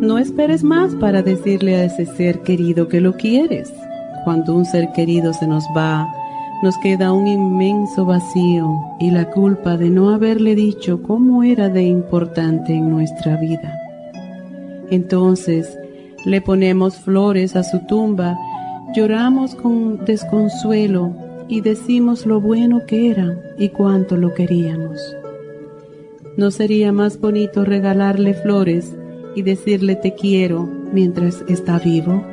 [0.00, 3.70] No esperes más para decirle a ese ser querido que lo quieres.
[4.24, 6.08] Cuando un ser querido se nos va,
[6.62, 11.82] nos queda un inmenso vacío y la culpa de no haberle dicho cómo era de
[11.82, 13.78] importante en nuestra vida.
[14.90, 15.78] Entonces
[16.24, 18.38] le ponemos flores a su tumba,
[18.94, 21.12] lloramos con desconsuelo
[21.46, 24.98] y decimos lo bueno que era y cuánto lo queríamos.
[26.38, 28.94] ¿No sería más bonito regalarle flores
[29.34, 32.24] y decirle te quiero mientras está vivo?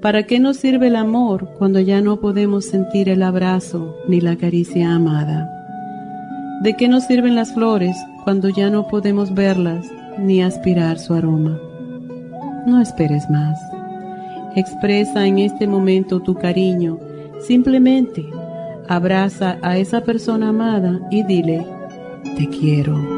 [0.00, 4.36] ¿Para qué nos sirve el amor cuando ya no podemos sentir el abrazo ni la
[4.36, 5.50] caricia amada?
[6.62, 9.86] ¿De qué nos sirven las flores cuando ya no podemos verlas
[10.18, 11.60] ni aspirar su aroma?
[12.66, 13.58] No esperes más.
[14.54, 16.98] Expresa en este momento tu cariño.
[17.40, 18.24] Simplemente
[18.88, 21.66] abraza a esa persona amada y dile,
[22.36, 23.17] te quiero.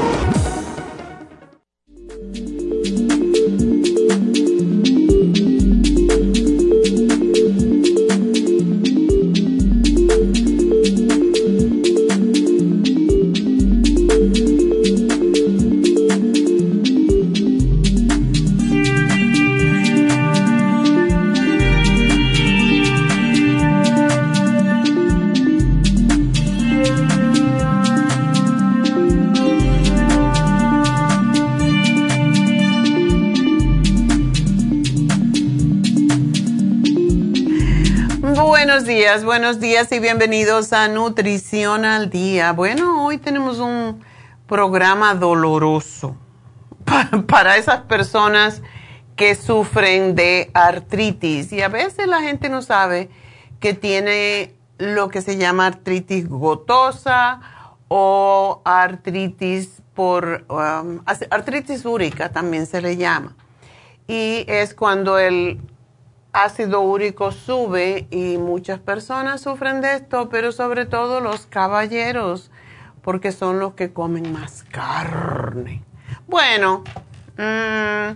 [39.89, 42.53] Y bienvenidos a Nutrición al Día.
[42.53, 44.03] Bueno, hoy tenemos un
[44.45, 46.15] programa doloroso
[47.27, 48.61] para esas personas
[49.15, 53.09] que sufren de artritis y a veces la gente no sabe
[53.59, 57.41] que tiene lo que se llama artritis gotosa
[57.87, 60.99] o artritis por um,
[61.31, 63.35] artritis úrica también se le llama
[64.07, 65.59] y es cuando el
[66.33, 72.51] ácido úrico sube y muchas personas sufren de esto, pero sobre todo los caballeros,
[73.01, 75.83] porque son los que comen más carne.
[76.27, 76.83] Bueno,
[77.37, 78.11] mmm,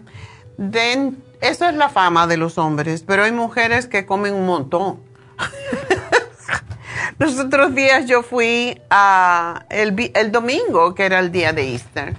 [1.42, 5.00] eso es la fama de los hombres, pero hay mujeres que comen un montón.
[7.20, 8.80] los otros días yo fui
[9.70, 12.16] el, el domingo, que era el día de Easter,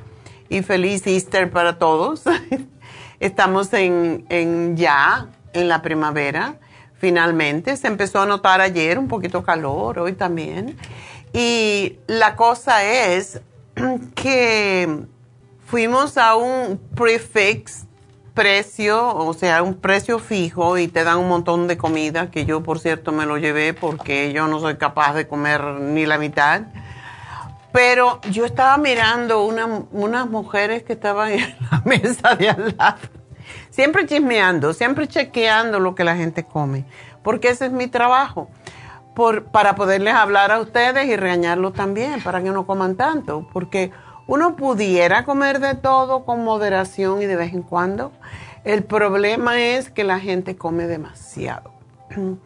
[0.49, 2.25] y feliz Easter para todos.
[3.21, 6.57] Estamos en, en ya en la primavera,
[6.99, 7.77] finalmente.
[7.77, 10.77] Se empezó a notar ayer un poquito calor, hoy también.
[11.33, 13.41] Y la cosa es
[14.15, 15.05] que
[15.67, 17.87] fuimos a un prefix
[18.37, 22.63] precio, o sea, un precio fijo y te dan un montón de comida, que yo
[22.63, 26.63] por cierto me lo llevé porque yo no soy capaz de comer ni la mitad.
[27.73, 32.99] Pero yo estaba mirando unas mujeres que estaban en la mesa de al lado,
[33.71, 36.85] siempre chismeando, siempre chequeando lo que la gente come,
[37.23, 38.49] porque ese es mi trabajo,
[39.15, 43.91] por, para poderles hablar a ustedes y regañarlos también, para que no coman tanto, porque
[44.27, 48.13] uno pudiera comer de todo con moderación y de vez en cuando.
[48.65, 51.73] El problema es que la gente come demasiado.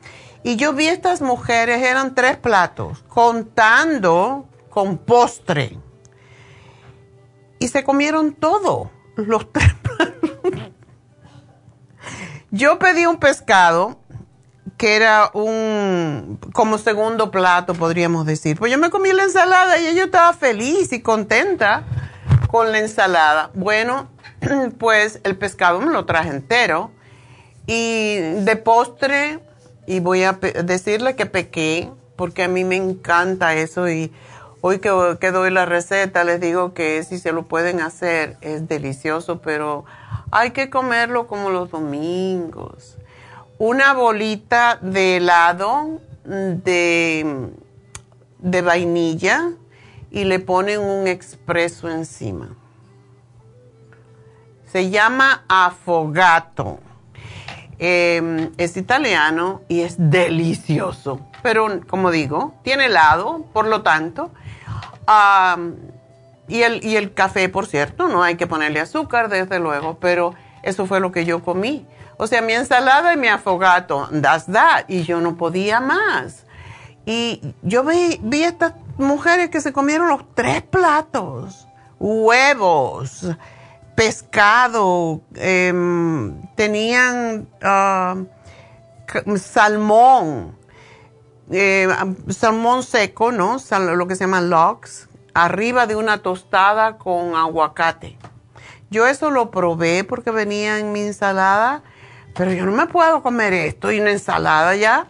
[0.43, 5.79] Y yo vi estas mujeres, eran tres platos, contando con postre.
[7.59, 10.30] Y se comieron todo, los tres platos.
[12.51, 13.99] Yo pedí un pescado
[14.77, 18.59] que era un como segundo plato, podríamos decir.
[18.59, 21.85] Pues yo me comí la ensalada y yo estaba feliz y contenta
[22.49, 23.51] con la ensalada.
[23.55, 24.09] Bueno,
[24.79, 26.91] pues el pescado me lo traje entero
[27.67, 29.39] y de postre,
[29.87, 34.13] y voy a decirle que pequé, porque a mí me encanta eso y
[34.61, 39.41] hoy que, doy la receta les digo que si se lo pueden hacer es delicioso,
[39.41, 39.85] pero
[40.31, 42.97] hay que comerlo como los domingos
[43.61, 47.51] una bolita de helado de,
[48.39, 49.51] de vainilla
[50.11, 52.57] y le ponen un expreso encima.
[54.73, 56.79] Se llama afogato.
[57.79, 61.21] Em, es italiano y es delicioso.
[61.43, 64.31] Pero como digo, tiene helado, por lo tanto.
[66.49, 70.35] y, el, y el café, por cierto, no hay que ponerle azúcar, desde luego, pero
[70.63, 71.87] eso fue lo que yo comí.
[72.17, 74.85] O sea, mi ensalada y mi afogato, that's that.
[74.89, 76.45] Y yo no podía más.
[77.07, 81.67] Y yo vi, vi estas mujeres que se comieron los tres platos,
[81.99, 83.27] huevos,
[83.95, 88.17] pescado, em, tenían ah,
[89.37, 90.57] salmón,
[91.51, 91.89] eh,
[92.29, 93.59] salmón seco, ¿no?
[93.79, 98.17] lo que se llama lox, arriba de una tostada con aguacate.
[98.91, 101.83] Yo eso lo probé porque venía en mi ensalada
[102.35, 105.07] pero yo no me puedo comer esto y una ensalada ya.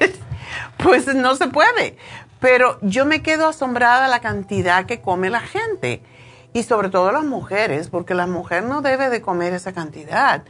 [0.82, 1.96] pues no se puede.
[2.40, 6.02] Pero yo me quedo asombrada la cantidad que come la gente.
[6.54, 10.42] Y sobre todo las mujeres, porque la mujer no debe de comer esa cantidad.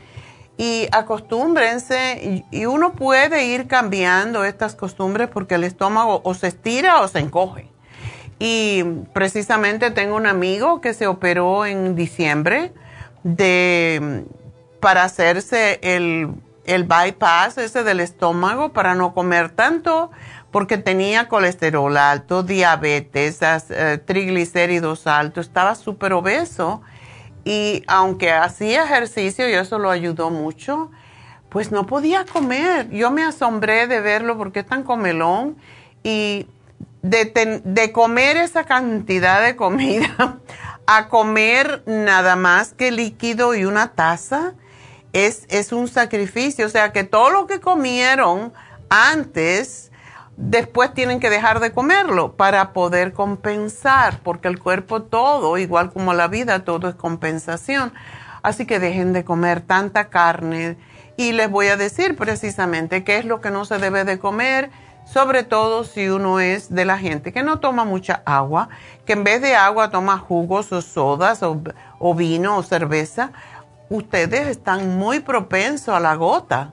[0.59, 7.01] Y acostúmbrense, y uno puede ir cambiando estas costumbres porque el estómago o se estira
[7.01, 7.71] o se encoge.
[8.39, 8.83] Y
[9.13, 12.73] precisamente tengo un amigo que se operó en diciembre
[13.23, 14.25] de
[14.81, 16.35] para hacerse el,
[16.67, 20.11] bypass ese del estómago para no comer tanto
[20.51, 26.81] porque tenía colesterol alto, diabetes, eh, triglicéridos altos, estaba súper obeso
[27.45, 30.91] y aunque hacía ejercicio y eso lo ayudó mucho,
[31.49, 32.91] pues no podía comer.
[32.91, 35.57] Yo me asombré de verlo porque es tan comelón
[36.03, 36.47] y
[37.03, 40.39] de, de comer esa cantidad de comida
[40.87, 44.55] a comer nada más que líquido y una taza
[45.13, 46.67] es, un sacrificio.
[46.67, 48.53] O sea que todo lo que comieron
[48.89, 49.88] antes,
[50.39, 56.15] después tienen que dejar de comerlo para poder compensar, porque el cuerpo todo, igual como
[56.15, 57.93] la vida, todo es compensación.
[58.43, 60.79] Así que dejen de comer tanta carne.
[61.17, 64.71] Y les voy a decir precisamente qué es lo que no se debe de comer,
[65.05, 68.69] sobre todo si uno es de la gente que no toma mucha agua,
[69.05, 71.61] que en vez de agua toma jugos o sodas o,
[71.99, 73.33] o vino o cerveza
[73.89, 76.73] ustedes están muy propensos a la gota.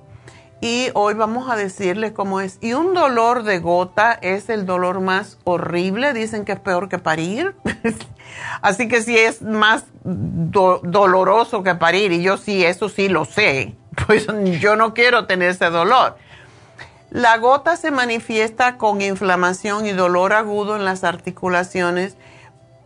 [0.62, 2.58] Y hoy vamos a decirles cómo es.
[2.62, 6.14] Y un dolor de gota es el dolor más horrible.
[6.14, 7.56] Dicen que es peor que parir.
[8.62, 13.76] Así que si es más doloroso que parir, y yo sí, eso sí lo sé,
[14.08, 14.28] pues
[14.60, 16.18] yo no quiero tener ese dolor.
[17.12, 22.18] La gota se manifiesta con inflamación y dolor agudo en las articulaciones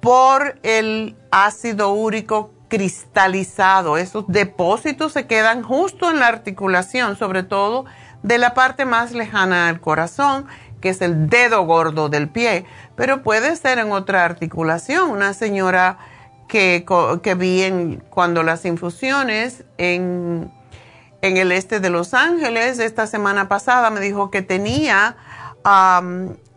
[0.02, 3.98] por el ácido úrico cristalizado.
[3.98, 7.86] Esos depósitos se quedan justo en la articulación, sobre todo
[8.24, 10.46] de la parte más lejana al corazón,
[10.80, 15.10] que es el dedo gordo del pie, pero puede ser en otra articulación.
[15.10, 15.98] Una señora
[16.48, 16.86] que,
[17.22, 20.52] que vi en, cuando las infusiones en,
[21.22, 25.18] en, el este de Los Ángeles, esta semana pasada, me dijo que tenía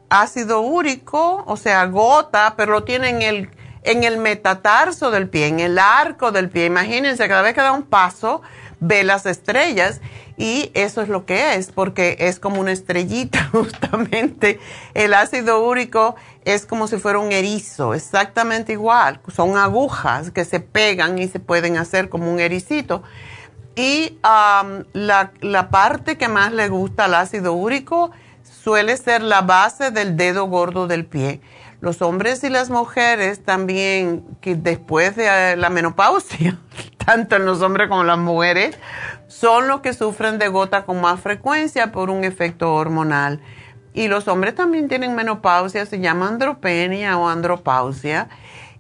[0.08, 3.50] ácido úrico, o sea, gota, pero lo tiene en el
[3.82, 6.66] en el metatarso del pie, en el arco del pie.
[6.66, 8.42] Imagínense, cada vez que da un paso,
[8.80, 10.00] ve las estrellas
[10.36, 14.60] y eso es lo que es, porque es como una estrellita justamente.
[14.94, 19.20] El ácido úrico es como si fuera un erizo, exactamente igual.
[19.34, 23.02] Son agujas que se pegan y se pueden hacer como un ericito.
[23.74, 28.10] Y la, la parte que más le gusta al ácido úrico
[28.42, 31.40] suele ser la base del dedo gordo del pie
[31.82, 36.56] Los hombres y las mujeres también, que después de la menopausia,
[37.04, 38.78] tanto en los hombres como en las mujeres,
[39.26, 43.40] son los que sufren de gota con más frecuencia por un efecto hormonal.
[43.94, 48.28] Y los hombres también tienen menopausia, se llama andropenia o andropausia.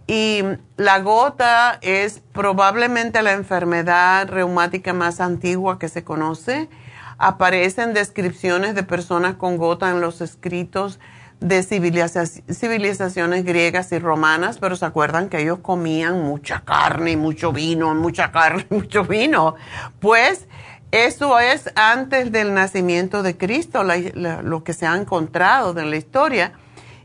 [0.06, 0.44] Y
[0.76, 6.68] la gota es probablemente la enfermedad reumática más antigua que se conoce.
[7.18, 11.00] Aparecen descripciones de personas con gota en los escritos
[11.42, 17.52] de civilizaciones griegas y romanas, pero se acuerdan que ellos comían mucha carne y mucho
[17.52, 19.56] vino, mucha carne y mucho vino.
[20.00, 20.46] Pues
[20.92, 26.52] eso es antes del nacimiento de Cristo, lo que se ha encontrado en la historia.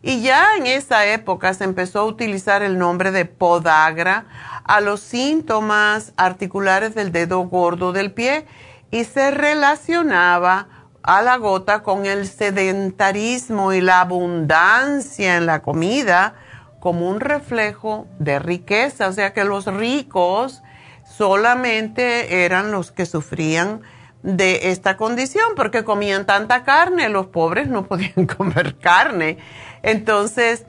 [0.03, 4.25] Y ya en esa época se empezó a utilizar el nombre de podagra
[4.63, 8.46] a los síntomas articulares del dedo gordo del pie
[8.91, 10.67] y se relacionaba
[11.07, 16.35] a la gota con el sedentarismo y la abundancia en la comida
[16.81, 20.63] como un reflejo de riqueza, o sea que los ricos
[21.05, 23.83] solamente eran los que sufrían
[24.21, 29.37] de esta condición porque comían tanta carne, los pobres no podían comer carne.
[29.83, 30.65] Entonces,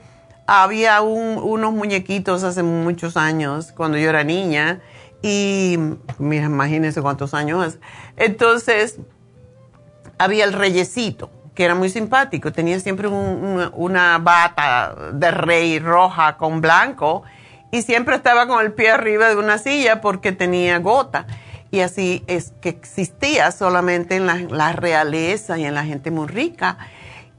[0.47, 4.79] había unos muñequitos hace muchos años, cuando yo era niña,
[5.21, 5.77] y
[6.17, 7.77] mira, imagínense cuántos años.
[8.15, 8.99] Entonces,
[10.19, 16.61] había el reyesito, que era muy simpático, tenía siempre una bata de rey roja con
[16.61, 17.23] blanco
[17.71, 21.25] y siempre estaba con el pie arriba de una silla porque tenía gota.
[21.71, 26.77] Y así es que existía solamente en la, realeza y en la gente muy rica.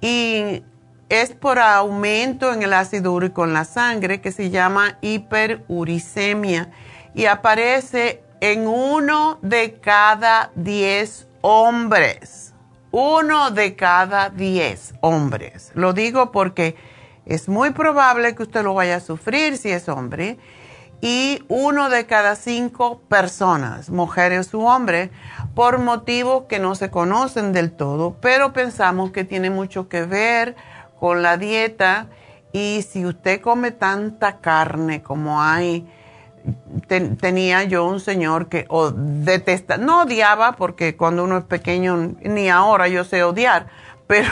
[0.01, 0.63] Y
[1.09, 6.71] es por aumento en el ácido úrico en la sangre que se llama hiperuricemia
[7.15, 12.50] y aparece en uno de cada diez hombres
[12.91, 15.73] uno de cada diez hombres.
[15.75, 16.77] Lo digo porque
[17.27, 20.39] es muy probable que usted lo vaya a sufrir si es hombre.
[21.03, 25.11] Y uno de cada cinco personas, mujeres u hombres,
[25.55, 30.57] por motivos que no se conocen del todo, pero pensamos que tiene mucho que ver
[30.99, 32.09] con la dieta.
[32.53, 35.89] Y si usted come tanta carne como hay,
[37.19, 42.49] tenía yo un señor que o detesta, no odiaba porque cuando uno es pequeño, ni
[42.49, 43.67] ahora yo sé odiar,
[44.07, 44.31] pero,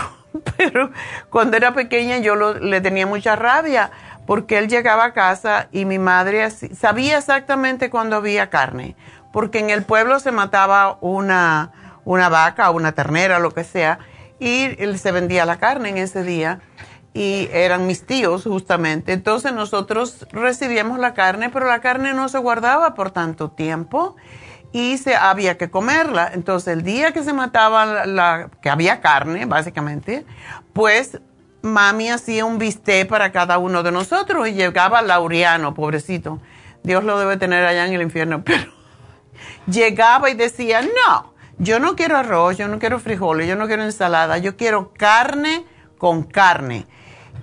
[0.56, 0.90] pero
[1.30, 3.90] cuando era pequeña yo le tenía mucha rabia
[4.26, 8.94] porque él llegaba a casa y mi madre sabía exactamente cuando había carne,
[9.32, 11.72] porque en el pueblo se mataba una,
[12.04, 14.00] una vaca o una ternera, lo que sea,
[14.38, 16.60] y se vendía la carne en ese día
[17.18, 19.12] y eran mis tíos justamente.
[19.12, 24.14] Entonces nosotros recibíamos la carne, pero la carne no se guardaba por tanto tiempo
[24.70, 26.30] y se había que comerla.
[26.32, 30.24] Entonces el día que se mataba la, que había carne, básicamente,
[30.72, 31.18] pues
[31.60, 36.38] mami hacía un bistec para cada uno de nosotros y llegaba Laureano, pobrecito.
[36.84, 38.70] Dios lo debe tener allá en el infierno, pero
[39.66, 43.82] llegaba y decía, no, yo no quiero arroz, yo no quiero frijoles, yo no quiero
[43.82, 45.64] ensalada, yo quiero carne
[45.98, 46.86] con carne.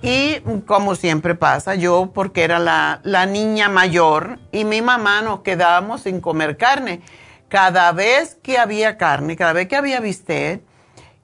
[0.02, 6.02] Y como siempre pasa, yo porque era la, niña mayor y mi mamá nos quedábamos
[6.02, 7.00] sin comer carne.
[7.48, 10.62] Cada vez que había carne, cada vez que había bistec,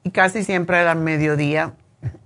[0.05, 1.75] y casi siempre era al mediodía,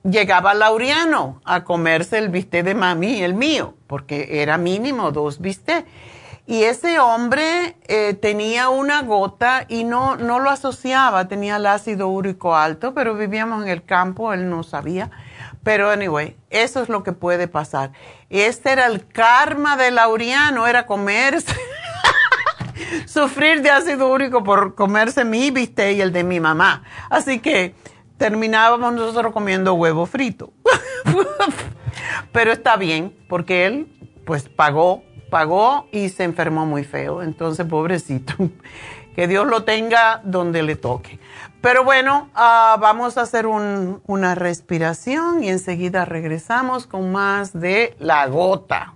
[0.02, 5.40] llegaba Laureano a comerse el bistec de mami y el mío, porque era mínimo dos
[5.40, 5.86] bistec.
[6.48, 12.06] Y ese hombre eh, tenía una gota y no, no lo asociaba, tenía el ácido
[12.06, 15.10] úrico alto, pero vivíamos en el campo, él no sabía.
[15.66, 17.90] Pero anyway, eso es lo que puede pasar.
[18.30, 21.52] Este era el karma de Laureano, era comerse,
[23.06, 26.84] sufrir de ácido úrico por comerse mi bistec y el de mi mamá.
[27.10, 27.74] Así que
[28.16, 30.52] terminábamos nosotros comiendo huevo frito.
[32.32, 33.88] Pero está bien, porque él
[34.24, 37.24] pues pagó, pagó y se enfermó muy feo.
[37.24, 38.34] Entonces, pobrecito,
[39.16, 41.18] que Dios lo tenga donde le toque.
[41.66, 48.28] Pero bueno, ah, vamos a hacer una respiración y enseguida regresamos con más de la
[48.28, 48.95] gota.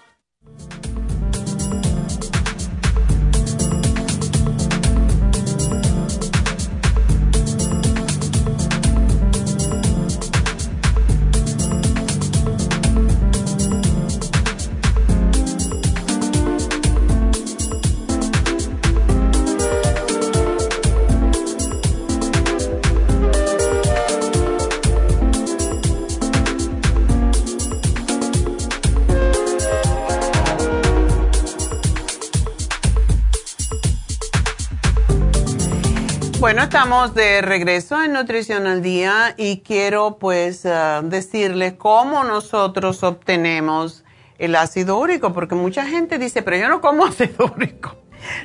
[36.73, 44.05] Estamos de regreso en Nutrición al Día y quiero pues uh, decirles cómo nosotros obtenemos
[44.37, 47.97] el ácido úrico, porque mucha gente dice, pero yo no como ácido úrico.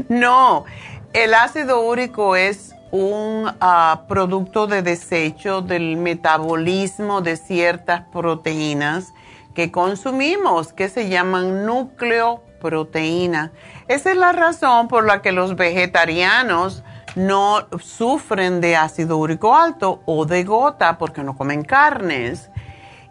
[0.08, 0.64] No,
[1.12, 9.12] el ácido úrico es un uh, producto de desecho del metabolismo de ciertas proteínas
[9.54, 13.52] que consumimos, que se llaman nucleoproteínas.
[13.86, 16.82] Esa es la razón por la que los vegetarianos
[17.16, 22.50] no sufren de ácido úrico alto o de gota porque no comen carnes.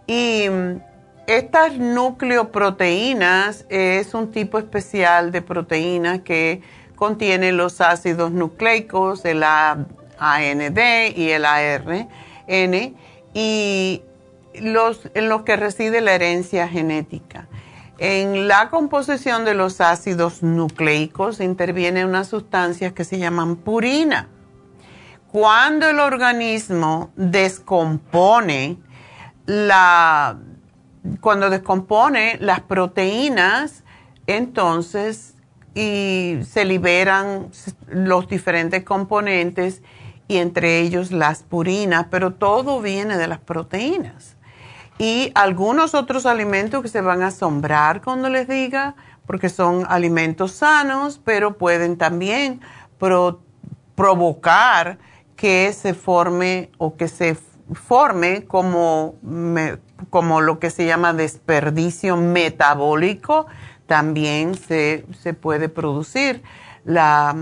[0.07, 0.79] Y mm,
[1.27, 6.61] estas nucleoproteínas es un tipo especial de proteína que
[6.95, 10.79] contiene los ácidos nucleicos, el AND
[11.15, 12.07] y el ARN,
[13.33, 14.01] y
[14.61, 17.47] los, en los que reside la herencia genética.
[17.97, 24.27] En la composición de los ácidos nucleicos intervienen unas sustancias que se llaman purina.
[25.31, 28.77] Cuando el organismo descompone
[29.45, 30.37] la,
[31.21, 33.83] cuando descompone las proteínas,
[34.27, 35.35] entonces
[35.73, 37.49] y se liberan
[37.87, 39.81] los diferentes componentes
[40.27, 44.34] y entre ellos las purinas, pero todo viene de las proteínas
[44.97, 50.53] y algunos otros alimentos que se van a asombrar cuando les diga, porque son alimentos
[50.53, 52.61] sanos, pero pueden también
[53.95, 54.97] provocar
[55.35, 57.37] que se forme o que se
[57.73, 59.15] forme como,
[60.09, 63.47] como lo que se llama desperdicio metabólico,
[63.87, 66.43] también se, se puede producir
[66.85, 67.35] la,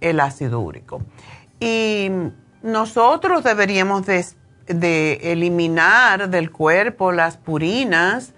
[0.00, 1.02] el ácido úrico.
[1.58, 2.10] Y
[2.62, 4.24] nosotros deberíamos de
[4.66, 8.32] de eliminar del cuerpo las purinas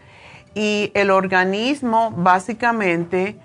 [0.55, 3.37] y el organismo básicamente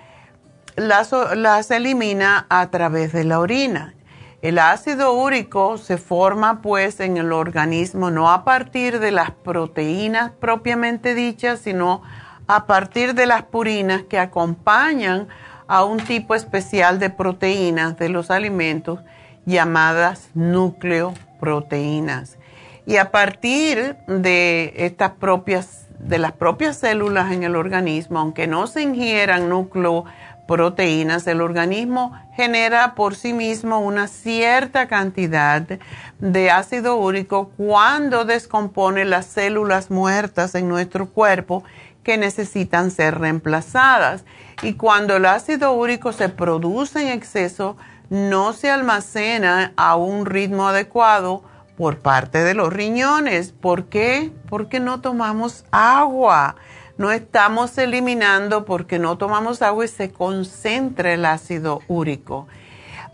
[0.75, 3.95] las, las elimina a través de la orina.
[4.41, 10.31] El ácido úrico se forma pues en el organismo no a partir de las proteínas
[10.31, 12.01] propiamente dichas, sino
[12.47, 15.27] a partir de las purinas que acompañan
[15.67, 19.01] a un tipo especial de proteínas de los alimentos
[19.45, 22.38] llamadas nucleoproteínas.
[22.89, 28.65] Y a partir de estas propias, de las propias células en el organismo, aunque no
[28.65, 35.61] se ingieran nucleoproteínas, el organismo genera por sí mismo una cierta cantidad
[36.17, 41.63] de ácido úrico cuando descompone las células muertas en nuestro cuerpo
[42.01, 44.25] que necesitan ser reemplazadas.
[44.63, 47.77] Y cuando el ácido úrico se produce en exceso,
[48.09, 51.43] no se almacena a un ritmo adecuado
[51.79, 53.53] por parte de los riñones.
[53.53, 54.33] ¿Por qué?
[54.49, 56.57] Porque no tomamos agua.
[56.97, 62.49] no estamos eliminando porque no tomamos agua y se concentra el ácido úrico.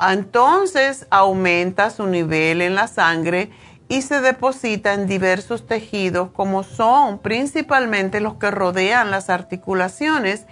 [0.01, 3.51] Entonces aumenta su nivel en la sangre
[3.87, 10.47] y se deposita en diversos tejidos como son principalmente los que rodean las articulaciones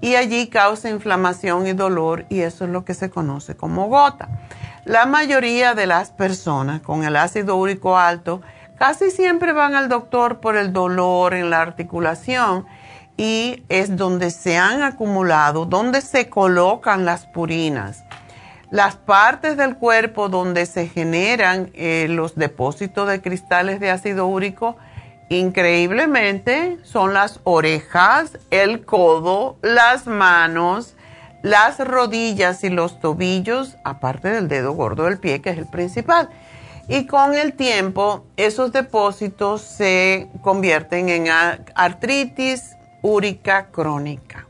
[0.00, 4.28] y allí causa inflamación y dolor y eso es lo que se conoce como gota.
[4.86, 8.40] La mayoría de las personas con el ácido úrico alto
[8.78, 12.66] casi siempre van al doctor por el dolor en la articulación
[13.16, 18.04] y es donde se han acumulado, donde se colocan las purinas.
[18.70, 24.76] Las partes del cuerpo donde se generan eh, los depósitos de cristales de ácido úrico,
[25.30, 30.95] increíblemente, son las orejas, el codo, las manos,
[31.42, 36.28] las rodillas y los tobillos, aparte del dedo gordo del pie, que es el principal.
[36.88, 41.26] Y con el tiempo, esos depósitos se convierten en
[41.74, 44.46] artritis úrica crónica.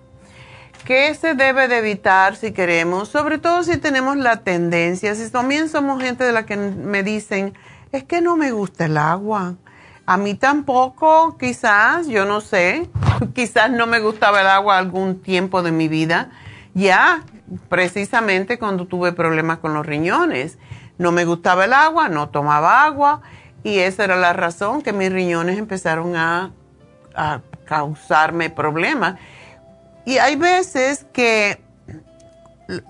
[0.85, 3.09] ¿Qué se debe de evitar si queremos?
[3.09, 7.55] Sobre todo si tenemos la tendencia, si también somos gente de la que me dicen,
[7.91, 9.57] es que no me gusta el agua.
[10.07, 12.89] A mí tampoco, quizás, yo no sé,
[13.35, 16.31] quizás no me gustaba el agua algún tiempo de mi vida,
[16.77, 17.23] ya
[17.71, 20.59] precisamente cuando tuve problemas con los riñones
[20.99, 23.23] no me gustaba el agua, no tomaba agua
[23.65, 26.53] y esa era la razón que mis riñones empezaron a,
[27.65, 29.19] causarme problemas.
[30.05, 31.61] Y hay veces que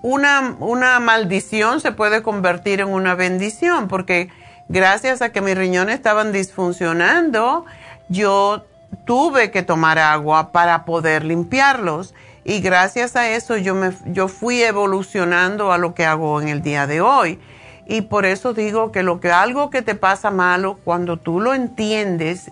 [0.03, 4.29] una, una maldición se puede convertir en una bendición porque
[4.67, 7.65] gracias a que mis riñones estaban disfuncionando,
[8.09, 8.65] yo
[9.05, 12.13] tuve que tomar agua para poder limpiarlos
[12.47, 16.61] y gracias a eso yo, me, yo fui evolucionando a lo que hago en el
[16.61, 17.41] día de hoy.
[17.85, 21.53] Y por eso digo que lo que algo que te pasa malo, cuando tú lo
[21.53, 22.49] entiendes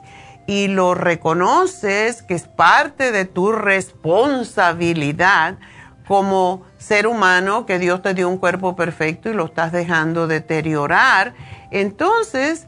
[0.47, 5.55] y lo reconoces que es parte de tu responsabilidad
[6.09, 11.35] como ser humano, que Dios te dio un cuerpo perfecto y lo estás dejando deteriorar,
[11.71, 12.67] entonces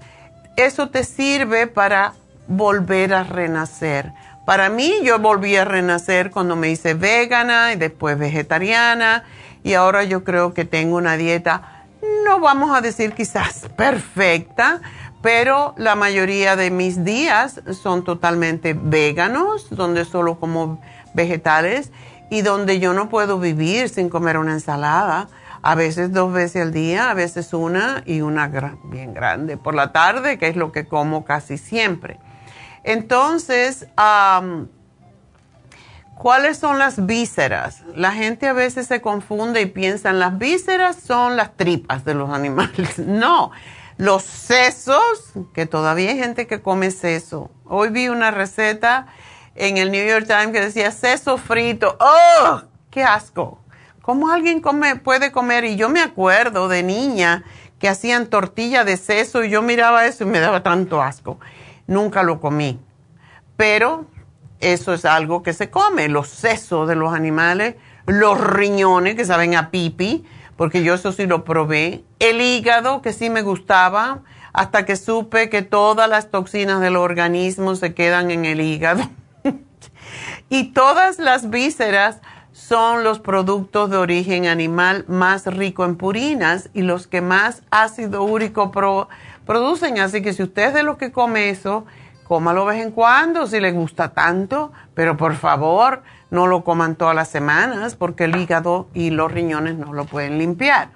[0.55, 2.13] eso te sirve para
[2.47, 4.13] volver a renacer.
[4.47, 9.25] Para mí yo volví a renacer cuando me hice vegana y después vegetariana
[9.61, 11.83] y ahora yo creo que tengo una dieta
[12.23, 14.79] no vamos a decir quizás perfecta,
[15.21, 20.79] pero la mayoría de mis días son totalmente veganos, donde solo como
[21.13, 21.91] vegetales
[22.29, 25.27] y donde yo no puedo vivir sin comer una ensalada.
[25.61, 28.47] A veces dos veces al día, a veces una y una
[28.85, 32.17] bien grande por la tarde, que es lo que como casi siempre.
[32.87, 33.85] Entonces,
[36.15, 37.83] ¿Cuáles son las vísceras?
[37.93, 42.29] La gente a veces se confunde y piensa, las vísceras son las tripas de los
[42.33, 42.97] animales.
[42.97, 43.51] No,
[43.97, 47.51] los sesos, que todavía hay gente que come seso.
[47.65, 49.05] Hoy vi una receta
[49.53, 51.97] en el New York Times que decía seso frito.
[51.99, 52.61] ¡Oh!
[52.89, 53.59] ¡Qué asco!
[54.01, 54.63] ¿Cómo alguien
[55.03, 55.65] puede comer?
[55.65, 57.43] Y yo me acuerdo de niña
[57.79, 61.37] que hacían tortilla de seso y yo miraba eso y me daba tanto asco.
[61.87, 62.79] Nunca lo comí.
[63.55, 64.05] Pero
[64.59, 69.55] eso es algo que se come, los sesos de los animales, los riñones que saben
[69.55, 74.23] a pipi, porque yo eso sí lo probé, el hígado que sí me gustaba,
[74.53, 79.07] hasta que supe que todas las toxinas del organismo se quedan en el hígado.
[80.49, 82.21] y todas las vísceras
[82.53, 88.23] son los productos de origen animal más rico en purinas y los que más ácido
[88.23, 88.71] úrico
[89.47, 89.97] producen.
[89.99, 91.85] Así que si usted es de los que come eso,
[92.27, 96.95] cómalo de vez en cuando si le gusta tanto, pero por favor no lo coman
[96.95, 100.89] todas las semanas porque el hígado y los riñones no lo pueden limpiar.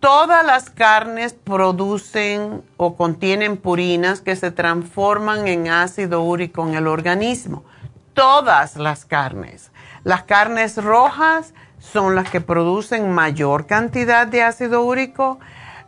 [0.00, 6.86] Todas las carnes producen o contienen purinas que se transforman en ácido úrico en el
[6.86, 7.64] organismo.
[8.12, 9.72] Todas las carnes.
[10.04, 15.38] Las carnes rojas son las que producen mayor cantidad de ácido úrico.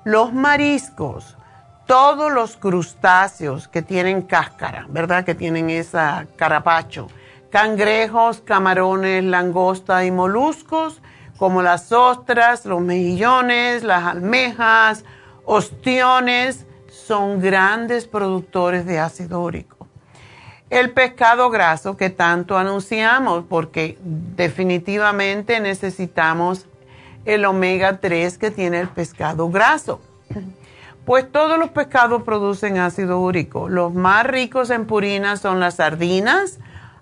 [0.04, 1.37] Los mariscos,
[1.88, 5.24] todos los crustáceos que tienen cáscara, ¿verdad?
[5.24, 7.08] Que tienen esa carapacho.
[7.50, 11.00] Cangrejos, camarones, langosta y moluscos,
[11.38, 15.06] como las ostras, los mejillones, las almejas,
[15.46, 19.86] ostiones, son grandes productores de ácido úrico.
[20.68, 26.66] El pescado graso que tanto anunciamos, porque definitivamente necesitamos
[27.24, 30.02] el omega 3 que tiene el pescado graso.
[31.08, 33.70] Pues todos los pescados producen ácido úrico.
[33.70, 36.58] Los más ricos en purinas son las sardinas,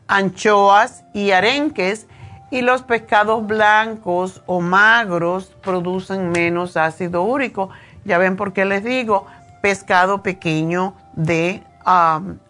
[0.07, 2.07] anchoas y arenques.
[2.53, 7.71] Y los pescados blancos o magros producen menos ácido úrico.
[8.05, 9.27] Ya ven por qué les digo,
[9.61, 11.65] pescado pequeño de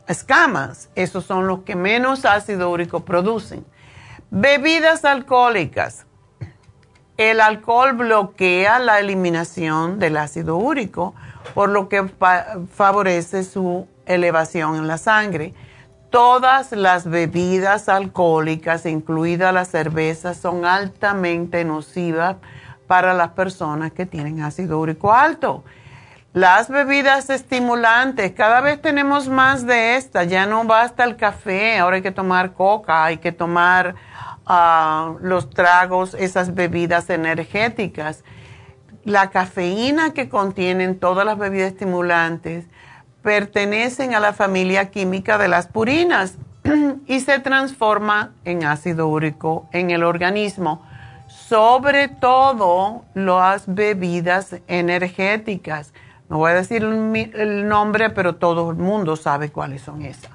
[0.09, 0.91] escamas.
[0.95, 3.65] Esos son los que menos ácido úrico producen.
[4.29, 6.05] Bebidas alcohólicas.
[7.17, 11.15] El alcohol bloquea la eliminación del ácido úrico,
[11.55, 12.09] por lo que
[12.73, 15.55] favorece su elevación en la sangre.
[16.11, 22.37] Todas las bebidas alcohólicas, incluida la cerveza, son altamente nocivas
[22.87, 25.65] para las personas que tienen ácido úrico alto.
[26.33, 31.97] Las bebidas estimulantes, cada vez tenemos más de estas, ya no basta el café, ahora
[31.97, 33.95] hay que tomar coca, hay que tomar
[34.45, 38.23] ah, los tragos, esas bebidas energéticas.
[39.07, 42.67] La cafeína que contienen todas las bebidas estimulantes
[43.23, 46.37] pertenecen a la familia química de las purinas
[47.07, 50.85] y se transforma en ácido úrico en el organismo,
[51.27, 55.95] sobre todo las bebidas energéticas
[56.29, 60.31] no voy a decir el nombre, pero todo el mundo sabe cuáles son esas.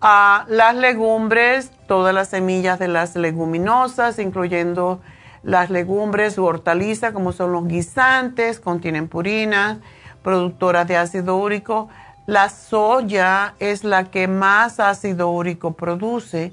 [0.00, 5.00] Ah, las legumbres, todas las semillas de las leguminosas, incluyendo
[5.44, 9.78] las legumbres u hortalizas, como son los guisantes, contienen purinas,
[10.22, 11.88] productoras de ácido úrico.
[12.26, 16.52] La soya es la que más ácido úrico produce.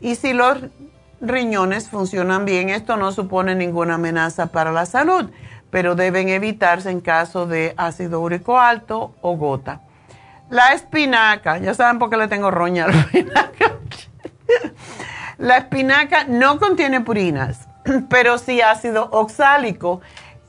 [0.00, 0.58] Y si los
[1.20, 5.30] riñones funcionan bien, esto no supone ninguna amenaza para la salud
[5.70, 9.82] pero deben evitarse en caso de ácido úrico alto o gota.
[10.50, 13.76] La espinaca, ya saben por qué le tengo roña a la espinaca.
[15.36, 17.67] la espinaca no contiene purinas,
[18.08, 20.00] pero sí ácido oxálico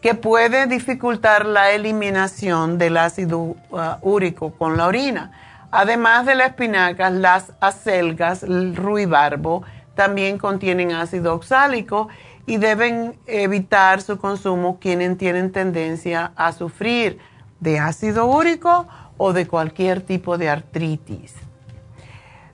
[0.02, 3.56] que puede dificultar la eliminación del ácido uh,
[4.02, 5.32] úrico con la orina.
[5.72, 12.08] Además de la espinaca, las acelgas, el ruibarbo, también contienen ácido oxálico
[12.46, 17.20] y deben evitar su consumo quienes tienen tendencia a sufrir
[17.60, 21.36] de ácido úrico o de cualquier tipo de artritis.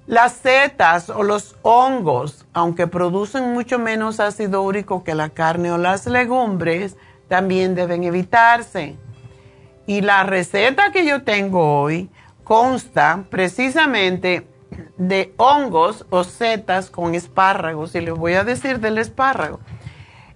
[0.08, 5.80] Las setas o los hongos, aunque producen mucho menos ácido úrico que la carne o
[5.80, 6.96] las legumbres,
[7.28, 8.98] también deben evitarse.
[9.88, 12.12] Y la receta que yo tengo hoy
[12.44, 14.48] consta precisamente
[14.98, 17.96] de hongos o setas con espárragos.
[17.96, 19.60] Y les voy a decir del espárrago.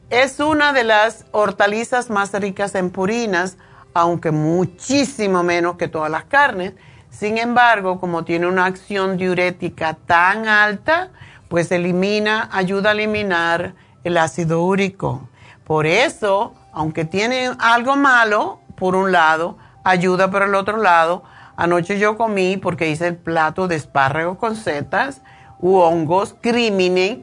[0.10, 3.58] Es una de las hortalizas más ricas en purinas,
[3.94, 6.74] aunque muchísimo menos que todas las carnes.
[7.20, 11.10] Sin embargo, como tiene una acción diurética tan alta,
[11.50, 13.74] pues elimina, ayuda a eliminar
[14.06, 15.28] el ácido úrico.
[15.66, 21.24] Por eso, aunque tiene algo malo, por un lado, ayuda por el otro lado.
[21.58, 25.22] Anoche yo comí, porque hice el plato de espárragos con setas
[25.60, 27.18] u hongos, crímenes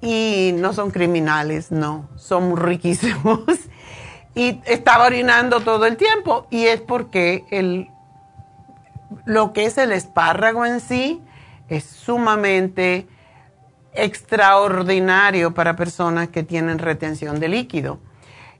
[0.00, 3.40] y no son criminales, no, son riquísimos.
[4.34, 7.90] y estaba orinando todo el tiempo y es porque el,
[9.24, 11.22] lo que es el espárrago en sí
[11.68, 13.06] es sumamente
[13.94, 17.98] extraordinario para personas que tienen retención de líquido.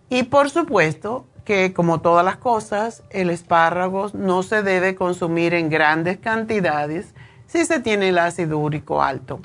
[0.08, 5.68] Y por supuesto que como todas las cosas, el espárrago no se debe consumir en
[5.68, 7.14] grandes cantidades
[7.46, 9.40] si se tiene el ácido úrico alto.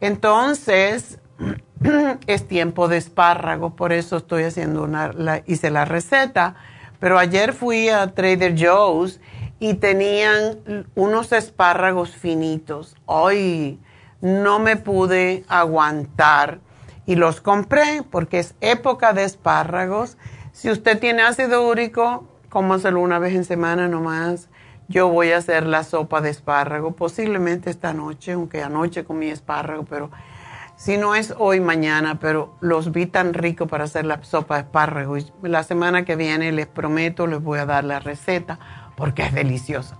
[0.00, 1.18] Entonces,
[2.26, 6.56] es tiempo de espárrago, por eso estoy haciendo una, hice la receta.
[7.00, 9.20] Pero ayer fui a Trader Joe's
[9.58, 12.96] y tenían unos espárragos finitos.
[13.06, 13.80] Hoy
[14.20, 16.60] no me pude aguantar
[17.06, 20.16] y los compré porque es época de espárragos.
[20.52, 24.48] Si usted tiene ácido úrico, cómaselo una vez en semana nomás
[24.88, 29.84] yo voy a hacer la sopa de espárrago, posiblemente esta noche, aunque anoche comí espárrago,
[29.84, 30.10] pero
[30.76, 34.62] si no es hoy, mañana, pero los vi tan ricos para hacer la sopa de
[34.62, 35.16] espárrago.
[35.16, 38.58] Y la semana que viene les prometo, les voy a dar la receta
[38.96, 39.98] porque es deliciosa.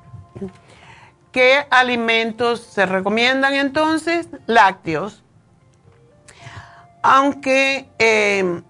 [1.32, 4.28] ¿Qué alimentos se recomiendan entonces?
[4.46, 5.22] Lácteos.
[7.02, 8.62] Aunque eh,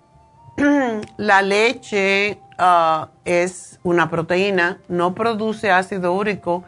[1.18, 6.62] la leche Ah, es una proteína, no produce ácido úrico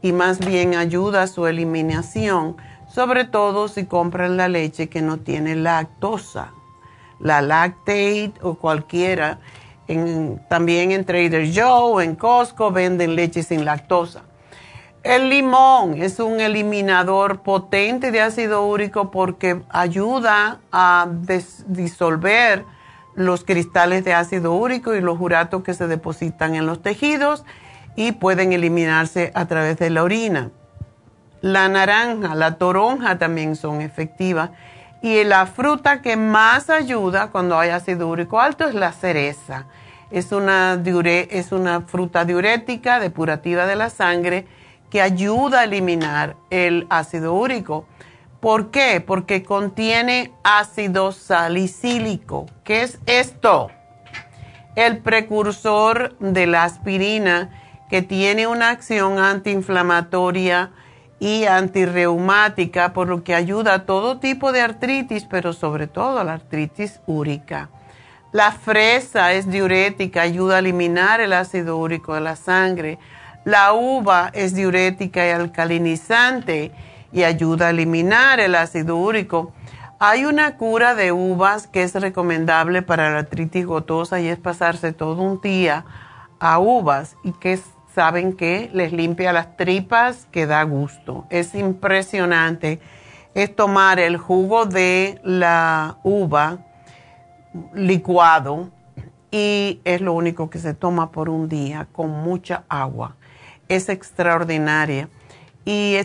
[0.00, 2.56] y más bien ayuda a su eliminación,
[2.88, 6.52] sobre todo si compran la leche que no tiene lactosa.
[7.18, 9.40] La Lactate o cualquiera,
[10.48, 14.22] también en Trader Joe en Costco venden leche sin lactosa.
[15.02, 21.08] El limón es un eliminador potente de ácido úrico porque ayuda a
[21.66, 22.64] disolver
[23.14, 27.44] los cristales de ácido úrico y los uratos que se depositan en los tejidos
[27.96, 30.50] y pueden eliminarse a través de la orina.
[31.40, 34.50] La naranja, la toronja también son efectivas.
[35.02, 39.66] Y la fruta que más ayuda cuando hay ácido úrico alto es la cereza.
[40.12, 44.46] Es una, es una fruta diurética, depurativa de la sangre,
[44.90, 47.86] que ayuda a eliminar el ácido úrico.
[48.38, 49.02] ¿Por qué?
[49.04, 52.46] Porque contiene ácido salicílico.
[52.62, 53.70] ¿Qué es esto?
[54.76, 57.50] El precursor de la aspirina
[57.90, 60.70] que tiene una acción antiinflamatoria
[61.22, 66.24] y antirreumática, por lo que ayuda a todo tipo de artritis, pero sobre todo a
[66.24, 67.70] la artritis úrica.
[68.32, 72.98] La fresa es diurética, ayuda a eliminar el ácido úrico de la sangre.
[73.44, 76.72] La uva es diurética y alcalinizante
[77.12, 79.52] y ayuda a eliminar el ácido úrico.
[80.00, 84.92] Hay una cura de uvas que es recomendable para la artritis gotosa y es pasarse
[84.92, 85.84] todo un día
[86.40, 87.60] a uvas y que
[87.94, 91.26] saben que les limpia las tripas, que da gusto.
[91.30, 92.80] Es impresionante.
[93.34, 96.58] Es tomar el jugo de la uva
[97.74, 98.70] licuado
[99.30, 103.16] y es lo único que se toma por un día con mucha agua.
[103.68, 105.08] Es extraordinaria.
[105.64, 105.96] Y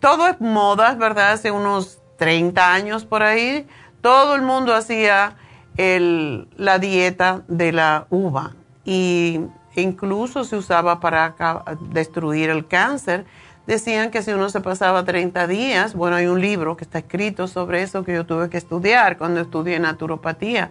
[0.00, 1.32] todo es moda, ¿verdad?
[1.32, 3.66] Hace unos 30 años por ahí,
[4.00, 5.36] todo el mundo hacía
[5.76, 8.54] la dieta de la uva
[8.84, 9.40] y
[9.82, 11.34] incluso se usaba para
[11.80, 13.24] destruir el cáncer.
[13.66, 17.48] Decían que si uno se pasaba 30 días, bueno, hay un libro que está escrito
[17.48, 20.70] sobre eso que yo tuve que estudiar cuando estudié naturopatía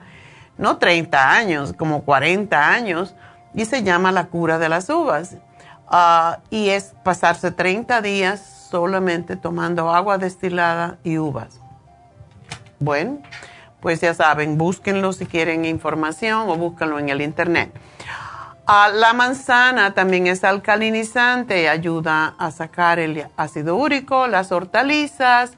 [0.58, 3.16] no 30 años, como 40 años,
[3.54, 5.38] y se llama la cura de las uvas.
[5.88, 11.60] Ah, y es pasarse 30 días solamente tomando agua destilada y uvas.
[12.80, 13.20] Bueno,
[13.82, 17.72] pues ya saben, búsquenlo si quieren información o búsquenlo en el internet.
[18.68, 25.54] Ah, la manzana también es alcalinizante, ayuda a sacar el ácido úrico, las hortalizas,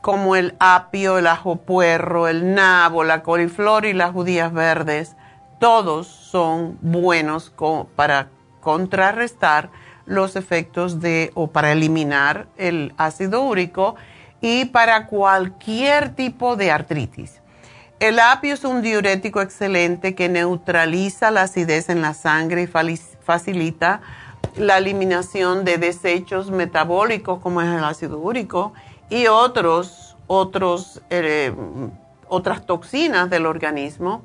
[0.00, 5.14] como el apio, el ajo puerro, el nabo, la coliflor y las judías verdes,
[5.60, 7.52] todos son buenos
[7.94, 9.70] para contrarrestar
[10.06, 13.94] los efectos de o para eliminar el ácido úrico
[14.40, 17.43] y para cualquier tipo de artritis.
[18.04, 24.02] El apio es un diurético excelente que neutraliza la acidez en la sangre y facilita
[24.56, 28.74] la eliminación de desechos metabólicos como es el ácido úrico
[29.08, 31.54] y otros, otros, eh,
[32.28, 34.22] otras toxinas del organismo.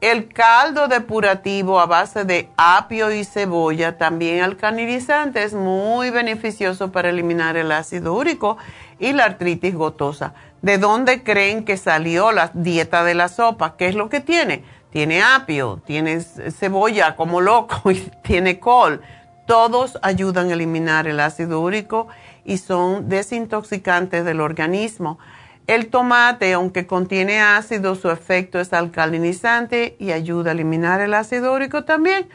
[0.00, 7.10] El caldo depurativo a base de apio y cebolla, también alcalinizante, es muy beneficioso para
[7.10, 8.58] eliminar el ácido úrico
[8.98, 10.34] y la artritis gotosa.
[10.62, 13.76] ¿De dónde creen que salió la dieta de la sopa?
[13.76, 14.64] ¿Qué es lo que tiene?
[14.90, 19.00] Tiene apio, tiene cebolla como loco y tiene col.
[19.46, 22.08] Todos ayudan a eliminar el ácido úrico
[22.44, 25.18] y son desintoxicantes del organismo.
[25.66, 31.54] El tomate, aunque contiene ácido, su efecto es alcalinizante y ayuda a eliminar el ácido
[31.54, 32.28] úrico también.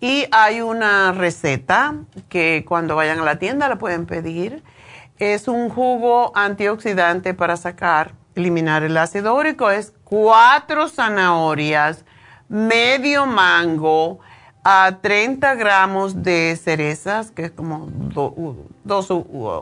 [0.00, 1.94] Y hay una receta
[2.28, 4.64] que cuando vayan a la tienda la pueden pedir.
[5.22, 9.70] Es un jugo antioxidante para sacar, eliminar el ácido úrico.
[9.70, 12.04] Es cuatro zanahorias,
[12.48, 14.18] medio mango,
[14.64, 17.86] a 30 gramos de cerezas, que es como
[18.82, 19.06] dos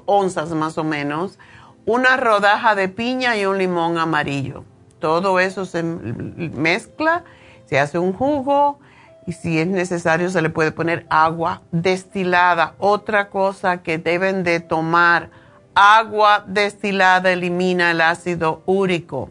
[0.06, 1.38] onzas más o menos,
[1.84, 4.64] una rodaja de piña y un limón amarillo.
[4.98, 7.24] Todo eso se mezcla,
[7.66, 8.78] se hace un jugo
[9.26, 12.76] y si es necesario se le puede poner agua destilada.
[12.78, 15.28] Otra cosa que deben de tomar,
[15.74, 19.30] agua destilada elimina el ácido úrico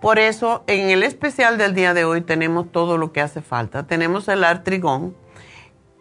[0.00, 3.86] por eso, en el especial del día de hoy tenemos todo lo que hace falta.
[3.86, 5.14] Tenemos el artrigón,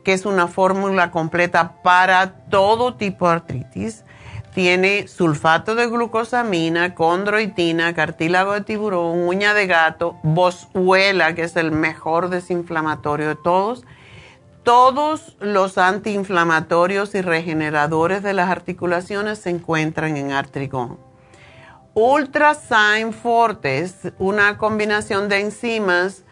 [0.05, 4.05] que es una fórmula completa para todo tipo de artritis.
[4.53, 11.71] Tiene sulfato de glucosamina, condroitina, cartílago de tiburón, uña de gato, boswellia, que es el
[11.73, 13.83] mejor desinflamatorio de todos.
[14.63, 20.99] Todos los antiinflamatorios y regeneradores de las articulaciones se encuentran en artrigón.
[21.93, 26.23] Ultrasign Forte es una combinación de enzimas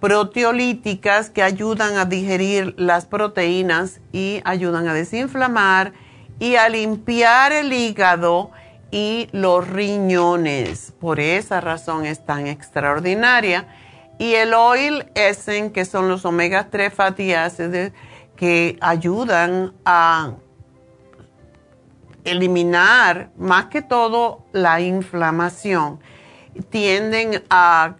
[0.00, 5.92] proteolíticas que ayudan a digerir las proteínas y ayudan a desinflamar
[6.38, 8.50] y a limpiar el hígado
[8.90, 10.92] y los riñones.
[11.00, 13.66] Por esa razón es tan extraordinaria.
[14.18, 17.32] Y el oil Essen, que son los omega 3 fatty
[18.36, 20.32] que ayudan a
[22.24, 26.00] eliminar más que todo la inflamación.
[26.70, 27.96] Tienden a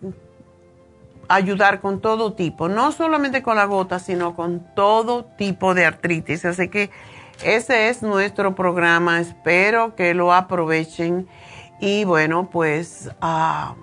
[1.29, 6.45] ayudar con todo tipo, no solamente con la gota, sino con todo tipo de artritis.
[6.45, 6.91] Así que
[7.43, 9.21] ese es nuestro programa.
[9.21, 11.29] Espero que lo aprovechen.
[11.81, 13.75] Y bueno, pues ah,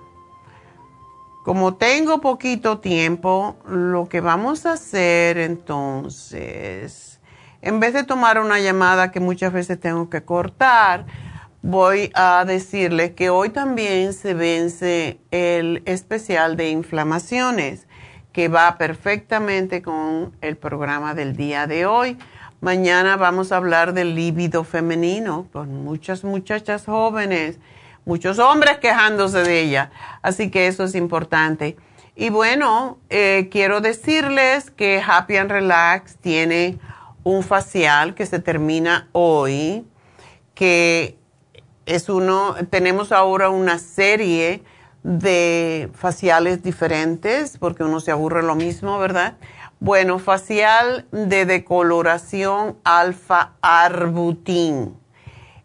[1.44, 7.12] como tengo poquito tiempo, lo que vamos a hacer entonces
[7.62, 11.06] en vez de tomar una llamada que muchas veces tengo que cortar,
[11.62, 17.86] voy a decirles que hoy también se vence el especial de inflamaciones,
[18.32, 22.18] que va perfectamente con el programa del día de hoy.
[22.60, 27.60] Mañana vamos a hablar del líbido femenino, con muchas muchachas jóvenes,
[28.04, 29.90] muchos hombres quejándose de ella.
[30.22, 31.76] Así que eso es importante.
[32.14, 36.78] Y bueno, eh, quiero decirles que Happy and Relax tiene
[37.24, 39.86] un facial que se termina hoy,
[40.54, 41.16] que
[41.86, 44.62] es uno, tenemos ahora una serie
[45.02, 49.36] de faciales diferentes, porque uno se aburre lo mismo, ¿verdad?
[49.80, 55.01] Bueno, facial de decoloración alfa arbutin.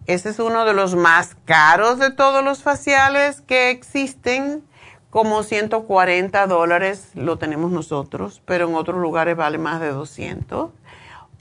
[0.08, 4.64] Ese es uno de los más caros de todos los faciales que existen,
[5.10, 10.70] como 140 dólares lo tenemos nosotros, pero en otros lugares vale más de 200.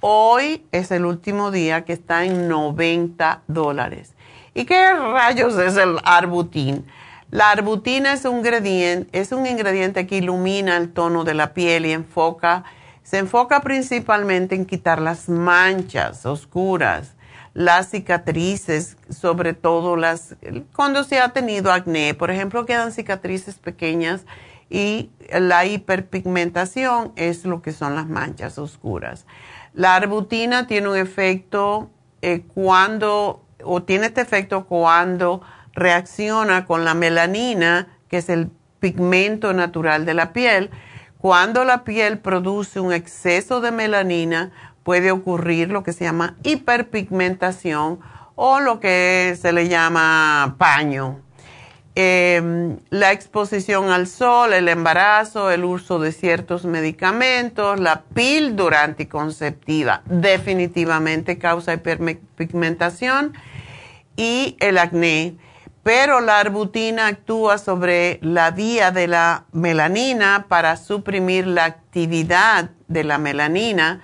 [0.00, 4.14] Hoy es el último día que está en 90 dólares.
[4.52, 6.84] ¿Y qué rayos es el arbutin?
[7.30, 11.86] La arbutina es un ingrediente, es un ingrediente que ilumina el tono de la piel
[11.86, 12.64] y enfoca,
[13.04, 17.15] se enfoca principalmente en quitar las manchas oscuras,
[17.56, 20.36] las cicatrices, sobre todo las
[20.74, 24.26] cuando se ha tenido acné, por ejemplo, quedan cicatrices pequeñas
[24.68, 29.24] y la hiperpigmentación es lo que son las manchas oscuras.
[29.72, 31.88] La arbutina tiene un efecto
[32.20, 35.40] eh, cuando, o tiene este efecto cuando
[35.72, 38.50] reacciona con la melanina, que es el
[38.80, 40.68] pigmento natural de la piel.
[41.16, 44.52] Cuando la piel produce un exceso de melanina,
[44.86, 47.98] puede ocurrir lo que se llama hiperpigmentación
[48.36, 51.20] o lo que se le llama paño.
[51.96, 60.02] Em, la exposición al sol, el embarazo, el uso de ciertos medicamentos, la píldora anticonceptiva
[60.04, 63.32] definitivamente causa hiperpigmentación
[64.14, 65.34] y el acné.
[65.82, 73.02] Pero la arbutina actúa sobre la vía de la melanina para suprimir la actividad de
[73.02, 74.00] la melanina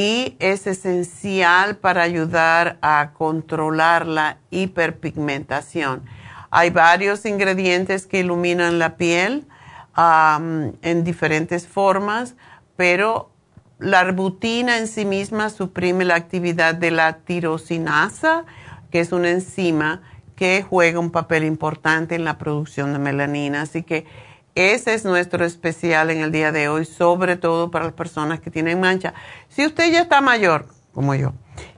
[0.00, 6.02] y es esencial para ayudar a controlar la hiperpigmentación
[6.50, 9.46] hay varios ingredientes que iluminan la piel
[9.96, 12.34] en diferentes formas,
[12.76, 13.30] pero
[13.78, 18.44] la arbutina en sí misma suprime la actividad de la tirosinasa,
[18.90, 20.02] que es una enzima
[20.36, 23.62] que juega un papel importante en la producción de melanina.
[23.62, 24.06] Así que
[24.60, 28.50] ese es nuestro especial en el día de hoy, sobre todo para las personas que
[28.50, 29.14] tienen mancha.
[29.48, 31.32] Si usted ya está mayor, como yo,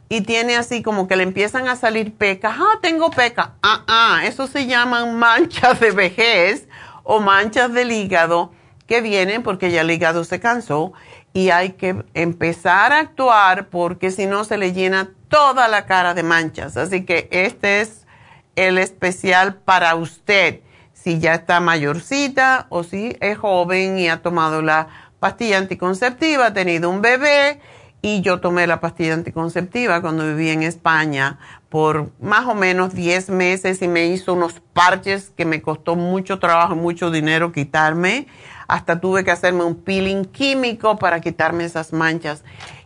[0.09, 2.57] y tiene así como que le empiezan a salir pecas.
[2.59, 3.49] Ah, tengo pecas.
[3.62, 6.68] Ah, ah, eso se llaman manchas de vejez
[7.03, 8.53] o manchas del hígado
[8.87, 10.93] que vienen porque ya el hígado se cansó
[11.33, 16.12] y hay que empezar a actuar porque si no se le llena toda la cara
[16.12, 16.76] de manchas.
[16.76, 18.07] Así que este es
[18.55, 20.61] el especial para usted
[21.03, 24.88] si ya está mayorcita o si es joven y ha tomado la
[25.18, 27.61] pastilla anticonceptiva, ha tenido un bebé
[28.03, 31.38] y yo tomé la pastilla anticonceptiva cuando viví en España
[31.68, 36.38] por más o menos 10 meses y me hizo unos parches que me costó mucho
[36.38, 38.26] trabajo mucho dinero quitarme.
[38.68, 42.44] Hasta tuve que hacerme un peeling químico para quitarme esas manchas.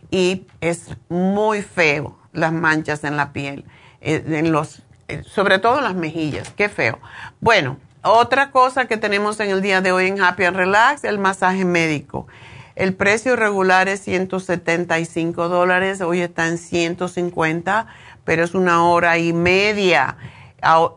[0.09, 3.65] Y es muy feo las manchas en la piel,
[4.01, 6.53] eh, en los, eh, sobre todo en las mejillas.
[6.55, 6.99] Qué feo.
[7.41, 7.77] Bueno,
[8.09, 11.65] otra cosa que tenemos en el día de hoy en Happy and Relax, el masaje
[11.65, 12.27] médico.
[12.75, 17.87] El precio regular es 175 dólares, hoy está en 150,
[18.23, 20.17] pero es una hora y media.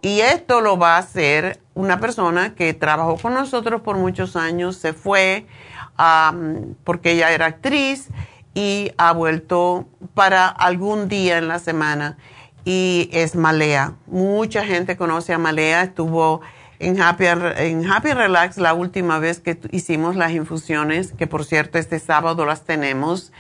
[0.03, 4.77] Y esto lo va a hacer una persona que trabajó con nosotros por muchos años,
[4.77, 5.47] se fue
[6.85, 8.09] porque ella era actriz
[8.55, 12.19] y ha vuelto para algún día en la semana
[12.65, 13.95] y es Malea.
[14.07, 16.43] Mucha gente conoce a Malea, estuvo
[16.81, 21.79] en Happy, en Happy Relax la última vez que hicimos las infusiones, que por cierto
[21.79, 23.33] este sábado las tenemos,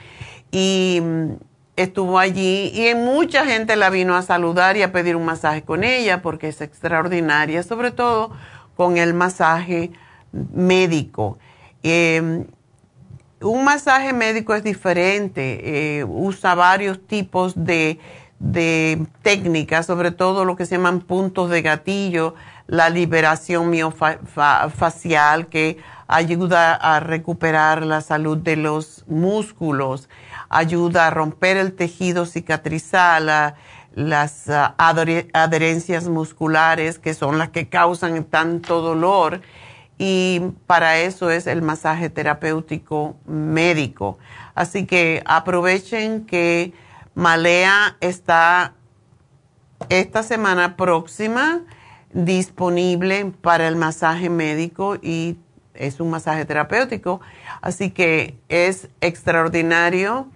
[0.52, 1.30] y mm,
[1.76, 5.84] estuvo allí y mucha gente la vino a saludar y a pedir un masaje con
[5.84, 8.30] ella porque es extraordinaria, sobre todo
[8.76, 9.90] con el masaje
[10.32, 11.38] médico.
[11.82, 12.44] Em,
[13.40, 17.98] un masaje médico es diferente, eh, usa varios tipos de,
[18.38, 22.34] de técnicas, sobre todo lo que se llaman puntos de gatillo
[22.70, 30.08] la liberación miofacial que ayuda a recuperar la salud de los músculos,
[30.48, 33.56] ayuda a romper el tejido cicatrizal,
[33.96, 39.40] las ah, adherencias musculares que son las que causan tanto dolor
[39.98, 44.16] y para eso es el masaje terapéutico médico.
[44.54, 46.72] Así que aprovechen que
[47.16, 48.74] Malea está
[49.88, 51.62] esta semana próxima
[52.12, 55.36] disponible para el masaje médico y
[55.74, 57.20] es un masaje terapéutico.
[57.60, 60.28] Así que es extraordinario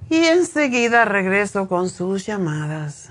[0.08, 3.10] y enseguida regreso con sus llamadas.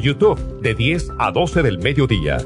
[0.01, 2.37] YouTube de 10 a 12 del mediodía.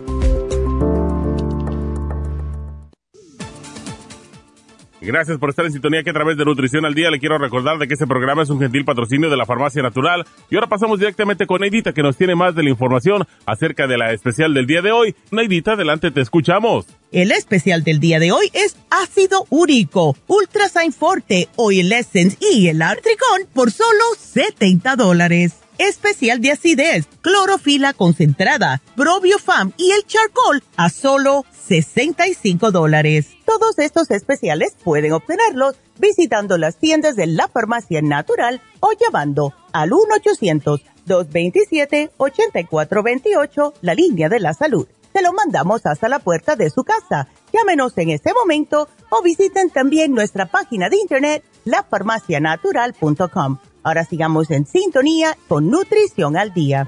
[5.06, 7.78] Gracias por estar en sintonía que a través de Nutrición al Día le quiero recordar
[7.78, 10.26] de que este programa es un gentil patrocinio de la Farmacia Natural.
[10.50, 14.00] Y ahora pasamos directamente con Neidita que nos tiene más de la información acerca de
[14.00, 15.16] la especial del día de hoy.
[15.30, 16.88] Neidita, adelante, te escuchamos.
[17.12, 22.82] El especial del día de hoy es ácido úrico, Ultrasign Forte, Oil Essence y el
[22.82, 30.90] Artricón por solo 70 dólares especial de acidez, clorofila concentrada, probiofam y el charcoal a
[30.90, 33.28] solo 65 dólares.
[33.46, 39.92] Todos estos especiales pueden obtenerlos visitando las tiendas de la farmacia natural o llamando al
[41.08, 44.88] 1-800-227-8428, la línea de la salud.
[45.14, 47.30] Se lo mandamos hasta la puerta de su casa.
[47.54, 53.60] Llámenos en este momento o visiten también nuestra página de internet, lafarmacianatural.com.
[53.86, 56.88] Ahora sigamos en sintonía con Nutrición al Día.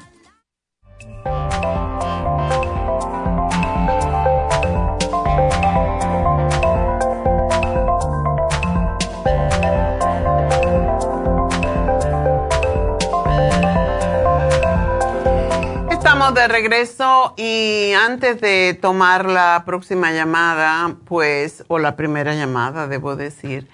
[15.91, 22.87] Estamos de regreso y antes de tomar la próxima llamada, pues, o la primera llamada,
[22.87, 23.67] debo decir,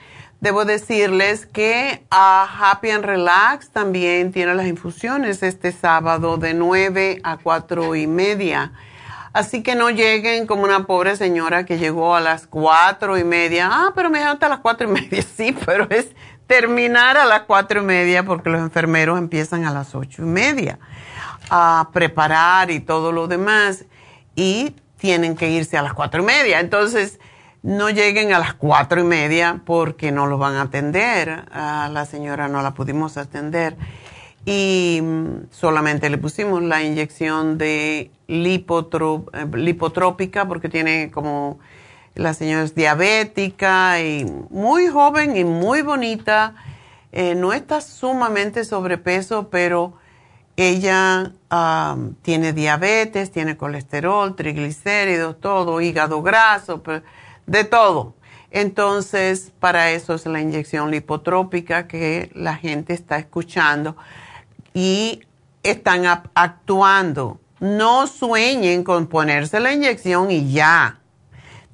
[0.44, 7.22] Debo decirles que a Happy and Relax también tiene las infusiones este sábado de 9
[7.24, 8.74] a 4 y media.
[9.32, 13.70] Así que no lleguen como una pobre señora que llegó a las 4 y media.
[13.72, 15.24] Ah, pero me dejaron hasta las 4 y media.
[15.38, 16.10] Sí, pero es
[16.46, 20.78] terminar a las 4 y media porque los enfermeros empiezan a las 8 y media
[21.50, 23.86] a preparar y todo lo demás.
[24.36, 26.60] Y tienen que irse a las 4 y media.
[26.60, 27.22] Entonces
[27.64, 31.46] no lleguen a las cuatro y media porque no los van a atender.
[31.52, 33.78] La señora no la pudimos atender
[34.46, 41.60] y mm, solamente le pusimos la inyección de lipotrópica porque tiene como
[42.16, 46.56] la señora es diabética y muy joven y muy bonita.
[47.12, 49.94] Eh, no está sumamente sobrepeso, pero
[50.56, 51.32] ella
[52.22, 56.84] tiene diabetes, tiene colesterol, triglicéridos, todo, hígado graso,
[57.46, 58.16] de todo.
[58.52, 63.98] Entonces, para eso es la inyección lipotrópica que la gente está escuchando
[64.74, 65.22] y
[65.64, 67.40] están actuando.
[67.60, 71.00] No sueñen con ponerse la inyección y ya.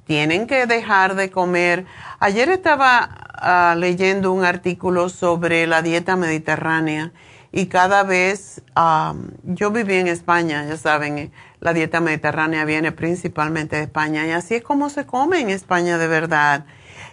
[0.06, 1.84] Tienen que dejar de comer.
[2.18, 7.12] Ayer estaba ah, leyendo un artículo sobre la dieta mediterránea
[7.52, 8.62] y cada vez,
[9.42, 14.56] yo viví en España, ya saben, la dieta mediterránea viene principalmente de España y así
[14.56, 16.64] es como se come en España de verdad.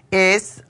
[0.10, 0.64] Es,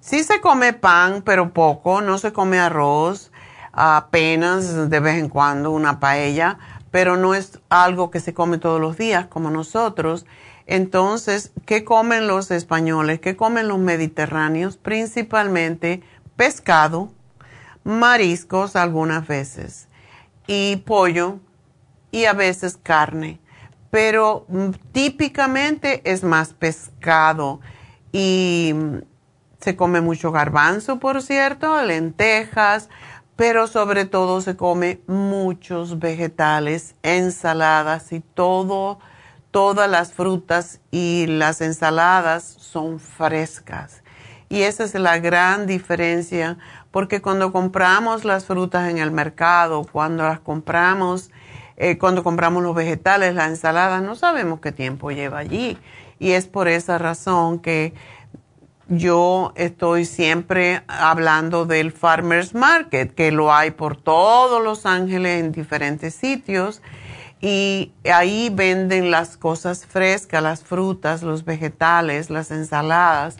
[0.00, 3.32] sí se come pan, pero poco, no se come arroz,
[3.72, 6.58] apenas de vez en cuando una paella,
[6.90, 10.24] pero no es algo que se come todos los días como nosotros.
[10.66, 13.20] Entonces, ¿qué comen los españoles?
[13.20, 14.76] ¿Qué comen los mediterráneos?
[14.76, 16.02] Principalmente
[16.36, 17.10] pescado,
[17.82, 19.88] mariscos algunas veces
[20.46, 21.40] y pollo
[22.10, 23.40] y a veces carne,
[23.90, 24.46] pero
[24.92, 27.60] típicamente es más pescado
[28.12, 28.74] y
[29.60, 32.88] se come mucho garbanzo, por cierto, lentejas,
[33.36, 38.98] pero sobre todo se come muchos vegetales, ensaladas y todo,
[39.50, 44.02] todas las frutas y las ensaladas son frescas.
[44.48, 46.58] Y esa es la gran diferencia
[46.90, 51.30] porque cuando compramos las frutas en el mercado, cuando las compramos,
[51.80, 55.78] eh, cuando compramos los vegetales, las ensaladas, no sabemos qué tiempo lleva allí.
[56.18, 57.94] Y es por esa razón que
[58.88, 65.52] yo estoy siempre hablando del Farmers Market, que lo hay por todos Los Ángeles en
[65.52, 66.82] diferentes sitios.
[67.40, 73.36] Y ahí venden las cosas frescas, las frutas, los vegetales, las ensaladas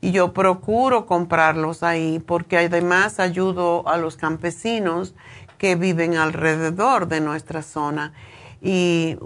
[0.00, 5.14] y yo procuro comprarlos ahí porque además ayudo a los campesinos
[5.58, 8.12] que viven alrededor de nuestra zona.
[8.60, 9.16] Y,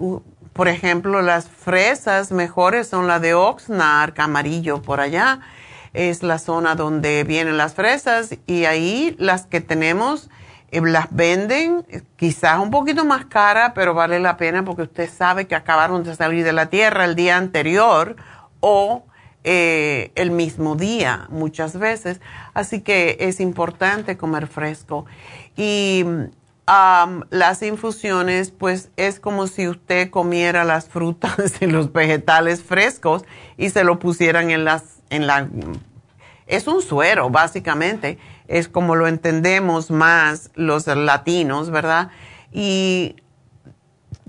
[0.53, 5.39] por ejemplo, las fresas mejores son las de Oxnard, Camarillo, por allá.
[5.93, 10.29] Es la zona donde vienen las fresas y ahí las que tenemos
[10.71, 15.47] eh, las venden quizás un poquito más cara, pero vale la pena porque usted sabe
[15.47, 18.15] que acabaron de salir de la tierra el día anterior
[18.61, 19.05] o
[19.43, 22.21] eh, el mismo día muchas veces.
[22.53, 25.05] Así que es importante comer fresco.
[25.55, 26.05] Y
[27.29, 33.23] las infusiones, pues es como si usted comiera las frutas y los vegetales frescos
[33.57, 35.47] y se lo pusieran en las, en la,
[36.47, 42.09] es un suero básicamente, es como lo entendemos más los latinos, ¿verdad?
[42.51, 43.15] Y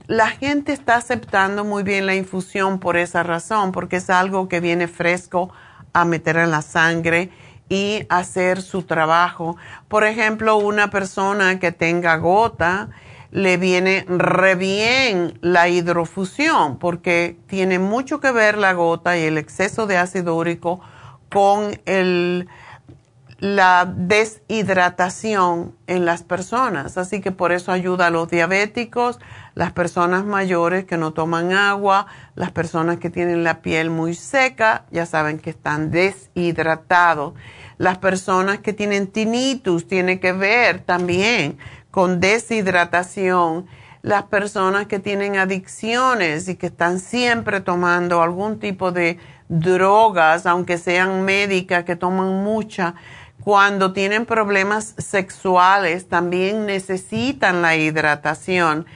[0.06, 4.60] la gente está aceptando muy bien la infusión por esa razón, porque es algo que
[4.60, 5.52] viene fresco
[5.92, 7.30] a meter en la sangre
[7.72, 9.56] y hacer su trabajo.
[9.88, 12.90] Por ejemplo, una persona que tenga gota,
[13.30, 19.38] le viene re bien la hidrofusión, porque tiene mucho que ver la gota y el
[19.38, 20.80] exceso de ácido úrico
[21.30, 22.46] con el,
[23.42, 26.96] la deshidratación en las personas.
[26.96, 29.18] Así que por eso ayuda a los diabéticos,
[29.56, 32.06] las personas mayores que no toman agua,
[32.36, 37.34] las personas que tienen la piel muy seca, ya saben que están deshidratados.
[37.82, 41.58] Las personas que tienen tinnitus tiene que ver también
[41.90, 43.66] con deshidratación.
[44.02, 49.18] Las personas que tienen adicciones y que están siempre tomando algún tipo de
[49.48, 52.94] drogas, aunque sean médicas, que toman mucha,
[53.42, 58.86] cuando tienen problemas sexuales también necesitan la hidratación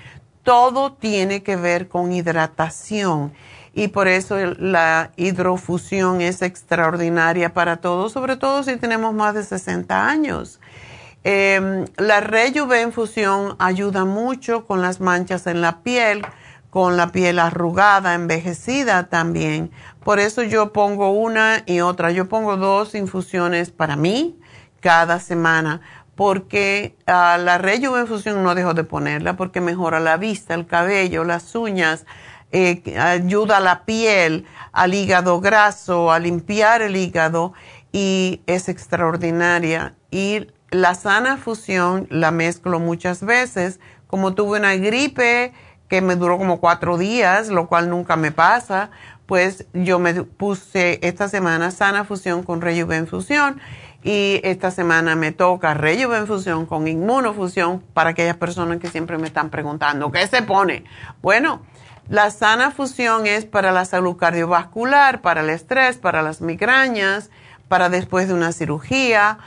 [0.46, 3.32] todo tiene que ver con hidratación
[3.76, 9.44] y por eso la hidrofusión es extraordinaria para todos, sobre todo si tenemos más de
[9.44, 10.60] 60 años.
[11.24, 16.22] Eh, la Rejuvenfusión ayuda mucho con las manchas en la piel,
[16.70, 19.70] con la piel arrugada, envejecida también.
[20.02, 22.10] Por eso yo pongo una y otra.
[22.12, 24.38] Yo pongo dos infusiones para mí
[24.80, 25.82] cada semana
[26.14, 31.54] porque uh, la rejuvenfusión no dejo de ponerla porque mejora la vista, el cabello, las
[31.54, 32.06] uñas,
[32.52, 37.52] eh, ayuda a la piel, al hígado graso, a limpiar el hígado
[37.92, 39.94] y es extraordinaria.
[40.10, 43.80] Y la sana fusión la mezclo muchas veces.
[44.06, 45.52] Como tuve una gripe
[45.88, 48.90] que me duró como cuatro días, lo cual nunca me pasa,
[49.26, 53.60] pues yo me puse esta semana sana fusión con rejuvenfusión
[54.02, 59.50] Y esta semana me toca rejuvenfusión con inmunofusión para aquellas personas que siempre me están
[59.50, 60.84] preguntando, ¿qué se pone?
[61.22, 61.62] Bueno,
[62.08, 67.30] la sana fusión es para la salud cardiovascular, para el estrés, para las migrañas,
[67.66, 69.38] para después de una cirugía.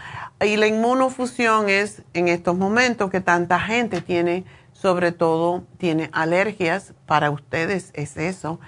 [0.42, 4.44] Y la inmunofusión es en estos momentos que tanta gente tiene,
[4.74, 8.60] sobre todo tiene alergias, para ustedes es eso.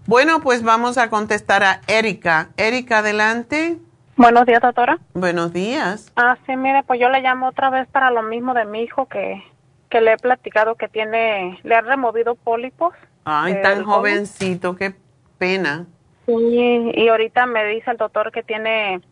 [0.07, 2.51] Bueno, pues vamos a contestar a Erika.
[2.59, 3.79] Erika, adelante.
[4.17, 4.99] Buenos días, doctora.
[5.15, 6.13] Buenos días.
[6.17, 9.07] Ah, sí, mire, pues yo le llamo otra vez para lo mismo de mi hijo
[9.07, 9.43] que,
[9.89, 12.93] que le he platicado que tiene, le han removido pólipos
[13.31, 14.95] Ay, tan jovencito, qué
[15.37, 15.85] pena.
[16.25, 19.03] Sí, y ahorita me dice el doctor que tiene,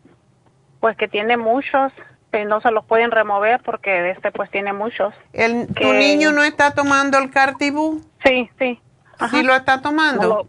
[0.79, 1.93] pues que tiene muchos,
[2.31, 5.13] que no se los pueden remover porque este pues tiene muchos.
[5.33, 8.01] El, ¿Tu niño no está tomando el Cartibú?
[8.25, 8.81] Sí, sí.
[9.29, 10.47] ¿Sí lo está tomando?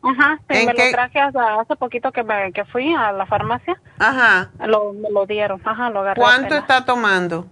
[0.00, 3.80] ajá, sí, me lo traje hace, poquito que, me, que fui a la farmacia.
[3.98, 4.50] Ajá.
[4.64, 6.20] Lo, me lo dieron, ajá, lo agarré.
[6.20, 7.48] ¿Cuánto está tomando?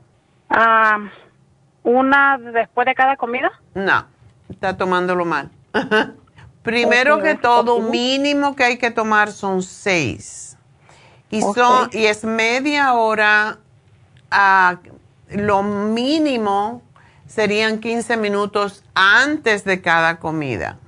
[0.48, 1.00] Ah,
[1.82, 3.50] ¿Una después de cada comida?
[3.74, 4.06] No,
[4.48, 5.50] está tomándolo mal.
[6.66, 10.58] Primero que todo, mínimo que hay que tomar son seis.
[11.30, 13.58] Y, son, y es media hora,
[14.32, 14.78] a,
[15.28, 16.82] lo mínimo
[17.26, 20.78] serían 15 minutos antes de cada comida.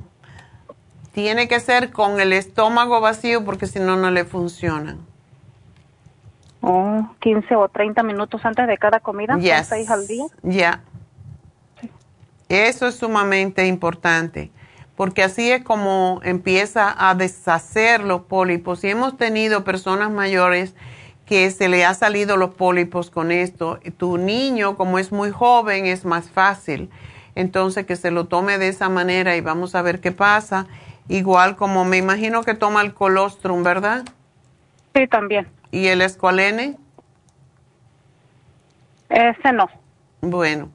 [1.13, 4.99] Tiene que ser con el estómago vacío porque si no, no le funcionan.
[6.61, 9.69] Oh, 15 o 30 minutos antes de cada comida, yes.
[9.69, 10.25] seis al día.
[10.43, 10.83] Ya.
[12.49, 14.51] Eso es sumamente importante
[14.99, 18.83] porque así es como empieza a deshacer los pólipos.
[18.83, 20.75] Y hemos tenido personas mayores
[21.25, 23.79] que se le ha salido los pólipos con esto.
[23.97, 26.91] Tu niño, como es muy joven, es más fácil.
[27.37, 30.67] Entonces, que se lo tome de esa manera y vamos a ver qué pasa.
[31.07, 34.05] Igual como me imagino que toma el colostrum, ¿verdad?
[34.97, 35.47] Sí, también.
[35.71, 36.77] ¿Y el escualene?
[39.09, 39.69] Ese no.
[40.23, 40.71] Bueno,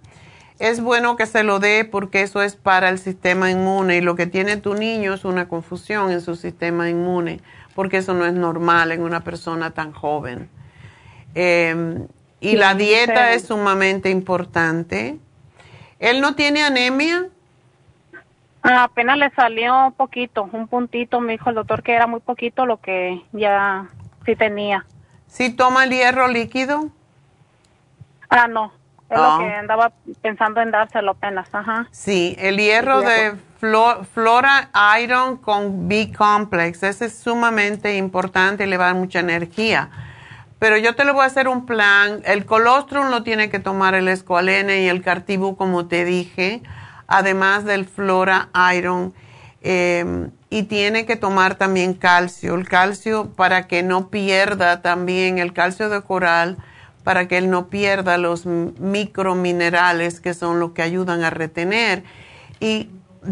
[0.64, 4.16] es bueno que se lo dé porque eso es para el sistema inmune y lo
[4.16, 7.42] que tiene tu niño es una confusión en su sistema inmune
[7.76, 10.50] porque eso no es normal en una persona tan joven.
[11.36, 12.08] Em,
[12.40, 15.20] y la dieta es sumamente importante.
[16.00, 17.28] ¿Él no tiene anemia?
[18.62, 22.22] Ah, apenas le salió un poquito, un puntito, me dijo el doctor que era muy
[22.22, 23.90] poquito lo que ya
[24.26, 24.86] sí tenía.
[25.28, 26.90] ¿Sí toma el hierro líquido?
[28.30, 28.72] Ah, no.
[29.14, 29.92] Es lo que andaba
[30.22, 31.88] pensando en dárselo apenas, ajá.
[31.92, 33.36] Sí, el hierro de
[34.14, 34.70] Flora
[35.02, 39.90] Iron con B-Complex, ese es sumamente importante y le va a dar mucha energía.
[40.60, 42.22] Pero yo te lo voy a hacer un plan.
[42.26, 46.62] El colostrum lo tiene que tomar el escualene y el cartibú, como te dije,
[47.08, 49.14] además del Flora Iron.
[49.62, 52.56] Em, y tiene que tomar también calcio.
[52.56, 56.58] El calcio para que no pierda también el calcio de coral
[57.04, 62.04] para que él no pierda los microminerales que son los que ayudan a retener.
[62.60, 62.90] Y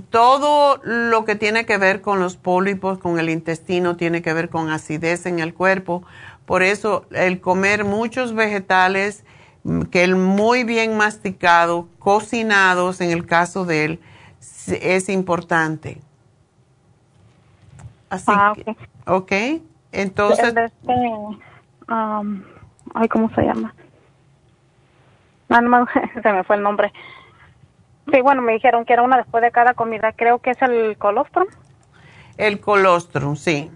[0.09, 4.49] todo lo que tiene que ver con los pólipos, con el intestino, tiene que ver
[4.49, 6.03] con acidez en el cuerpo.
[6.45, 9.23] Por eso el comer muchos vegetales,
[9.89, 13.99] que el muy bien masticado, cocinados en el caso de él,
[14.67, 16.01] es importante.
[18.09, 19.61] Así ah, que, ok.
[19.91, 20.53] Entonces...
[20.57, 20.93] Este,
[21.89, 22.43] um,
[22.93, 23.73] ay, ¿cómo se llama?
[25.49, 25.85] Ah, no,
[26.21, 26.91] se me fue el nombre.
[28.11, 30.11] Sí, bueno, me dijeron que era una después de cada comida.
[30.13, 31.47] Creo que es el colostrum.
[32.37, 33.71] El colostrum, sí.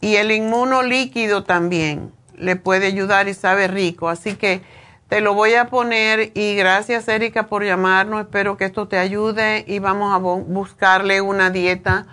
[0.00, 4.08] Y el inmuno líquido también le puede ayudar y sabe rico.
[4.08, 4.62] Así que
[5.08, 8.20] te lo voy a poner y gracias Erika por llamarnos.
[8.20, 12.06] Espero que esto te ayude y vamos a buscarle una dieta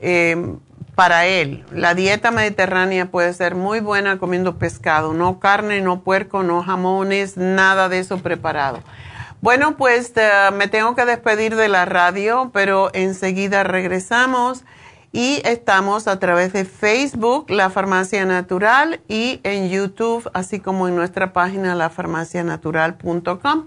[0.00, 0.56] eh,
[1.00, 1.64] para él.
[1.72, 7.38] La dieta mediterránea puede ser muy buena comiendo pescado, no carne, no puerco, no jamones,
[7.38, 8.80] nada de eso preparado.
[9.40, 14.64] Bueno, pues eh, me tengo que despedir de la radio, pero enseguida regresamos
[15.10, 20.96] y estamos a través de Facebook, La Farmacia Natural, y en YouTube, así como en
[20.96, 23.64] nuestra página lafarmacianatural.com.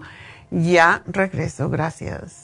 [0.52, 2.43] Ya regreso, gracias.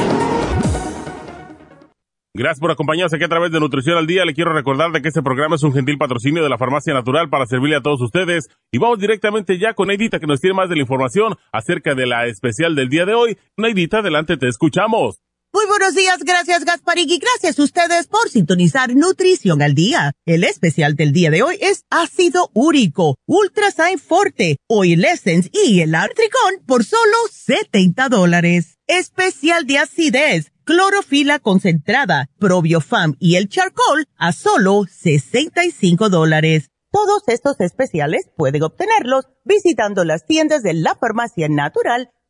[2.38, 4.24] Gracias por acompañarnos aquí a través de Nutrición al Día.
[4.24, 7.28] Le quiero recordar de que este programa es un gentil patrocinio de la Farmacia Natural
[7.28, 8.48] para servirle a todos ustedes.
[8.70, 12.06] Y vamos directamente ya con Neidita que nos tiene más de la información acerca de
[12.06, 13.38] la especial del día de hoy.
[13.56, 15.20] Neidita, adelante, te escuchamos.
[15.50, 20.12] Muy buenos días, gracias Gasparig y gracias a ustedes por sintonizar Nutrición al Día.
[20.26, 25.94] El especial del día de hoy es ácido úrico, Ultrasign Forte, Oil Essence y el
[25.94, 28.78] Artricón por solo 70 dólares.
[28.86, 36.68] Especial de acidez, clorofila concentrada, probiofam y el charcoal a solo 65 dólares.
[36.90, 42.10] Todos estos especiales pueden obtenerlos visitando las tiendas de la farmacia natural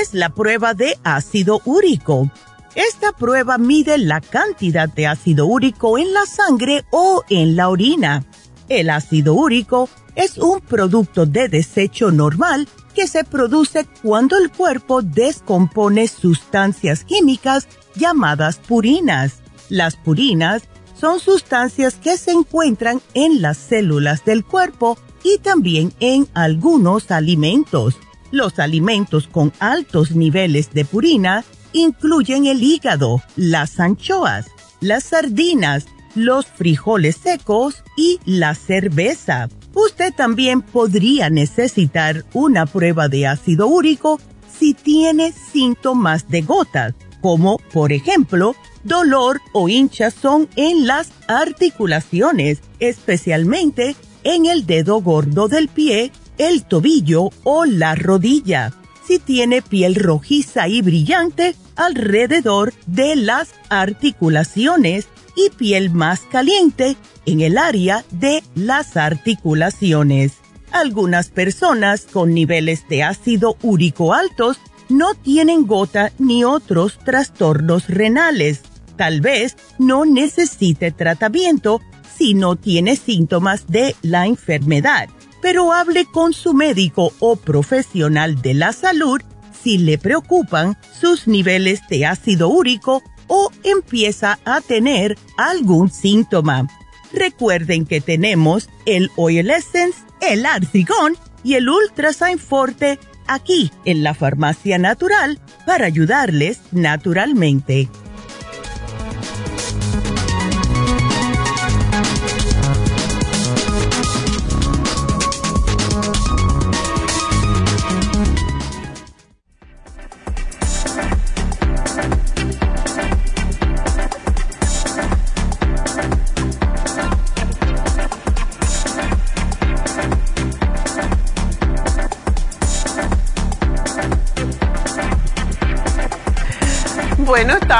[0.00, 2.30] Es la prueba de ácido úrico?
[2.74, 8.24] Esta prueba mide la cantidad de ácido úrico en la sangre o en la orina.
[8.68, 15.02] El ácido úrico es un producto de desecho normal que se produce cuando el cuerpo
[15.02, 19.40] descompone sustancias químicas llamadas purinas.
[19.68, 20.62] Las purinas
[20.98, 27.96] son sustancias que se encuentran en las células del cuerpo y también en algunos alimentos.
[28.30, 34.46] Los alimentos con altos niveles de purina incluyen el hígado, las anchoas,
[34.80, 39.48] las sardinas, los frijoles secos y la cerveza.
[39.74, 44.20] Usted también podría necesitar una prueba de ácido úrico
[44.58, 48.54] si tiene síntomas de gotas, como por ejemplo
[48.84, 57.30] dolor o hinchazón en las articulaciones, especialmente en el dedo gordo del pie el tobillo
[57.44, 58.72] o la rodilla.
[59.06, 67.42] Si tiene piel rojiza y brillante alrededor de las articulaciones y piel más caliente en
[67.42, 70.32] el área de las articulaciones.
[70.72, 74.56] Algunas personas con niveles de ácido úrico altos
[74.88, 78.62] no tienen gota ni otros trastornos renales.
[78.96, 81.82] Tal vez no necesite tratamiento
[82.16, 85.10] si no tiene síntomas de la enfermedad
[85.40, 89.20] pero hable con su médico o profesional de la salud
[89.62, 96.66] si le preocupan sus niveles de ácido úrico o empieza a tener algún síntoma.
[97.12, 104.14] Recuerden que tenemos el Oil Essence, el Arcigón y el Ultrasign Forte aquí en la
[104.14, 107.88] Farmacia Natural para ayudarles naturalmente.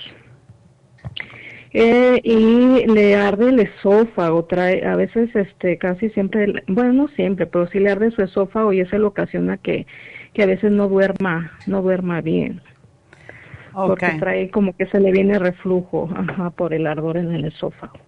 [1.74, 7.46] Eh, y le arde el esófago, trae, a veces este casi siempre, bueno no siempre,
[7.46, 9.86] pero sí le arde su esófago y eso le ocasiona que,
[10.34, 12.60] que a veces no duerma, no duerma bien.
[13.72, 16.10] Porque trae como que se le viene reflujo
[16.56, 17.98] por el ardor en el esófago.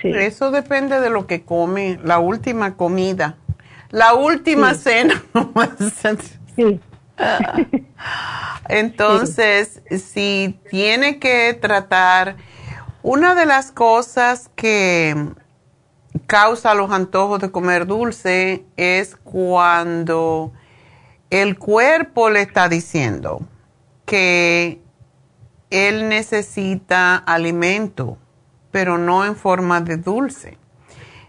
[0.00, 0.08] Sí.
[0.08, 3.36] Eso depende de lo que come, la última comida,
[3.90, 5.22] la última cena.
[6.56, 6.80] sí.
[8.70, 12.36] Entonces, si tiene que tratar
[13.02, 15.14] una de las cosas que
[16.26, 20.52] causa los antojos de comer dulce es cuando
[21.30, 23.40] el cuerpo le está diciendo
[24.04, 24.80] que
[25.70, 28.18] él necesita alimento,
[28.70, 30.58] pero no en forma de dulce.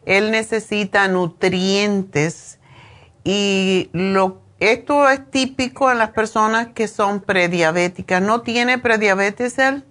[0.06, 2.60] Él necesita nutrientes
[3.24, 8.22] y lo, esto es típico en las personas que son prediabéticas.
[8.22, 9.86] ¿No tiene prediabetes él?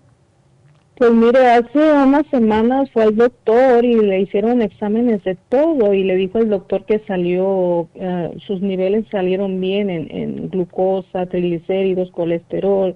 [1.00, 6.04] Pues mire, hace unas semanas fue al doctor y le hicieron exámenes de todo y
[6.04, 12.94] le dijo el doctor que salió, eh, sus niveles salieron bien en, glucosa, triglicéridos, colesterol.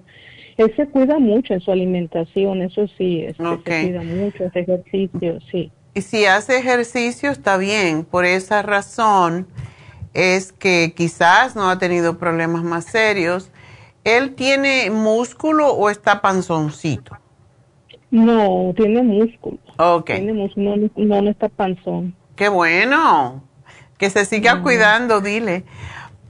[0.57, 5.39] Él se cuida mucho en su alimentación, eso sí, este, se cuida mucho, hace ejercicio,
[5.49, 5.71] sí.
[5.95, 9.47] Y si hace ejercicio está bien, por esa razón
[10.13, 13.51] es que quizás no ha tenido problemas más serios.
[14.03, 17.17] ¿Él tiene músculo o está panzoncito?
[18.15, 19.57] No, tiene músculo.
[19.77, 20.05] Ok.
[20.05, 22.15] Tiene músculo, no, no, está panzón.
[22.37, 23.43] Qué bueno.
[23.97, 25.65] Que se siga cuidando, dile.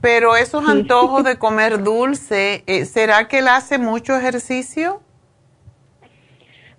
[0.00, 5.00] Pero esos antojos de comer dulce, eh, ¿será que él hace mucho ejercicio?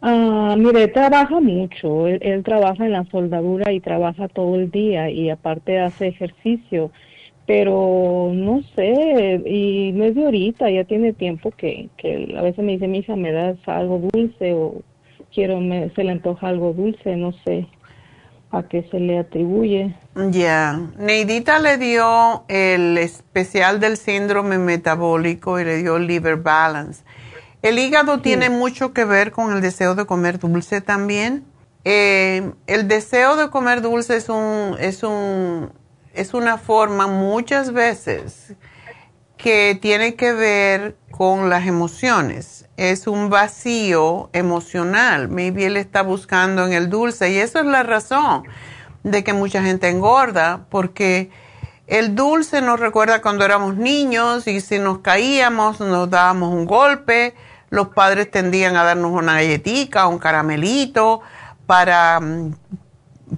[0.01, 2.08] Ah, mire, trabaja mucho.
[2.08, 6.91] Él, trabaja en la soldadura y trabaja todo el día y aparte hace ejercicio.
[7.45, 12.66] Pero no sé, y no es de ahorita, ya tiene tiempo que, que a veces
[12.66, 14.82] me dice, mi hija, ¿me das algo dulce o
[15.34, 17.67] quiero, me, se le antoja algo dulce, no sé
[18.51, 19.95] a qué se le atribuye.
[20.32, 27.03] Ya, Neidita le dio el especial del síndrome metabólico y le dio liver balance.
[27.61, 31.43] El hígado tiene mucho que ver con el deseo de comer dulce también.
[31.84, 35.71] Eh, el deseo de comer dulce es un, es un,
[36.13, 38.55] es una forma muchas veces
[39.38, 45.30] que tiene que ver con las emociones es un vacío emocional.
[45.30, 48.44] Maybe él está buscando en el dulce y eso es la razón
[49.04, 51.32] de que mucha gente engorda porque
[51.88, 57.34] el dulce nos recuerda cuando éramos niños y si nos caíamos nos dábamos un golpe,
[57.70, 61.22] los padres tendían a darnos una galletita, un caramelito
[61.66, 62.20] para,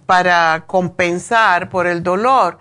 [0.06, 2.60] para compensar por el dolor.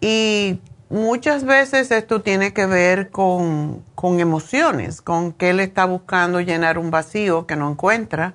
[0.00, 6.78] Y muchas veces esto tiene que ver con, emociones, con que él está buscando llenar
[6.78, 8.34] un vacío que no encuentra.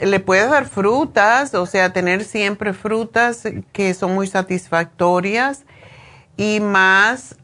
[0.00, 5.64] le puede dar frutas, o sea, tener siempre frutas que son muy satisfactorias
[6.36, 7.36] y más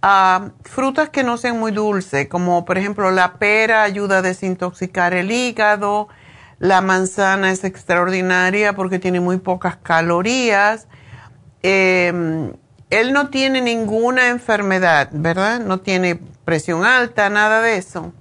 [0.62, 5.32] frutas que no sean muy dulces, como por ejemplo la pera ayuda a desintoxicar el
[5.32, 6.08] hígado,
[6.60, 10.86] la manzana es extraordinaria porque tiene muy pocas calorías.
[11.62, 12.52] Em,
[12.90, 15.60] él no tiene ninguna enfermedad, ¿verdad?
[15.60, 18.12] No tiene presión alta, nada de eso.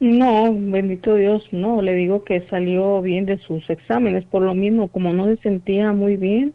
[0.00, 1.80] No, bendito Dios, no.
[1.80, 5.92] Le digo que salió bien de sus exámenes, por lo mismo, como no se sentía
[5.92, 6.54] muy bien,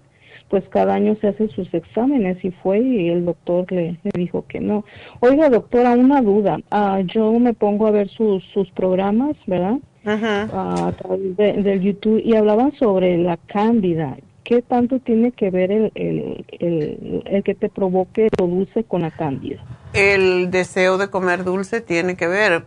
[0.49, 4.59] pues cada año se hace sus exámenes y fue y el doctor le, dijo que
[4.59, 4.83] no.
[5.21, 6.59] Oiga, doctora, una duda.
[6.69, 9.77] Ah, yo me pongo a ver sus, sus programas, ¿verdad?
[10.05, 14.17] Ah, a través del YouTube y hablaban sobre la cándida.
[14.43, 19.01] ¿Qué tanto tiene que ver el, el, el, el que te provoque lo dulce con
[19.01, 19.63] la cándida?
[19.93, 22.65] El deseo de comer dulce tiene que ver,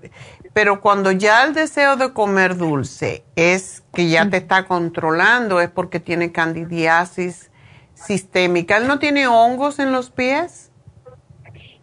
[0.52, 5.70] pero cuando ya el deseo de comer dulce es que ya te está controlando, es
[5.70, 7.50] porque tiene candidiasis
[7.94, 8.76] sistémica.
[8.76, 10.70] ¿Él no tiene hongos en los pies?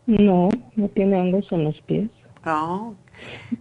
[0.05, 2.09] No, no tiene hongos en los pies.
[2.45, 2.95] Oh,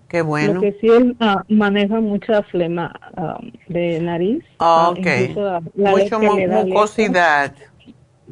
[0.09, 0.55] qué bueno.
[0.55, 3.39] Lo que sí él ah, maneja mucha flema ah,
[3.69, 4.45] de nariz.
[4.59, 5.07] Oh, ok.
[5.75, 7.55] Mucha mucosidad.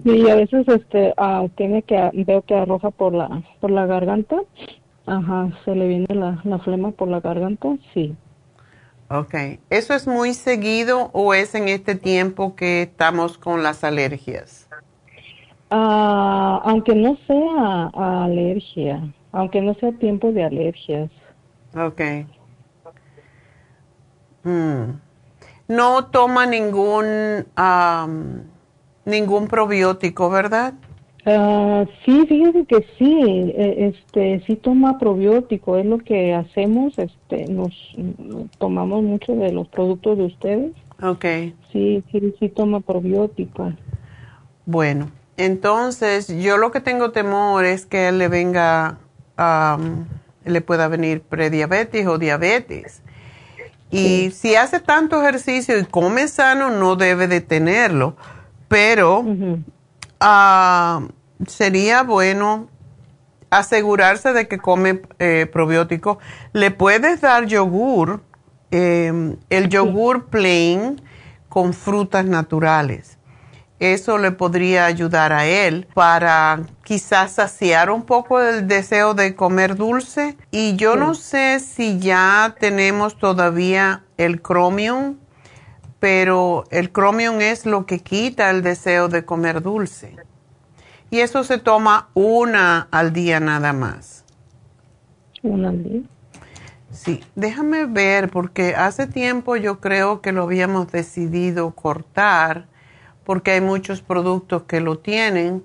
[0.04, 1.12] Y a veces este
[1.56, 4.36] tiene que veo que arroja por la por la garganta.
[5.06, 8.14] Ajá, se le viene la, la flema por la garganta, sí.
[9.10, 9.34] Ok.
[9.70, 14.68] ¿Eso es muy seguido o es en este tiempo que estamos con las alergias?
[15.70, 17.90] Ah, aunque no sea
[18.24, 19.02] alergia,
[19.32, 21.10] aunque no sea tiempo de alergias.
[21.74, 22.00] Ok.
[24.44, 25.00] Hmm.
[25.68, 27.46] No toma ningún,
[29.04, 30.74] ningún probiótico, ¿verdad?
[31.26, 33.20] Uh, sí, fíjese que sí,
[33.54, 37.74] e, este, sí toma probiótico, es lo que hacemos, este, nos
[38.56, 40.72] tomamos mucho de los productos de ustedes.
[41.02, 41.54] Okay.
[41.70, 43.74] Sí, sí, sí toma probiótico.
[44.64, 48.98] Bueno, entonces yo lo que tengo temor es que él le venga,
[50.48, 53.02] le pueda venir prediabetes o diabetes.
[53.90, 58.16] Y si hace tanto ejercicio y come sano, no debe de tenerlo.
[58.68, 59.24] Pero
[61.46, 62.68] sería bueno
[63.50, 66.18] asegurarse de que come eh, probiótico.
[66.52, 68.22] Le puedes dar yogur,
[68.70, 71.00] em, el yogur plain
[71.48, 73.17] con frutas naturales.
[73.80, 79.76] Eso le podría ayudar a él para quizás saciar un poco el deseo de comer
[79.76, 80.36] dulce.
[80.50, 85.18] Y yo no sé si ya tenemos todavía el chromium,
[86.00, 90.16] pero el chromium es lo que quita el deseo de comer dulce.
[91.10, 94.24] Y eso se toma una al día nada más.
[95.42, 96.02] ¿Una al día?
[96.90, 102.66] Sí, déjame ver porque hace tiempo yo creo que lo habíamos decidido cortar
[103.28, 105.62] porque hay muchos productos que lo tienen.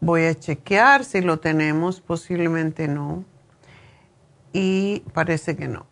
[0.00, 3.26] voy a chequear si lo tenemos, posiblemente no.
[4.54, 5.84] Y parece que no.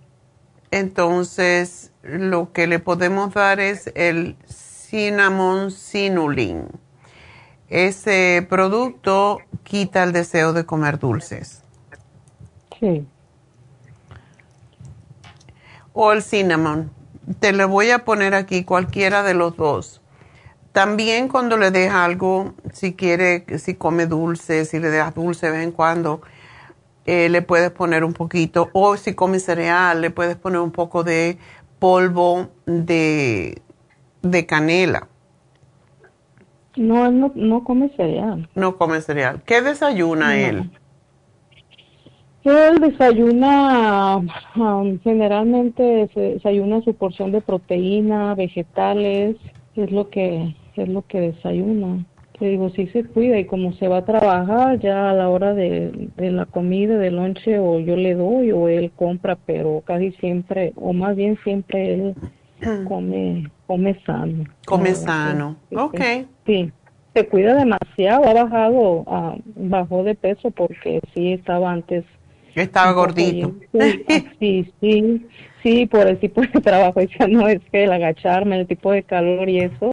[0.70, 6.68] Entonces, lo que le podemos dar es el cinnamon sinulin.
[7.68, 11.60] Ese producto quita el deseo de comer dulces.
[12.80, 13.06] Sí.
[15.92, 16.96] O el cinnamon.
[17.40, 20.02] Te le voy a poner aquí cualquiera de los dos.
[20.72, 25.52] También cuando le deja algo, si quiere, si come dulce, si le dejas dulce de
[25.52, 26.20] vez en cuando,
[27.06, 28.68] eh, le puedes poner un poquito.
[28.72, 31.38] O si come cereal, le puedes poner un poco de
[31.78, 33.62] polvo de
[34.22, 35.08] de canela.
[36.76, 38.48] No, no, no come cereal.
[38.54, 39.42] No come cereal.
[39.46, 40.70] ¿Qué desayuna él?
[42.46, 44.18] Él desayuna,
[44.56, 49.36] um, generalmente desayuna su porción de proteína, vegetales,
[49.74, 52.04] es lo que es lo que desayuna.
[52.38, 55.54] Que digo, sí se cuida y como se va a trabajar ya a la hora
[55.54, 60.12] de, de la comida, de lonche, o yo le doy o él compra, pero casi
[60.12, 62.14] siempre, o más bien siempre él
[62.86, 64.44] come, come sano.
[64.66, 66.00] Come sano, ok.
[66.44, 66.70] Sí,
[67.14, 72.04] se cuida demasiado, ha bajado, uh, bajó de peso porque sí estaba antes.
[72.62, 73.54] Estaba gordito.
[74.40, 75.26] Sí, sí,
[75.62, 77.00] sí, por el tipo de trabajo.
[77.02, 79.92] ya no es que el agacharme, el tipo de calor y eso,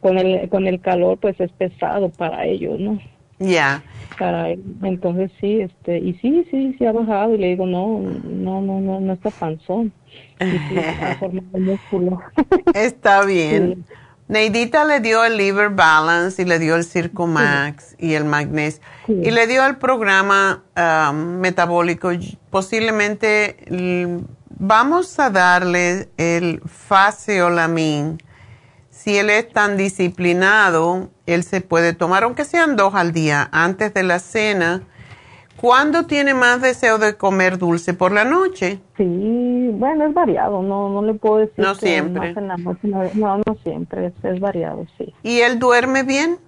[0.00, 2.98] con el, con el calor pues es pesado para ellos, ¿no?
[3.38, 3.82] Ya.
[4.18, 8.60] Para Entonces sí, este, y sí, sí, sí ha bajado y le digo, no, no,
[8.60, 9.92] no, no, no está panzón.
[12.74, 13.84] Está bien.
[14.30, 18.80] Neidita le dio el Liver Balance y le dio el Circo Max y el Magnesio
[19.08, 22.10] y le dio el programa um, metabólico.
[22.48, 23.56] Posiblemente
[24.50, 28.22] vamos a darle el Faseolamin.
[28.88, 33.92] Si él es tan disciplinado, él se puede tomar, aunque sean dos al día, antes
[33.94, 34.84] de la cena
[35.60, 37.92] ¿Cuándo tiene más deseo de comer dulce?
[37.92, 38.78] ¿Por la noche?
[38.96, 41.62] Sí, bueno, es variado, no, no le puedo decir.
[41.62, 42.32] No siempre.
[42.32, 45.12] no, no, siempre, es, variado, sí.
[45.22, 46.38] ¿Y él duerme bien?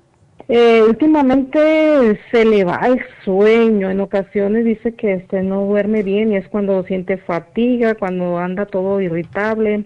[0.49, 6.33] Eh, últimamente se le va el sueño, en ocasiones dice que este no duerme bien
[6.33, 9.85] y es cuando siente fatiga, cuando anda todo irritable.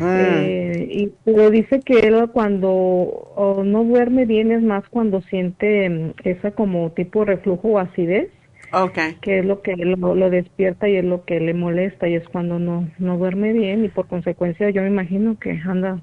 [0.00, 0.04] Mm.
[0.04, 6.14] Eh, y pero dice que él cuando no duerme bien es más cuando siente mm,
[6.24, 8.28] esa como tipo reflujo o acidez.
[8.72, 9.14] Okay.
[9.20, 12.28] Que es lo que lo, lo, despierta y es lo que le molesta y es
[12.28, 16.00] cuando no no duerme bien y por consecuencia yo me imagino que anda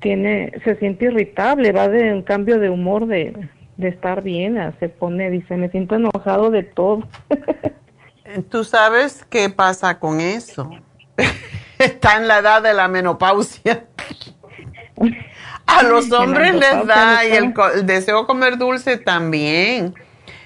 [0.00, 4.88] tiene se siente irritable, va de un cambio de humor de, de estar bien, se
[4.88, 7.06] pone dice, me siento enojado de todo.
[8.50, 10.70] ¿Tú sabes qué pasa con eso?
[11.78, 13.84] Está en la edad de la menopausia.
[15.66, 19.94] A los hombres les da y el, deseo comer dulce también.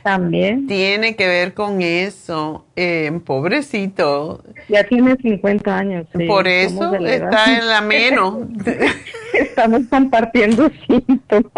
[0.03, 0.67] También.
[0.67, 2.65] Tiene que ver con eso.
[2.77, 4.43] Eh, pobrecito.
[4.69, 6.07] Ya tiene 50 años.
[6.27, 8.37] Por eso está en la menos.
[9.35, 11.53] Estamos compartiendo síntomas.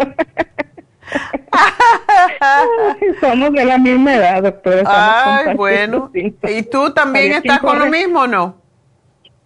[3.21, 4.83] Somos de la misma edad, doctora.
[4.85, 6.11] Ay, bueno.
[6.13, 8.62] ¿Y tú también estás con lo mismo o no?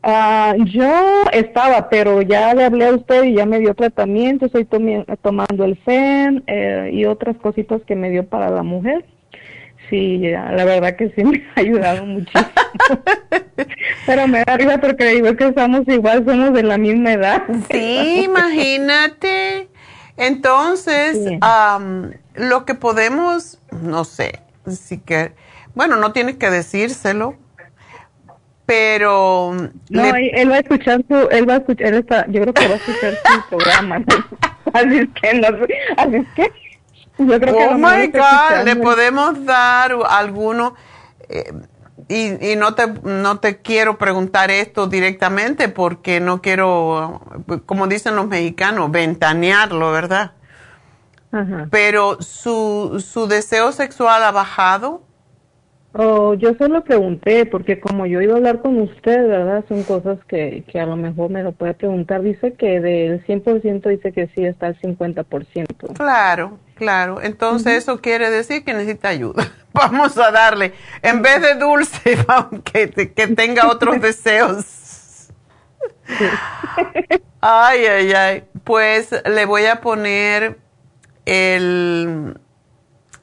[0.03, 4.45] Ah, yo estaba, pero ya le hablé a usted y ya me dio tratamiento.
[4.45, 9.05] Estoy tomando el FEM eh, y otras cositas que me dio para la mujer.
[9.89, 12.45] Sí, la verdad que sí me ha ayudado muchísimo.
[14.05, 17.43] pero me da risa porque digo que estamos igual, somos de la misma edad.
[17.69, 19.69] Sí, imagínate.
[20.17, 21.17] Entonces,
[22.35, 25.31] lo que podemos, no sé, si que,
[25.75, 27.35] bueno, no tienes que decírselo,
[28.67, 29.55] pero...
[29.89, 32.73] No, él va a escuchar su, él va a escuchar, esta, yo creo que va
[32.73, 34.03] a escuchar su programa,
[34.73, 35.47] así es que, no,
[35.97, 36.51] así es que...
[37.19, 40.75] Yo creo oh my God, le podemos dar alguno,
[41.29, 41.51] eh,
[42.09, 47.21] y, y no, te, no te quiero preguntar esto directamente porque no quiero,
[47.65, 50.33] como dicen los mexicanos, ventanearlo, ¿verdad?
[51.69, 55.06] Pero su, su deseo sexual ha bajado.
[55.93, 59.65] Oh, yo solo pregunté, porque como yo iba a hablar con usted, ¿verdad?
[59.67, 62.21] Son cosas que, que a lo mejor me lo puede preguntar.
[62.21, 65.93] Dice que del 100% dice que sí está al 50%.
[65.95, 67.21] Claro, claro.
[67.21, 69.51] Entonces eso quiere decir que necesita ayuda.
[69.73, 72.17] Vamos a darle, en vez de dulce,
[72.63, 75.29] que, que tenga otros deseos.
[77.41, 78.43] Ay, ay, ay.
[78.63, 80.57] Pues le voy a poner
[81.25, 82.37] el,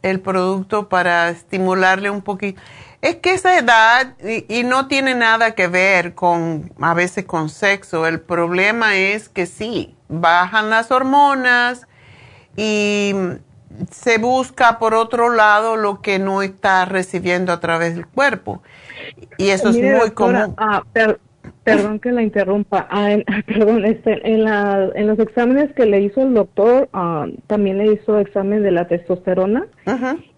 [0.04, 2.60] el producto para estimularle un poquito.
[3.00, 4.14] Es que esa edad,
[4.48, 9.46] y, no tiene nada que ver con, a veces con sexo, el problema es que
[9.46, 11.86] sí, bajan las hormonas
[12.56, 13.14] y
[13.90, 18.62] se busca por otro lado lo que no está recibiendo a través del cuerpo.
[19.38, 20.54] Y eso es muy común.
[20.56, 20.82] Ah,
[21.64, 22.86] Perdón que la interrumpa.
[22.90, 23.16] Ah,
[23.46, 27.94] perdón, este, en, la, en los exámenes que le hizo el doctor, ah, también le
[27.94, 29.66] hizo examen de la testosterona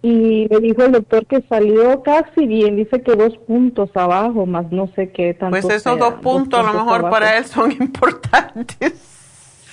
[0.03, 2.77] y le dijo el doctor que salió casi bien.
[2.77, 5.51] Dice que dos puntos abajo, más no sé qué tanto.
[5.61, 8.93] Pues esos dos, puntos, a lo mejor para él son importantes.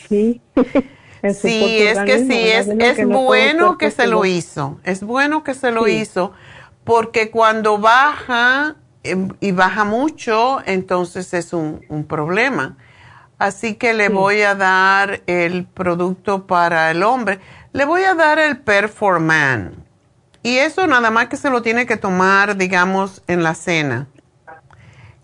[0.10, 0.42] Sí.
[1.34, 4.80] sí, es que sí, es, es bueno que se lo hizo.
[4.84, 6.34] Es bueno que se lo hizo
[6.84, 12.78] porque cuando baja y baja mucho, entonces es un, un problema.
[13.44, 17.40] Así que le voy a dar el producto para el hombre.
[17.74, 19.84] Le voy a dar el Performan.
[20.44, 24.08] Y eso nada más que se lo tiene que tomar, digamos, en la cena.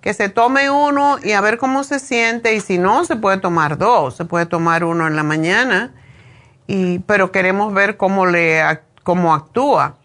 [0.02, 2.54] Que se tome uno y a ver cómo se siente.
[2.56, 4.16] Y si no, se puede tomar dos.
[4.16, 5.94] Se puede tomar uno en la mañana.
[6.68, 8.62] Y, pero queremos ver cómo, le,
[9.04, 9.96] cómo actúa.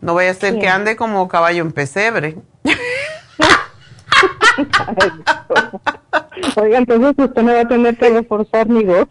[0.00, 2.36] No vaya a ser que ande como caballo en pesebre.
[6.56, 9.06] Oiga, entonces usted me va a tener que reforzar mi voz.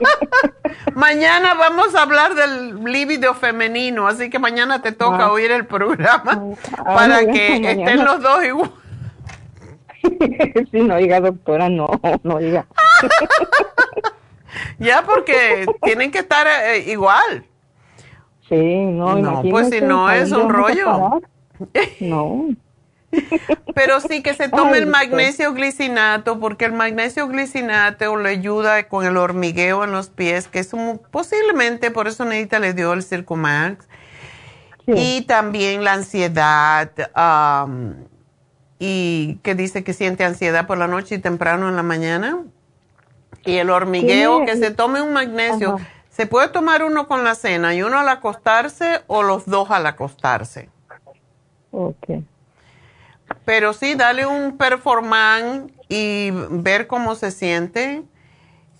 [0.94, 5.32] mañana vamos a hablar del líbido femenino, así que mañana te toca ah.
[5.32, 6.42] oír el programa
[6.78, 8.72] ah, para que estén los dos igual.
[10.70, 11.88] sí, no diga doctora, no,
[12.22, 12.66] no diga.
[14.78, 17.44] ya, porque tienen que estar eh, igual.
[18.48, 21.20] Sí, no, no pues si no es un rollo.
[22.00, 22.48] No.
[23.74, 29.04] Pero sí que se tome el magnesio glicinato, porque el magnesio glicinato le ayuda con
[29.04, 30.72] el hormigueo en los pies, que es
[31.10, 33.86] posiblemente por eso Nedita le dio el Circumax.
[34.86, 36.90] Y también la ansiedad,
[38.78, 42.44] y que dice que siente ansiedad por la noche y temprano en la mañana.
[43.44, 45.78] Y el hormigueo, que se tome un magnesio.
[46.08, 49.86] Se puede tomar uno con la cena y uno al acostarse o los dos al
[49.86, 50.70] acostarse.
[51.72, 52.22] Ok.
[53.46, 58.02] Pero sí, dale un performance y ver cómo se siente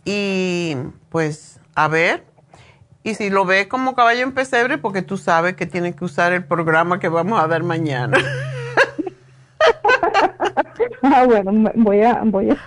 [0.04, 0.76] y
[1.08, 2.24] pues a ver.
[3.04, 6.32] Y si lo ve como caballo en pesebre, porque tú sabes que tiene que usar
[6.32, 8.18] el programa que vamos a dar mañana.
[11.02, 12.58] ah, bueno, voy a, voy a.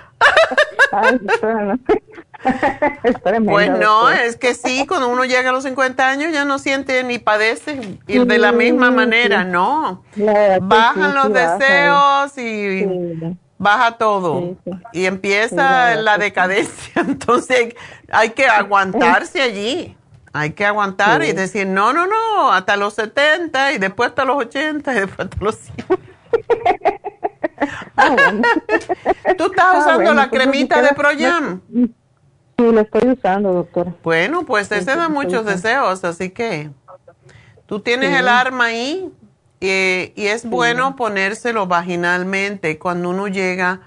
[3.45, 7.03] pues no, es que sí, cuando uno llega a los 50 años ya no siente
[7.03, 10.03] ni padece ir de la misma manera, no.
[10.61, 14.55] Bajan los deseos y baja todo
[14.93, 16.93] y empieza la decadencia.
[17.07, 17.75] Entonces
[18.11, 19.95] hay que aguantarse allí.
[20.31, 24.37] Hay que aguantar y decir, no, no, no, hasta los 70 y después hasta los
[24.37, 25.99] 80 y después hasta los 100.
[27.97, 28.15] Ah,
[29.37, 31.61] ¿Tú estás ah, usando la cremita de Proyam?
[32.59, 33.95] Sí, la estoy usando, doctora.
[34.03, 36.69] Bueno, pues ese da muchos deseos, así que
[37.67, 39.09] tú tienes el arma ahí
[39.61, 43.79] y es bueno ponérselo vaginalmente cuando uno llega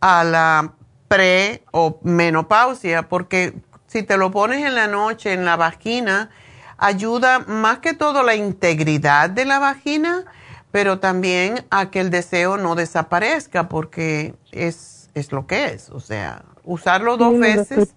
[0.00, 0.72] a la
[1.06, 3.54] pre o menopausia, porque
[3.86, 6.30] si te lo pones en la noche en la vagina,
[6.78, 10.24] ayuda más que todo la integridad de la vagina,
[10.72, 15.88] pero también a que el deseo no desaparezca, porque es, es lo que es.
[15.90, 17.94] O sea, usarlo dos veces.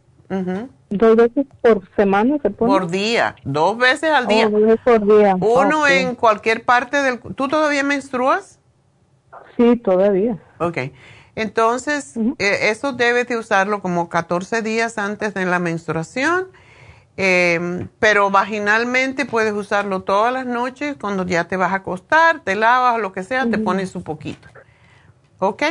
[0.90, 2.72] ¿Dos veces por semana se pone?
[2.72, 4.48] Por día, dos veces al día.
[4.48, 5.36] Oh, por día.
[5.40, 7.20] Uno en cualquier parte del...
[7.20, 8.60] ¿Tú todavía menstruas?
[9.58, 10.38] Sí, todavía.
[10.60, 10.78] Ok.
[11.36, 16.48] Entonces, eh, eso debes de usarlo como 14 días antes de la menstruación,
[17.18, 22.56] em, pero vaginalmente puedes usarlo todas las noches cuando ya te vas a acostar, te
[22.56, 24.48] lavas lo que sea, te pones un poquito.
[25.40, 25.64] ¿Ok?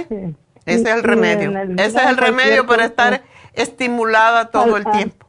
[0.66, 1.50] Ese es el remedio.
[1.76, 3.22] Ese es el remedio para estar
[3.52, 5.26] estimulada todo el tiempo.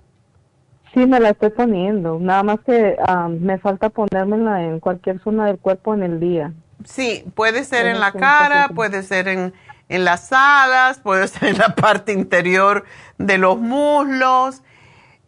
[0.94, 2.20] Sí, me la estoy poniendo.
[2.20, 2.96] Nada más que
[3.40, 6.54] me falta ponérmela en cualquier zona del cuerpo en el día.
[6.84, 9.54] Sí, puede ser en la cara, puede ser en
[9.90, 12.86] en las alas, puede ser en la parte interior
[13.18, 14.62] de los muslos,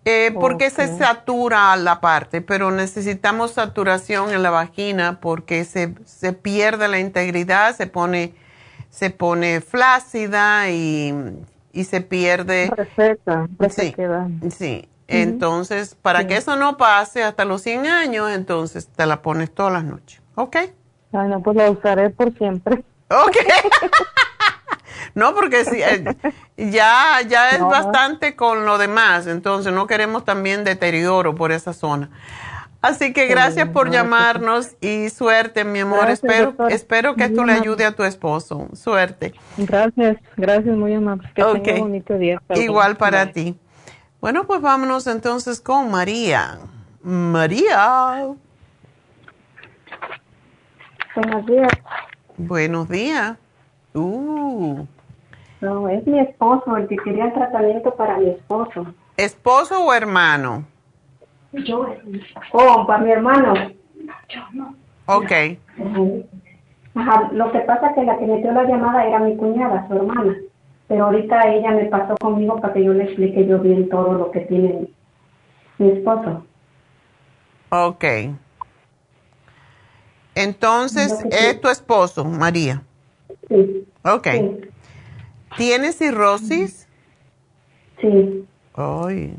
[0.06, 6.32] eh, porque se satura la parte, pero necesitamos saturación en la vagina porque se, se
[6.32, 8.34] pierde la integridad, se pone,
[8.90, 11.14] se pone flácida y,
[11.72, 12.72] y se pierde.
[12.76, 13.96] Perfecto, sí,
[14.50, 14.90] sí.
[15.08, 19.72] Entonces, para que eso no pase hasta los 100 años, entonces te la pones todas
[19.72, 20.58] las noches, ¿ok?
[21.12, 22.84] Bueno, pues la usaré por siempre.
[23.10, 23.38] Ok.
[25.16, 26.16] No, porque si, eh,
[26.58, 32.10] ya, ya es bastante con lo demás, entonces no queremos también deterioro por esa zona.
[32.82, 36.10] Así que gracias por llamarnos y suerte, mi amor.
[36.10, 38.68] espero, espero que esto le ayude a tu esposo.
[38.74, 39.34] Suerte.
[39.58, 41.30] Gracias, gracias, muy amable.
[41.34, 42.42] Que tenga un bonito día.
[42.56, 43.58] Igual para ti.
[44.22, 46.60] Bueno, pues vámonos entonces con María.
[47.02, 48.28] María.
[51.16, 51.72] Buenos días.
[52.38, 53.38] Buenos días.
[53.94, 54.86] Uh.
[55.62, 58.94] No, es mi esposo el que quería el tratamiento para mi esposo.
[59.18, 60.66] ¿Esposo o hermano?
[61.54, 61.88] Yo.
[62.52, 63.54] Oh, para mi hermano.
[64.30, 64.76] Yo no.
[65.06, 65.32] Ok.
[66.96, 69.94] Ajá, lo que pasa es que la que metió la llamada era mi cuñada, su
[69.96, 70.36] hermana.
[70.88, 74.32] Pero ahorita ella me pasó conmigo para que yo le explique yo bien todo lo
[74.32, 74.88] que tiene
[75.78, 76.46] mi esposo.
[77.70, 78.04] Ok.
[80.36, 82.84] Entonces, ¿es tu esposo, María?
[83.50, 83.88] Sí.
[84.04, 84.28] Ok.
[85.58, 86.88] ¿Tienes cirrosis?
[88.00, 88.46] Sí.
[88.76, 89.36] Ay.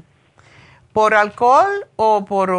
[0.92, 2.50] ¿Por alcohol o por...?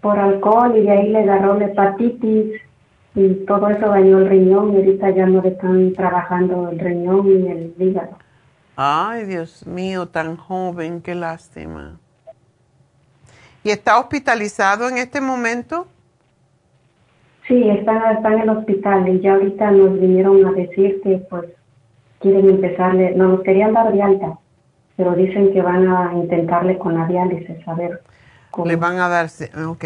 [0.00, 2.60] Por alcohol y de ahí le agarró la hepatitis
[3.14, 7.26] y todo eso dañó el riñón y ahorita ya no le están trabajando el riñón
[7.26, 8.16] ni el hígado.
[8.74, 11.98] Ay, Dios mío, tan joven, qué lástima.
[13.62, 15.86] ¿Y está hospitalizado en este momento?
[17.46, 21.44] Sí, está, está en el hospital y ya ahorita nos vinieron a decir que pues
[22.20, 24.38] quieren empezarle, no nos querían dar de alta,
[25.02, 28.02] pero dicen que van a intentarle con la diálisis, a ver
[28.52, 28.66] cómo.
[28.66, 29.28] Le van a dar,
[29.66, 29.84] ok.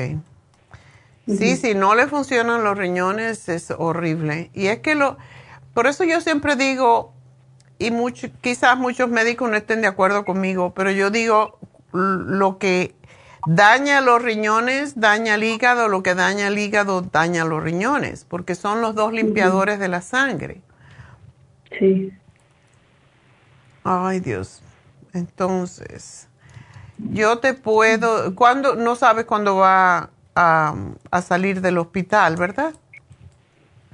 [1.27, 4.51] Sí, si no le funcionan los riñones es horrible.
[4.53, 5.17] Y es que lo,
[5.73, 7.15] por eso yo siempre digo,
[7.79, 11.59] y mucho, quizás muchos médicos no estén de acuerdo conmigo, pero yo digo,
[11.93, 12.95] lo que
[13.47, 18.55] daña los riñones, daña el hígado, lo que daña el hígado daña los riñones, porque
[18.55, 20.61] son los dos limpiadores de la sangre.
[21.79, 22.13] Sí.
[23.83, 24.63] Ay, Dios.
[25.17, 26.29] Entonces,
[26.99, 30.75] yo te puedo, cuando no sabes cuándo va a,
[31.11, 32.75] a, salir del hospital, ¿verdad?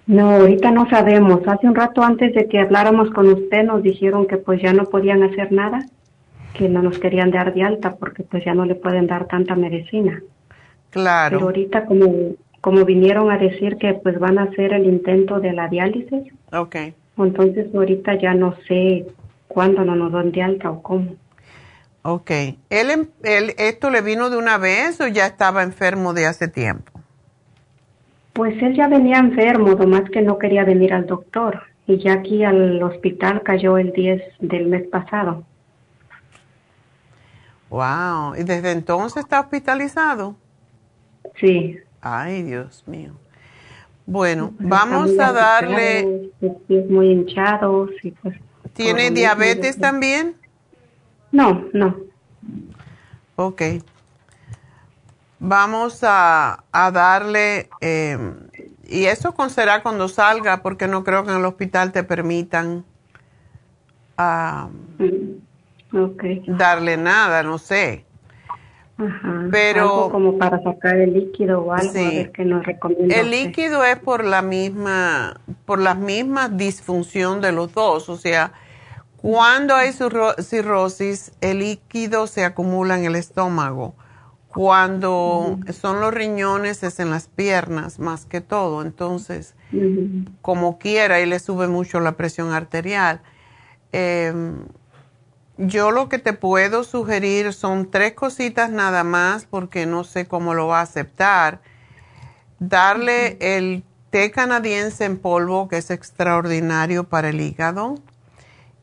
[0.07, 1.41] No, ahorita no sabemos.
[1.47, 4.85] Hace un rato antes de que habláramos con usted nos dijeron que pues ya no
[4.85, 5.87] podían hacer nada
[6.53, 9.55] que no nos querían dar de alta porque pues ya no le pueden dar tanta
[9.55, 10.23] medicina.
[10.91, 11.37] Claro.
[11.39, 15.53] Pero ahorita como, como vinieron a decir que pues van a hacer el intento de
[15.53, 16.33] la diálisis.
[16.53, 16.77] Ok.
[17.19, 19.07] Entonces ahorita ya no sé
[19.53, 21.17] cuándo no nos dan de alta o cómo.
[22.03, 22.31] Ok.
[22.71, 26.49] ¿Él, em, él, ¿Esto le vino de una vez o ya estaba enfermo de hace
[26.49, 26.93] tiempo?
[28.33, 31.63] Pues él ya venía enfermo, nomás que no quería venir al doctor.
[31.85, 35.45] y ya aquí al hospital cayó el 10 del mes pasado.
[37.71, 40.37] Wow, ¿y desde entonces está hospitalizado?
[41.41, 41.77] Sí.
[42.01, 43.15] Ay, Dios mío.
[44.07, 46.31] Bueno, vamos a darle...
[46.69, 48.37] Pies muy hinchados y pues...
[48.75, 50.37] ¿Tiene diabetes también?
[51.31, 51.97] No, no.
[53.37, 53.63] Ok.
[55.39, 57.69] Vamos a, a darle...
[57.81, 58.19] Eh,
[58.89, 62.85] y eso será cuando salga, porque no creo que en el hospital te permitan
[64.19, 64.69] ah,
[64.99, 68.05] mm, darle nada, no sé.
[69.07, 73.17] Ajá, Pero algo como para sacar el líquido o algo, a ver qué nos recomienda.
[73.17, 78.53] El líquido es por la misma, por la misma disfunción de los dos, o sea,
[79.17, 83.95] cuando hay cirro- cirrosis, el líquido se acumula en el estómago.
[84.49, 89.55] Cuando son los riñones es en las piernas más que todo, entonces,
[90.43, 93.21] como quiera, y le sube mucho la presión arterial.
[93.93, 94.57] Em,
[95.57, 100.55] yo lo que te puedo sugerir son tres cositas nada más porque no sé cómo
[100.55, 101.61] lo va a aceptar.
[102.59, 107.97] Darle el té canadiense en polvo que es extraordinario para el hígado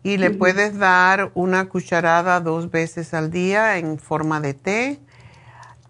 [0.04, 5.00] y le puedes dar una cucharada dos veces al día en forma de té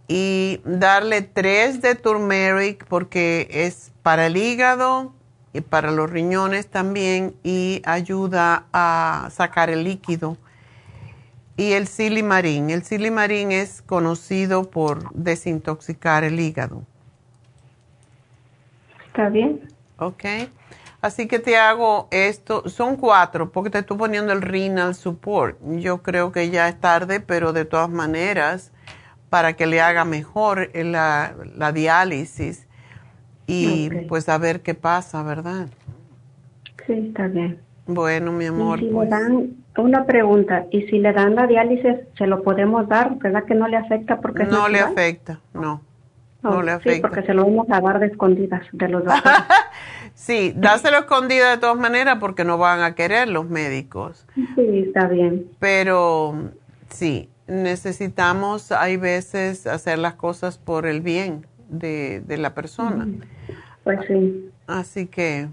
[0.07, 5.13] y darle tres de turmeric porque es para el hígado
[5.53, 10.37] y para los riñones también y ayuda a sacar el líquido.
[11.59, 12.69] Y el silimarín.
[12.69, 16.83] El silimarín es conocido por desintoxicar el hígado.
[19.07, 19.67] ¿Está bien?
[19.97, 20.23] ¿Ok?
[21.01, 22.69] Así que te hago esto.
[22.69, 25.57] Son cuatro porque te estoy poniendo el renal support.
[25.81, 28.71] Yo creo que ya es tarde, pero de todas maneras,
[29.29, 32.69] para que le haga mejor la, la diálisis
[33.47, 35.67] y pues a ver qué pasa, ¿verdad?
[36.87, 37.59] Sí, está bien.
[37.85, 41.47] Bueno, mi amor, y si pues le dan, una pregunta, ¿y si le dan la
[41.47, 43.15] diálisis, se lo podemos dar?
[43.17, 45.81] ¿Verdad que no le afecta porque no le afecta, no.
[46.41, 47.07] No le Sí, afecta.
[47.09, 49.39] porque se lo vamos a dar de escondidas de los doctores.
[50.13, 54.25] Sí, dáselo escondida de todas maneras porque no van a querer los médicos.
[54.35, 55.47] sí, está bien.
[55.59, 56.51] Pero
[56.89, 63.07] sí, necesitamos, hay veces, hacer las cosas por el bien de, de la persona.
[63.83, 64.49] Pues sí.
[64.67, 65.47] Así que,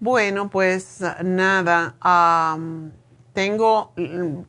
[0.00, 1.94] bueno, pues nada,
[3.34, 4.40] tengo, mm,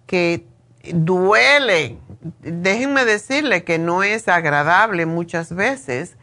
[0.05, 0.45] que
[0.93, 1.97] duele.
[2.43, 6.17] Déjenme decirle que no es agradable muchas veces.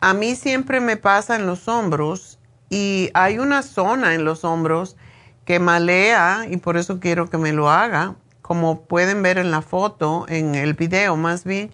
[0.00, 2.38] A mí siempre me pasa en los hombros
[2.68, 4.98] y hay una zona en los hombros
[5.46, 8.16] que malea y por eso quiero que me lo haga.
[8.42, 11.72] Como pueden ver en la foto, en el video más bien,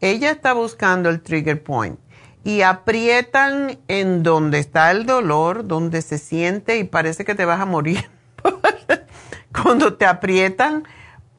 [0.00, 1.98] ella está buscando el trigger point
[2.44, 7.60] y aprietan en donde está el dolor, donde se siente y parece que te vas
[7.60, 8.08] a morir
[9.62, 10.84] cuando te aprietan,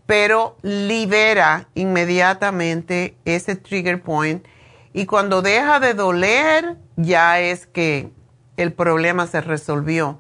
[0.06, 4.46] pero libera inmediatamente ese trigger point
[4.94, 8.12] y cuando deja de doler ya es que
[8.58, 10.20] el problema se resolvió.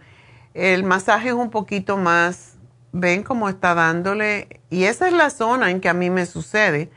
[0.53, 2.55] El masaje es un poquito más,
[2.91, 6.89] ven cómo está dándole y esa es la zona en que a mí me sucede.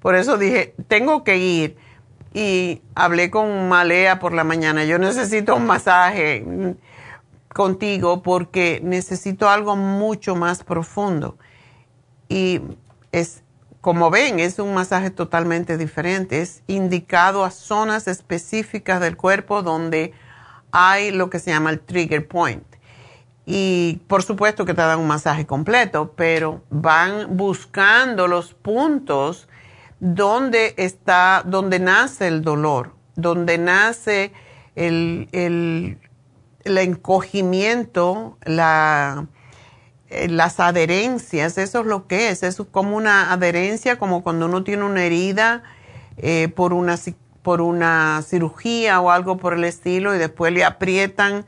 [0.00, 1.76] Por eso dije, tengo que ir.
[2.34, 4.84] Y hablé con Malea por la mañana.
[4.84, 6.76] Yo necesito un masaje
[7.52, 11.36] contigo porque necesito algo mucho más profundo.
[12.28, 12.60] Y
[13.12, 13.42] es,
[13.80, 16.40] como ven, es un masaje totalmente diferente.
[16.40, 20.12] Es indicado a zonas específicas del cuerpo donde
[20.70, 22.64] hay lo que se llama el trigger point.
[23.44, 29.48] Y por supuesto que te dan un masaje completo, pero van buscando los puntos
[30.02, 34.32] donde está, donde nace el dolor, donde nace
[34.74, 35.96] el, el,
[36.64, 39.26] el encogimiento, la,
[40.08, 44.64] eh, las adherencias, eso es lo que es, es como una adherencia, como cuando uno
[44.64, 45.62] tiene una herida
[46.16, 46.98] eh, por, una,
[47.42, 51.46] por una cirugía o algo por el estilo y después le aprietan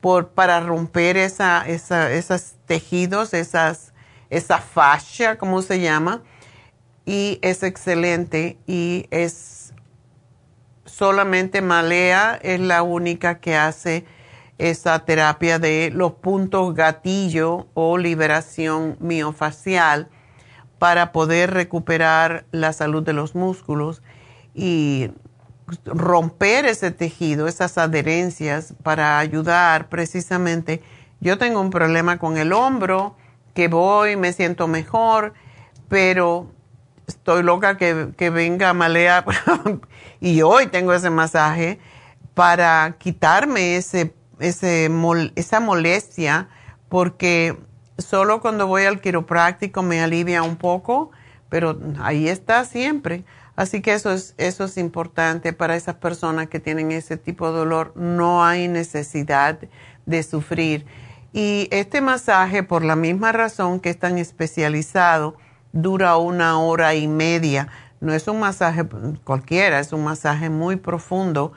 [0.00, 3.92] por, para romper esa, esa, esos tejidos, esas,
[4.30, 6.22] esa fascia, como se llama,
[7.08, 9.72] y es excelente y es
[10.84, 14.04] solamente Malea es la única que hace
[14.58, 20.10] esa terapia de los puntos gatillo o liberación miofacial
[20.78, 24.02] para poder recuperar la salud de los músculos
[24.54, 25.10] y
[25.86, 30.82] romper ese tejido, esas adherencias para ayudar precisamente.
[31.20, 33.16] Yo tengo un problema con el hombro,
[33.54, 35.32] que voy, me siento mejor,
[35.88, 36.57] pero
[37.08, 39.24] estoy loca que, que venga Malea
[40.20, 41.80] y hoy tengo ese masaje
[42.34, 44.88] para quitarme ese ese
[45.34, 46.48] esa molestia
[46.88, 47.56] porque
[47.98, 51.10] solo cuando voy al quiropráctico me alivia un poco,
[51.48, 53.24] pero ahí está siempre.
[53.56, 57.58] Así que eso es, eso es importante para esas personas que tienen ese tipo de
[57.58, 57.92] dolor.
[57.96, 59.58] No hay necesidad
[60.06, 60.86] de sufrir.
[61.32, 65.36] Y este masaje, por la misma razón que es tan especializado,
[65.72, 67.68] dura una hora y media.
[68.00, 68.86] No es un masaje
[69.24, 71.52] cualquiera, es un masaje muy profundo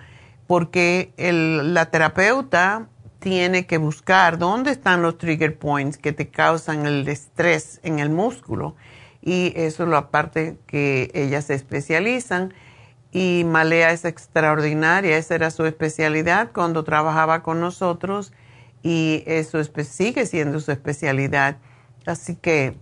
[0.47, 2.87] porque el, la terapeuta
[3.19, 8.09] tiene que buscar dónde están los trigger points que te causan el estrés en el
[8.09, 8.75] músculo.
[9.21, 12.53] Y eso es la parte que ellas se especializan.
[13.11, 18.33] Y Malea es extraordinaria, esa era su especialidad cuando trabajaba con nosotros
[18.83, 21.57] y eso sigue siendo su especialidad.
[22.05, 22.75] Así que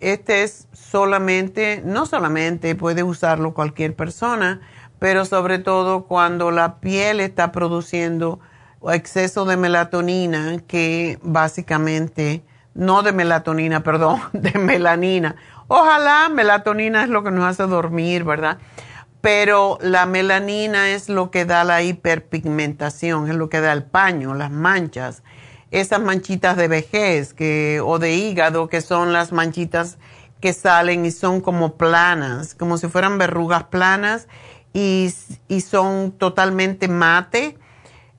[0.04, 4.60] este es solamente, no solamente puede usarlo cualquier persona,
[4.98, 8.40] pero sobre todo cuando la piel está produciendo
[8.92, 12.42] exceso de melatonina, que básicamente,
[12.74, 15.36] no de melatonina, perdón, de melanina.
[15.68, 18.58] Ojalá melatonina es lo que nos hace dormir, ¿verdad?
[19.20, 24.34] Pero la melanina es lo que da la hiperpigmentación, es lo que da el paño,
[24.34, 25.22] las manchas,
[25.70, 29.96] esas manchitas de vejez que, o de hígado, que son las manchitas
[30.40, 34.28] que salen y son como planas, como si fueran verrugas planas
[34.74, 35.14] y,
[35.62, 37.56] son totalmente mate.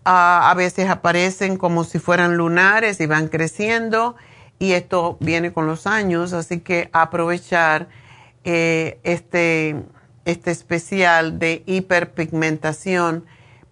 [0.04, 4.16] a veces aparecen como si fueran lunares y van creciendo
[4.60, 7.88] y esto viene con los años, así que aprovechar
[8.44, 9.84] eh, este,
[10.24, 13.26] este especial de hiperpigmentación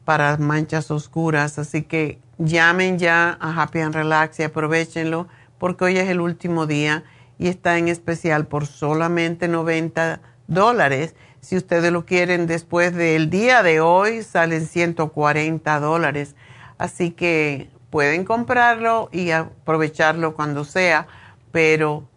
[0.04, 1.58] para manchas oscuras.
[1.58, 5.28] Así que llamen ya a Happy and Relax y aprovechenlo
[5.58, 7.04] porque hoy es el último día
[7.40, 13.64] y está en especial por solamente 90 dólares si ustedes lo quieren después del día
[13.64, 16.36] de hoy, salen 140 dólares.
[16.78, 21.06] Así que pueden comprarlo y aprovecharlo cuando sea,
[21.52, 22.08] pero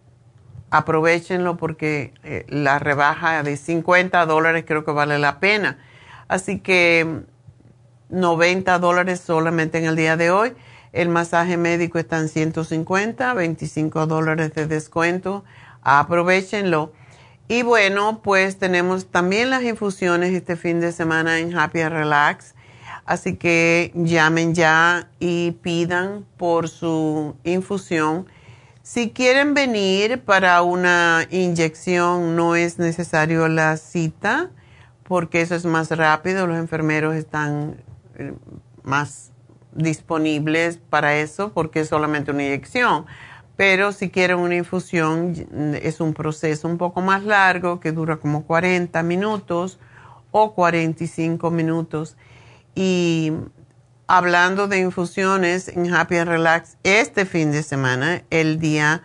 [0.69, 5.77] aprovechenlo porque eh, la rebaja de 50 dólares creo que vale la pena.
[6.29, 7.23] Así que
[8.07, 10.53] 90 dólares solamente en el día de hoy.
[10.93, 15.43] El masaje médico está en 150, 25 dólares de descuento.
[15.81, 16.93] Aprovechenlo.
[17.49, 22.55] Y bueno, pues tenemos también las infusiones este fin de semana en Happy Relax.
[23.05, 28.27] Así que llamen ya y pidan por su infusión.
[28.83, 34.49] Si quieren venir para una inyección, no es necesario la cita,
[35.03, 36.47] porque eso es más rápido.
[36.47, 37.81] Los enfermeros están
[38.15, 38.33] eh,
[38.83, 39.31] más
[39.73, 43.05] disponibles para eso, porque es solamente una inyección
[43.57, 45.33] pero si quieren una infusión
[45.81, 49.79] es un proceso un poco más largo que dura como 40 minutos
[50.31, 52.15] o 45 minutos
[52.75, 53.33] y
[54.05, 59.01] hablando de infusiones en Happy and Relax este fin de semana, el día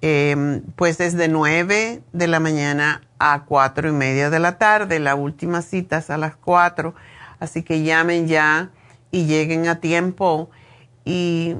[0.00, 5.00] em, pues es de 9 de la mañana a 4 y media de la tarde.
[5.00, 6.94] La última cita es a las 4,
[7.40, 8.70] así que llamen ya
[9.10, 10.50] y lleguen a tiempo.
[11.04, 11.56] Y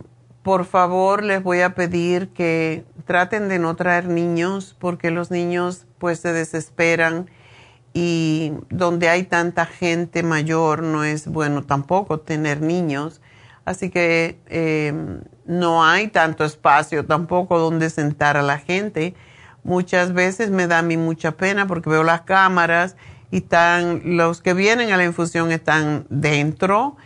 [0.46, 5.86] por favor les voy a pedir que traten de no traer niños porque los niños
[5.98, 7.28] pues se desesperan
[7.92, 13.20] y donde hay tanta gente mayor no es bueno tampoco tener niños.
[13.64, 14.94] Así que eh,
[15.46, 19.16] no hay tanto espacio tampoco donde sentar a la gente.
[19.64, 22.94] Muchas veces me da a mí mucha pena porque veo las cámaras
[23.32, 26.96] y están, los que vienen a la infusión están dentro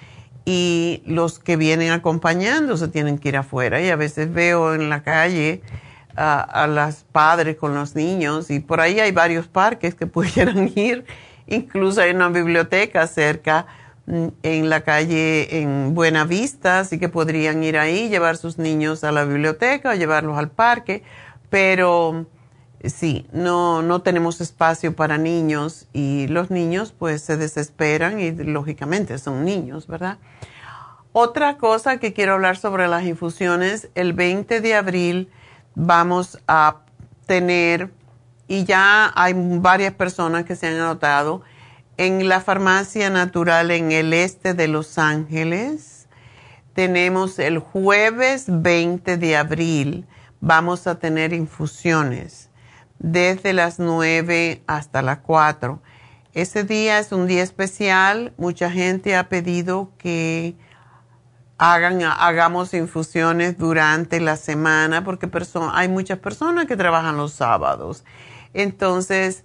[0.51, 3.81] y los que vienen acompañando se tienen que ir afuera.
[3.81, 5.63] Y a veces veo en la calle
[6.17, 10.73] a, a las padres con los niños y por ahí hay varios parques que pudieran
[10.75, 11.05] ir.
[11.47, 13.67] Incluso hay una biblioteca cerca
[14.07, 19.05] mm, en la calle en Buena Vista, así que podrían ir ahí, llevar sus niños
[19.05, 21.05] a la biblioteca o llevarlos al parque,
[21.49, 22.27] pero
[22.85, 29.19] sí, no, no tenemos espacio para niños y los niños pues se desesperan y lógicamente
[29.19, 30.19] son niños, ¿verdad?
[31.12, 35.28] Otra cosa que quiero hablar sobre las infusiones, el 20 de abril
[35.74, 36.82] vamos a
[37.27, 37.90] tener,
[38.47, 41.43] y ya hay varias personas que se han anotado,
[41.97, 46.07] en la farmacia natural en el este de Los Ángeles.
[46.73, 50.07] Tenemos el jueves 20 de abril,
[50.40, 52.50] vamos a tener infusiones
[53.01, 55.83] desde las 9 hasta las 4.
[56.33, 60.55] Ese día es un día especial, mucha gente ha pedido que
[61.59, 65.29] hagan, hagamos infusiones durante la semana porque
[65.73, 68.05] hay muchas personas que trabajan los sábados.
[68.55, 69.45] Entonces,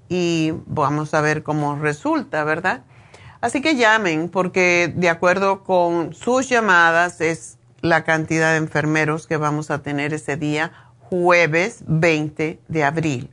[0.09, 2.85] y vamos a ver cómo resulta, ¿verdad?
[3.41, 9.37] Así que llamen porque de acuerdo con sus llamadas es la cantidad de enfermeros que
[9.37, 13.31] vamos a tener ese día, jueves 20 de abril,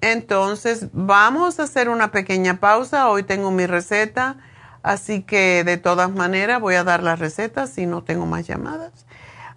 [0.00, 3.08] Entonces, vamos a hacer una pequeña pausa.
[3.08, 4.36] Hoy tengo mi receta,
[4.82, 9.06] así que de todas maneras voy a dar la receta si no tengo más llamadas.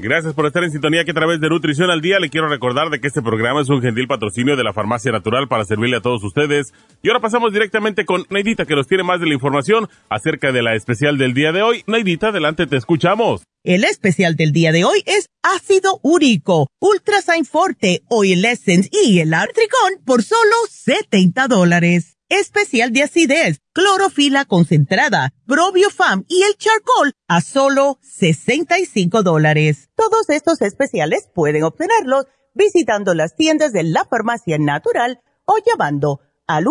[0.00, 2.88] Gracias por estar en sintonía que a través de Nutrición al Día le quiero recordar
[2.88, 6.00] de que este programa es un gentil patrocinio de la Farmacia Natural para servirle a
[6.00, 6.72] todos ustedes.
[7.02, 10.62] Y ahora pasamos directamente con Neidita que nos tiene más de la información acerca de
[10.62, 11.82] la especial del día de hoy.
[11.88, 13.42] Neidita, adelante, te escuchamos.
[13.64, 19.34] El especial del día de hoy es ácido úrico, Ultrasign Forte, Oil Essence y el
[19.34, 27.40] Artricón por solo 70 dólares especial de acidez, clorofila concentrada, probiofam y el charcoal a
[27.40, 29.88] solo 65 dólares.
[29.94, 36.64] Todos estos especiales pueden obtenerlos visitando las tiendas de la farmacia natural o llamando al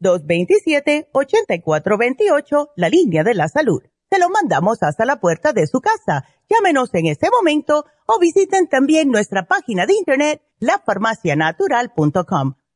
[0.00, 3.82] 1-800-227-8428, la línea de la salud.
[4.10, 6.24] Se lo mandamos hasta la puerta de su casa.
[6.48, 12.54] Llámenos en este momento o visiten también nuestra página de internet, lafarmacianatural.com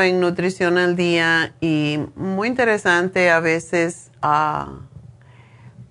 [0.00, 4.80] En Nutrición al Día y muy interesante, a veces ah,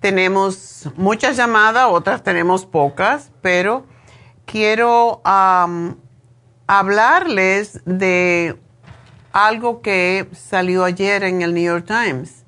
[0.00, 3.86] tenemos muchas llamadas, otras tenemos pocas, pero
[4.44, 5.22] quiero
[6.66, 8.58] hablarles de
[9.32, 12.44] algo que salió ayer en el New York Times.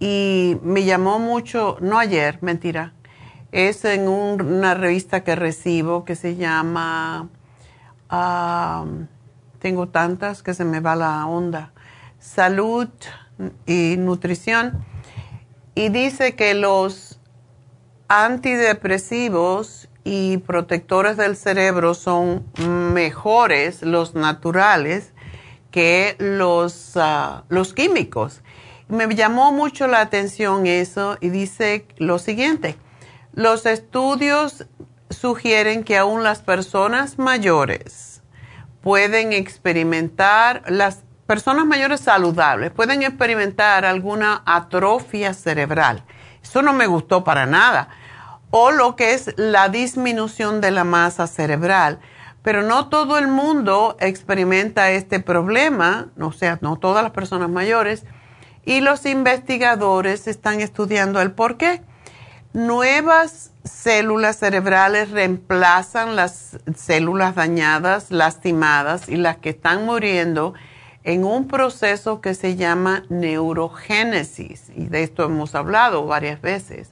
[0.00, 2.92] Y me llamó mucho, no ayer, mentira,
[3.52, 7.28] es en una revista que recibo que se llama
[9.62, 11.72] tengo tantas que se me va la onda.
[12.18, 12.88] Salud
[13.64, 14.84] y nutrición.
[15.76, 17.20] Y dice que los
[18.08, 22.44] antidepresivos y protectores del cerebro son
[22.92, 25.12] mejores, los naturales,
[25.70, 28.40] que los, ah, los químicos.
[28.88, 32.76] Me llamó mucho la atención eso y dice lo siguiente,
[33.32, 34.66] los estudios
[35.08, 38.11] sugieren que aún las personas mayores
[38.82, 46.04] pueden experimentar, las personas mayores saludables pueden experimentar alguna atrofia cerebral.
[46.42, 47.88] Eso no me gustó para nada.
[48.50, 52.00] O lo que es la disminución de la masa cerebral.
[52.42, 58.04] Pero no todo el mundo experimenta este problema, o sea, no todas las personas mayores.
[58.64, 61.82] Y los investigadores están estudiando el por qué.
[62.52, 70.54] Nuevas células cerebrales reemplazan las células dañadas, lastimadas y las que están muriendo
[71.04, 74.70] en un proceso que se llama neurogénesis.
[74.74, 76.90] Y de esto hemos hablado varias veces.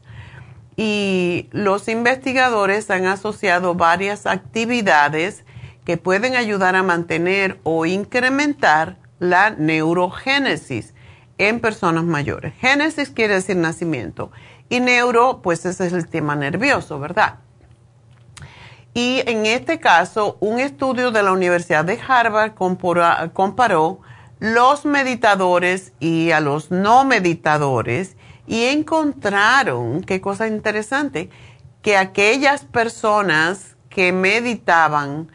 [0.77, 5.45] Y los investigadores han asociado varias actividades
[5.85, 10.95] que pueden ayudar a mantener o incrementar la neurogénesis
[11.39, 12.55] en personas mayores.
[12.61, 14.31] Génesis quiere decir nacimiento
[14.71, 17.41] y neuro, pues ese es el tema nervioso, ¿verdad?
[18.95, 24.01] Y en este caso, un estudio de la Universidad de Harvard comparó
[24.39, 28.17] los meditadores y a los no meditadores
[28.47, 31.31] y encontraron, qué cosa interesante,
[31.83, 35.31] que aquellas personas que meditaban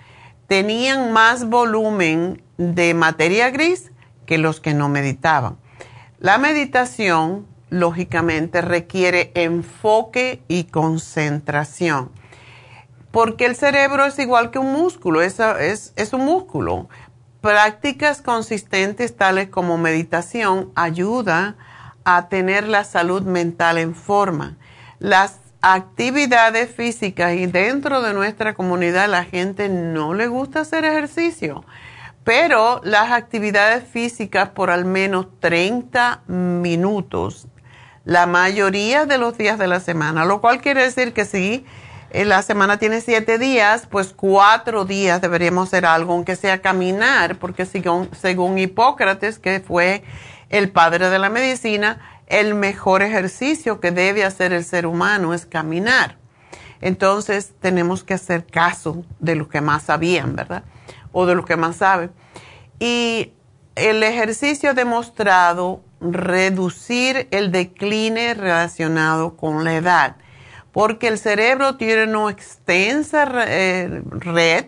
[0.47, 3.91] tenían más volumen de materia gris
[4.25, 5.57] que los que no meditaban.
[6.19, 12.11] La meditación lógicamente requiere enfoque y concentración.
[13.11, 16.89] Porque el cerebro es igual que un músculo, es, es, un músculo.
[17.41, 21.55] Prácticas consistentes tales como meditación ayuda
[22.03, 24.57] a tener la salud mental en forma.
[24.99, 31.65] Las actividades físicas y dentro de nuestra comunidad la gente no le gusta hacer ejercicio
[32.25, 37.47] pero las actividades físicas por al menos 30 minutos
[38.05, 41.65] la mayoría de los días de la semana, lo cual quiere decir que si
[42.11, 47.37] eh, la semana tiene siete días, pues cuatro días deberíamos hacer algo, aunque sea caminar,
[47.37, 50.03] porque según, según Hipócrates, que fue
[50.49, 55.47] el padre de la medicina, el mejor ejercicio que debe hacer el ser humano es
[55.47, 56.17] caminar.
[56.81, 60.63] Entonces tenemos que hacer caso de los que más sabían, ¿verdad?
[61.11, 62.11] O de los que más saben.
[62.79, 63.33] Y
[63.75, 70.15] el ejercicio demostrado reducir el decline relacionado con la edad,
[70.71, 74.65] porque el cerebro tiene una extensa eh, red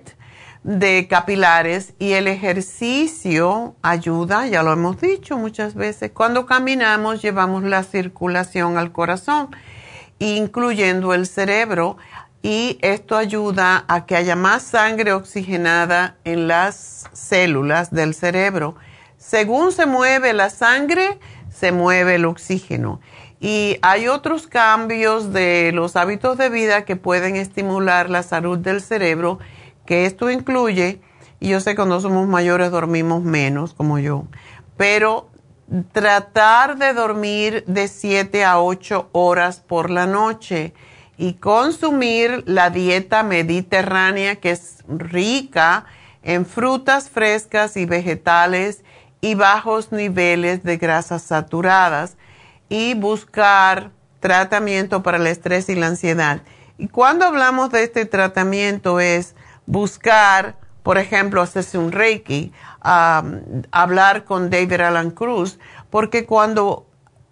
[0.64, 7.64] de capilares y el ejercicio ayuda, ya lo hemos dicho muchas veces, cuando caminamos llevamos
[7.64, 9.50] la circulación al corazón,
[10.20, 11.98] incluyendo el cerebro,
[12.42, 18.76] y esto ayuda a que haya más sangre oxigenada en las células del cerebro.
[19.18, 21.20] Según se mueve la sangre,
[21.50, 23.02] se mueve el oxígeno.
[23.40, 28.82] Y hay otros cambios de los hábitos de vida que pueden estimular la salud del
[28.82, 29.40] cerebro
[29.86, 31.02] que esto incluye,
[31.40, 34.26] y yo sé que cuando somos mayores dormimos menos, como yo,
[34.76, 35.30] pero
[35.92, 40.74] tratar de dormir de 7 a 8 horas por la noche
[41.18, 45.86] y consumir la dieta mediterránea que es rica
[46.24, 48.84] en frutas frescas y vegetales
[49.22, 52.18] y bajos niveles de grasas saturadas
[52.70, 56.42] y buscar tratamiento para el estrés y la ansiedad.
[56.78, 59.36] Y cuando hablamos de este tratamiento es
[59.66, 66.86] buscar, por ejemplo, hacerse un Reiki, hablar con David Alan Cruz, porque cuando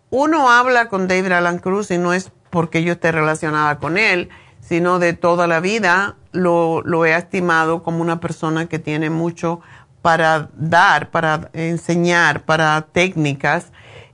[0.10, 4.30] uno habla con David Alan Cruz, y no es porque yo esté relacionada con él,
[4.62, 9.62] sino de toda la vida, lo, lo he estimado como una persona que tiene mucho
[10.06, 13.72] para dar, para enseñar, para técnicas.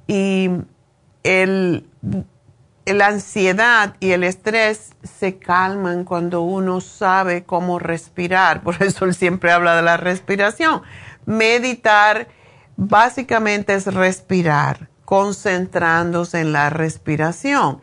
[0.07, 0.49] Y
[1.21, 1.85] el
[2.85, 8.61] la ansiedad y el estrés se calman cuando uno sabe cómo respirar.
[8.63, 10.81] Por eso él siempre habla de la respiración.
[11.25, 12.29] Meditar
[12.77, 17.81] básicamente es respirar, concentrándose en la respiración.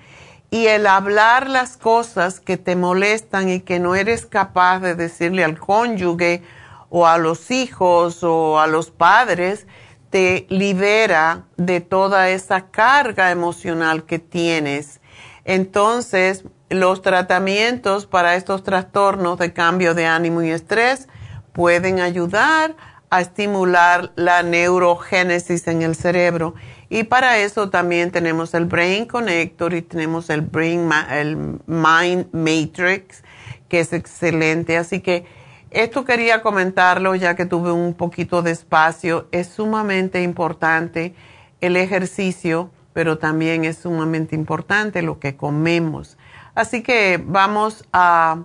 [0.51, 5.45] Y el hablar las cosas que te molestan y que no eres capaz de decirle
[5.45, 6.43] al cónyuge
[6.91, 9.67] o a los hijos o a los padres,
[10.11, 15.01] te libera de toda esa carga emocional que tienes.
[15.45, 21.09] Entonces, los tratamientos para estos trastornos de cambio de ánimo y estrés
[21.53, 22.77] pueden ayudar
[23.11, 26.55] a estimular la neurogénesis en el cerebro.
[26.91, 31.37] Y para eso también tenemos el Brain Connector y tenemos el, Brain el
[31.67, 33.23] Mind Matrix,
[33.69, 34.77] que es excelente.
[34.77, 35.25] Así que
[35.71, 39.29] esto quería comentarlo ya que tuve un poquito de espacio.
[39.33, 41.15] Es sumamente importante
[41.61, 46.17] el ejercicio, pero también es sumamente importante lo que comemos.
[46.55, 48.45] Así que vamos a,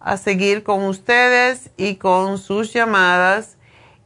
[0.00, 3.56] a seguir con ustedes y con sus llamadas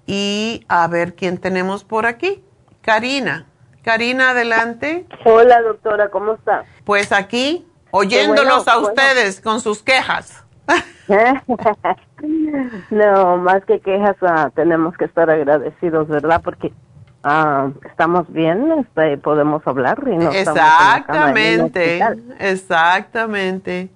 [0.07, 2.43] y a ver quién tenemos por aquí.
[2.83, 3.47] Karina.
[3.85, 5.07] Karina, adelante.
[5.25, 6.65] Hola, doctora, ¿cómo está?
[6.85, 10.45] Pues aquí, oyéndolos a ustedes con sus quejas.
[12.91, 16.41] no, más que quejas, ah, tenemos que estar agradecidos, ¿verdad?
[16.45, 16.73] Porque
[17.25, 22.01] ah, estamos bien, este, podemos hablar y no Exactamente,
[22.39, 23.91] exactamente.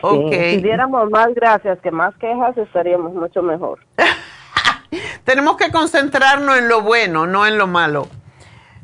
[0.00, 3.80] Si diéramos más gracias que más quejas, estaríamos mucho mejor.
[5.24, 8.06] tenemos que concentrarnos en lo bueno, no en lo malo.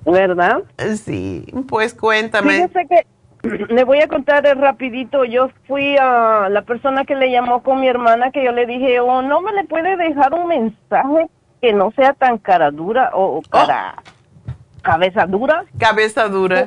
[0.05, 0.65] ¿Verdad?
[0.97, 2.69] Sí, pues cuéntame.
[2.69, 3.07] Fíjese que
[3.45, 5.25] le voy a contar rapidito.
[5.25, 9.01] Yo fui a la persona que le llamó con mi hermana que yo le dije,
[9.01, 11.29] oh, no me le puede dejar un mensaje
[11.61, 13.97] que no sea tan cara dura o, cara
[14.83, 15.65] cabeza dura.
[15.79, 16.67] Cabeza dura.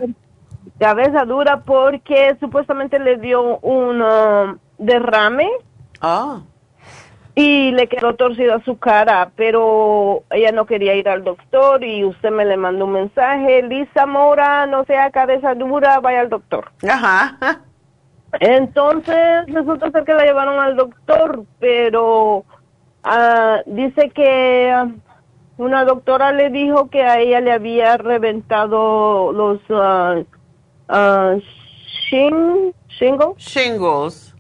[0.80, 5.50] Cabeza dura porque supuestamente le dio un um, derrame.
[6.02, 6.42] Ah
[7.40, 12.32] y le quedó torcida su cara, pero ella no quería ir al doctor y usted
[12.32, 16.72] me le mandó un mensaje, Lisa Mora, no sea cabeza dura, vaya al doctor.
[16.90, 17.62] Ajá.
[18.40, 22.44] Entonces resulta ser que la llevaron al doctor, pero
[23.04, 24.88] ah, dice que ah,
[25.60, 30.26] una doctora le dijo que a ella le había reventado los uh,
[33.38, 34.34] shingles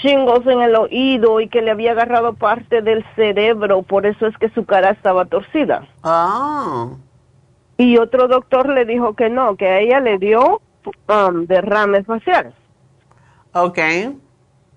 [0.00, 4.36] chingos en el oído y que le había agarrado parte del cerebro, por eso es
[4.38, 5.86] que su cara estaba torcida.
[6.02, 6.90] Ah.
[7.78, 10.60] Y otro doctor le dijo que no, que a ella le dio
[11.08, 12.54] um, derrames faciales.
[13.54, 13.78] Ok.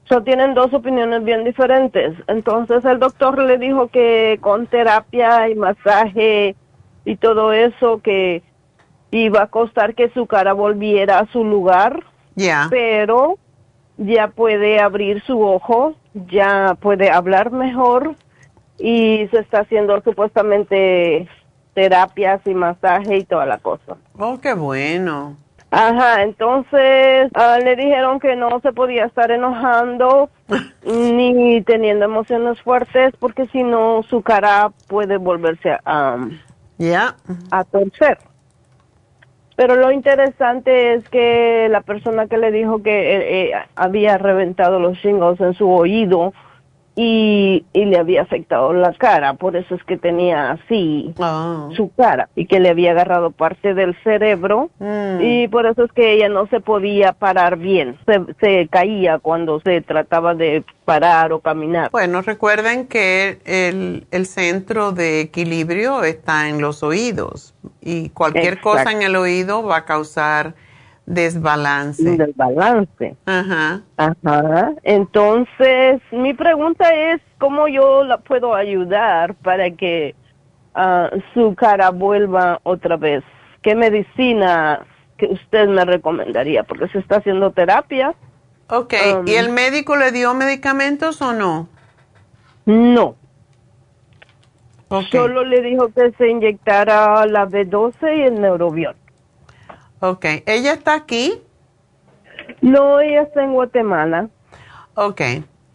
[0.07, 2.15] So, tienen dos opiniones bien diferentes.
[2.27, 6.55] Entonces el doctor le dijo que con terapia y masaje
[7.05, 8.43] y todo eso que
[9.11, 12.03] iba a costar que su cara volviera a su lugar.
[12.35, 12.67] Ya.
[12.69, 13.39] Pero
[13.97, 18.15] ya puede abrir su ojo, ya puede hablar mejor
[18.77, 21.27] y se está haciendo supuestamente
[21.73, 23.97] terapias y masaje y toda la cosa.
[24.17, 25.37] Oh, qué bueno.
[25.71, 30.29] Ajá, entonces ah, le dijeron que no se podía estar enojando
[30.85, 36.17] ni teniendo emociones fuertes porque si no su cara puede volverse a,
[36.77, 37.15] Ya.
[37.51, 38.17] a torcer.
[39.55, 44.79] Pero lo interesante es que la persona que le dijo que eh, eh, había reventado
[44.79, 46.33] los shingles en su oído
[46.95, 51.13] y, y le había afectado la cara, por eso es que tenía así
[51.75, 55.21] su cara y que le había agarrado parte del cerebro Mm.
[55.21, 59.59] y por eso es que ella no se podía parar bien, se, se caía cuando
[59.61, 61.89] se trataba de parar o caminar.
[61.91, 68.69] Bueno, recuerden que el, el centro de equilibrio está en los oídos y cualquier Exacto.
[68.69, 70.53] cosa en el oído va a causar
[71.05, 72.17] desbalance.
[72.17, 73.15] Desbalance.
[73.25, 73.81] Ajá.
[73.97, 74.71] Ajá.
[74.83, 80.15] Entonces, mi pregunta es cómo yo la puedo ayudar para que
[80.73, 83.23] ah, su cara vuelva otra vez.
[83.61, 84.85] ¿Qué medicina
[85.17, 86.63] que usted me recomendaría?
[86.63, 88.13] Porque se está haciendo terapia.
[88.69, 91.69] Ok, Um, ¿y el médico le dio medicamentos o no?
[92.65, 93.15] No.
[95.11, 98.95] Solo le dijo que se inyectara la B12 y el neurobión.
[100.09, 101.41] Ok, ¿ella está aquí?
[102.61, 104.29] No, ella está en Guatemala.
[104.93, 105.21] Ok,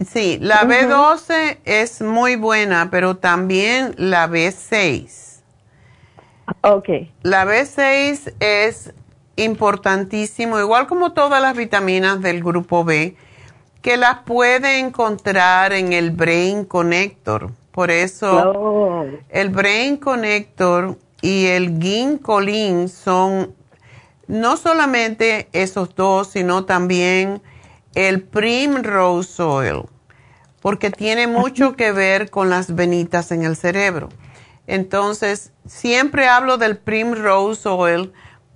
[0.07, 5.43] sí, la B12 es muy buena, pero también la B6.
[6.63, 6.89] Ok.
[7.23, 8.95] La B6 es
[9.37, 13.17] importantísimo, igual como todas las vitaminas del grupo B,
[13.83, 17.51] que las puede encontrar en el Brain Connector.
[17.73, 19.07] Por eso Oh.
[19.29, 23.55] el Brain Connector y el Ginkolin son
[24.31, 27.43] no solamente esos dos, sino también
[27.95, 29.83] el Primrose Oil,
[30.61, 34.09] porque tiene mucho que ver con las venitas en el cerebro.
[34.69, 38.13] Entonces, siempre hablo del Primrose Oil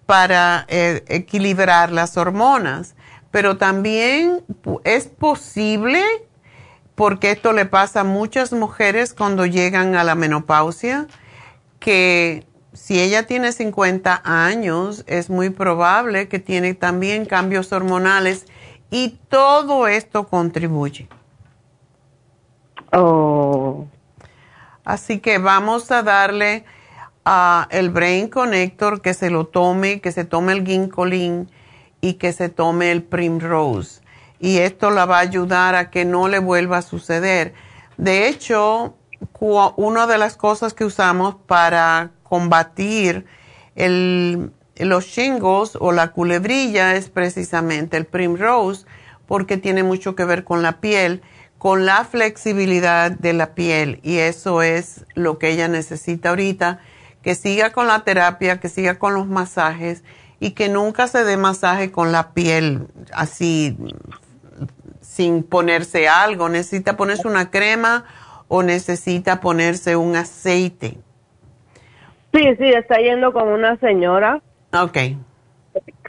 [0.06, 2.94] para eh, equilibrar las hormonas,
[3.32, 4.44] pero también
[4.84, 6.04] es posible,
[6.94, 11.08] porque esto le pasa a muchas mujeres cuando llegan a la menopausia,
[11.80, 18.46] que si ella tiene 50 años, es muy probable que tiene también cambios hormonales
[18.90, 21.08] y todo esto contribuye.
[22.92, 23.86] Oh.
[24.84, 26.64] Así que vamos a darle
[27.24, 31.48] a el Brain Connector que se lo tome, que se tome el Ginkolin
[32.00, 34.02] y que se tome el Primrose.
[34.40, 37.54] Y esto la va a ayudar a que no le vuelva a suceder.
[37.96, 38.94] De hecho,
[39.40, 43.26] una de las cosas que usamos para combatir
[43.76, 48.86] los shingles o la culebrilla es precisamente el Primrose
[49.28, 51.22] porque tiene mucho que ver con la piel,
[51.58, 56.80] con la flexibilidad de la piel y eso es lo que ella necesita ahorita,
[57.22, 60.02] que siga con la terapia, que siga con los masajes
[60.40, 63.76] y que nunca se dé masaje con la piel así
[65.00, 68.06] sin ponerse algo, necesita ponerse una crema
[68.48, 70.98] o necesita ponerse un aceite.
[72.34, 74.42] Sí, sí, está yendo con una señora
[74.72, 74.96] Ok.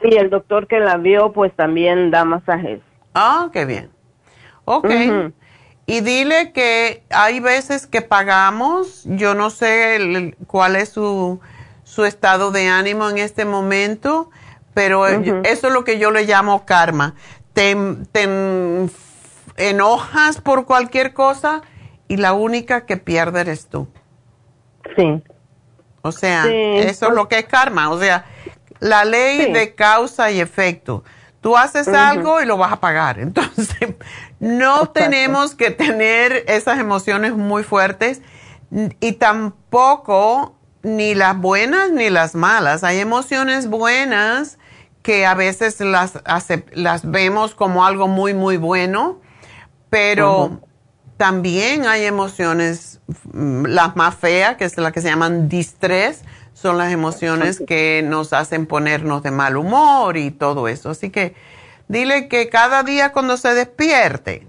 [0.03, 2.79] y el doctor que la vio pues también da masajes.
[3.13, 3.89] Ah, qué bien.
[4.65, 4.89] Ok.
[5.87, 11.39] Y dile que hay veces que pagamos, yo no sé el- cuál es su,
[11.83, 14.31] su estado de ánimo en este momento,
[14.73, 17.13] pero eso es lo que yo le llamo karma.
[17.53, 17.75] Te,
[18.11, 18.89] te en-
[19.57, 21.61] enojas por cualquier cosa
[22.07, 23.87] y la única que pierde eres tú.
[24.97, 25.21] Sí.
[26.05, 27.89] O sea, Sí, eso es lo que es karma.
[27.89, 28.25] O sea,
[28.79, 29.51] la ley Sí.
[29.53, 31.03] de causa y efecto.
[31.41, 33.19] Tú haces algo y lo vas a pagar.
[33.19, 33.95] Entonces,
[34.39, 38.21] no tenemos que tener esas emociones muy fuertes
[38.99, 42.83] y tampoco ni las buenas ni las malas.
[42.83, 44.57] Hay emociones buenas
[45.01, 46.13] que a veces las,
[46.73, 49.19] las vemos como algo muy, muy bueno,
[49.89, 50.61] pero
[51.17, 52.99] también hay emociones,
[53.33, 56.23] mm, las más feas, que es la que se llaman distrés,
[56.53, 60.89] son las emociones que nos hacen ponernos de mal humor y todo eso.
[60.89, 61.35] Así que
[61.87, 64.47] dile que cada día cuando se despierte,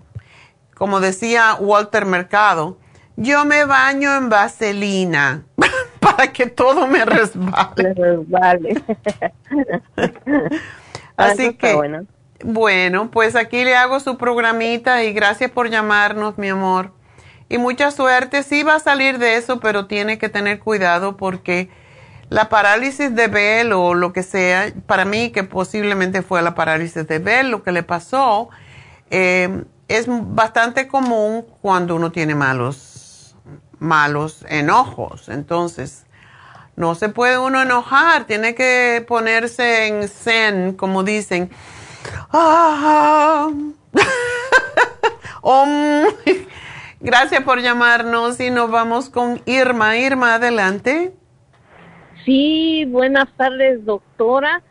[0.74, 2.78] como decía Walter Mercado,
[3.16, 5.44] yo me baño en vaselina
[6.01, 7.94] para que todo me resbale.
[7.94, 8.82] resbale.
[11.18, 12.06] Ah, Así está que bueno.
[12.45, 16.93] Bueno, pues aquí le hago su programita y gracias por llamarnos, mi amor.
[17.49, 21.71] Y mucha suerte, sí va a salir de eso, pero tiene que tener cuidado porque
[22.29, 27.07] la parálisis de Bell o lo que sea, para mí que posiblemente fue la parálisis
[27.07, 28.51] de Bell, lo que le pasó,
[29.11, 33.37] eh, es bastante común cuando uno tiene malos,
[33.79, 35.29] malos enojos.
[35.29, 36.05] Entonces,
[36.75, 41.51] no se puede uno enojar, tiene que ponerse en zen, como dicen.
[42.33, 43.51] Ah,
[47.01, 49.97] Gracias por llamarnos y nos vamos con Irma.
[49.97, 51.12] Irma, adelante.
[52.24, 54.62] Sí, buenas tardes, doctora.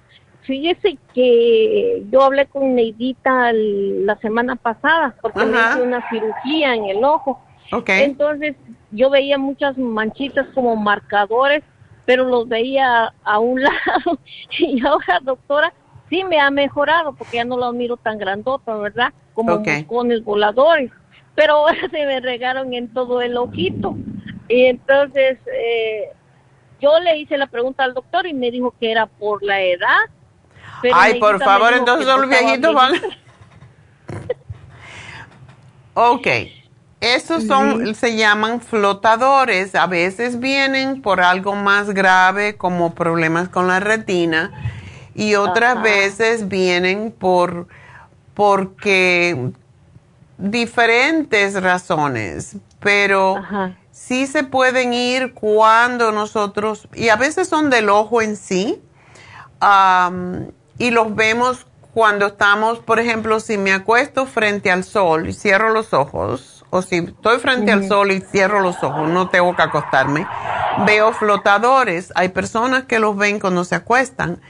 [0.42, 6.86] Fíjese que yo hablé con Neidita la semana pasada porque me hice una cirugía en
[6.86, 7.42] el ojo.
[7.72, 8.04] Okay.
[8.04, 8.56] Entonces
[8.92, 11.64] yo veía muchas manchitas como marcadores,
[12.06, 14.20] pero los veía a un lado.
[14.60, 15.74] y ahora, doctora,
[16.10, 19.14] sí me ha mejorado porque ya no lo miro tan grandota, ¿verdad?
[19.34, 20.92] Como con el voladores.
[21.36, 23.96] Pero ahora se me regaron en todo el ojito.
[24.48, 26.12] Y entonces eh,
[26.80, 30.00] yo le hice la pregunta al doctor y me dijo que era por la edad.
[30.94, 32.94] Ay, por favor, entonces los viejitos van.
[35.94, 36.28] ok.
[37.02, 39.76] Esos son, se llaman flotadores.
[39.76, 44.52] A veces vienen por algo más grave como problemas con la retina
[45.16, 47.68] y otras veces vienen por
[48.34, 49.52] porque
[50.38, 53.42] diferentes razones, pero
[53.92, 58.84] sí se pueden ir cuando nosotros, y a veces son del ojo en sí,
[60.78, 65.72] y los vemos cuando estamos, por ejemplo, si me acuesto frente al sol y cierro
[65.72, 69.62] los ojos, o si estoy frente al sol y cierro los ojos, no tengo que
[69.62, 70.28] acostarme,
[70.86, 72.12] veo flotadores.
[72.16, 74.42] Hay personas que los ven cuando se acuestan,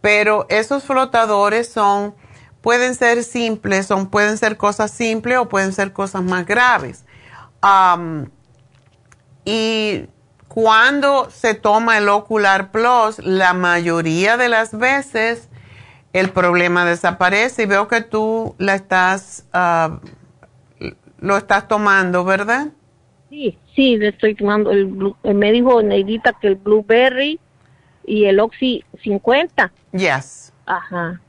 [0.00, 2.14] pero esos flotadores son
[2.60, 7.04] pueden ser simples, son, pueden ser cosas simples o pueden ser cosas más graves.
[9.44, 10.06] y
[10.48, 15.48] cuando se toma el Ocular Plus, la mayoría de las veces
[16.12, 20.00] el problema desaparece y veo que tú la estás, ah,
[21.20, 22.68] lo estás tomando, ¿verdad?
[23.28, 24.72] Sí, sí, le estoy tomando.
[24.72, 27.38] El, me dijo Neidita que el Blueberry
[28.10, 29.70] y el Oxy 50.
[29.92, 30.52] Yes.
[30.66, 31.20] Ajá.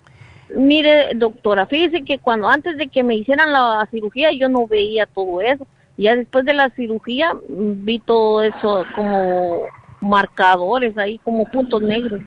[0.56, 5.06] Mire, doctora, fíjese que cuando antes de que me hicieran la cirugía yo no veía
[5.06, 5.68] todo eso.
[5.98, 9.62] Ya después de la cirugía mm, vi todo eso como
[10.00, 12.22] marcadores ahí, como puntos negros.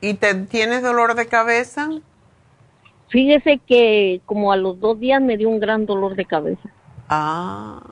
[0.00, 1.90] ¿Y te tienes dolor de cabeza?
[3.08, 6.70] Fíjese que como a los dos días me dio un gran dolor de cabeza.
[7.08, 7.82] Ah.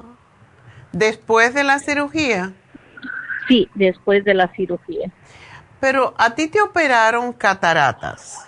[0.93, 2.55] ¿Después de la cirugía?
[3.49, 5.11] Sí, después de la cirugía.
[5.81, 8.47] Pero a ti te operaron cataratas.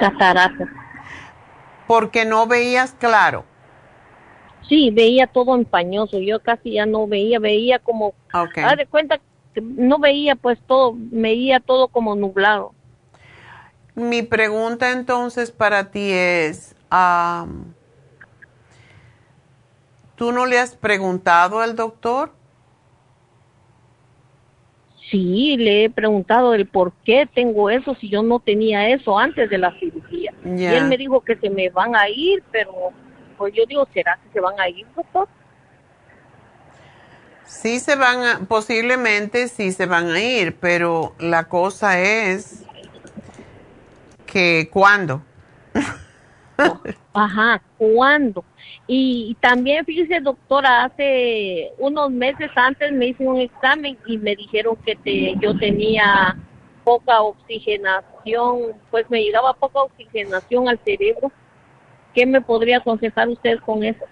[0.00, 0.68] Cataratas.
[1.86, 3.44] Porque no veías claro.
[4.68, 6.18] Sí, veía todo empañoso.
[6.18, 8.14] Yo casi ya no veía, veía como.
[8.34, 8.64] Okay.
[8.64, 9.20] Haz de cuenta
[9.54, 12.74] que no veía pues todo, veía todo como nublado.
[13.94, 16.74] Mi pregunta entonces para ti es,
[20.16, 22.35] ¿tú no le has preguntado al doctor?
[25.10, 29.48] Sí, le he preguntado el por qué tengo eso si yo no tenía eso antes
[29.48, 30.32] de la cirugía.
[30.44, 32.90] Y él me dijo que se me van a ir, pero
[33.38, 35.28] pues yo digo, ¿será que se van a ir, doctor?
[37.44, 42.64] Sí se van a, posiblemente sí se van a ir, pero la cosa es
[44.26, 45.22] que ¿cuándo?
[47.12, 48.44] Ajá, ¿cuándo?
[48.86, 54.76] Y también, fíjese, doctora, hace unos meses antes me hice un examen y me dijeron
[54.84, 56.36] que te, yo tenía
[56.84, 61.32] poca oxigenación, pues me llegaba poca oxigenación al cerebro.
[62.14, 64.04] ¿Qué me podría aconsejar usted con eso?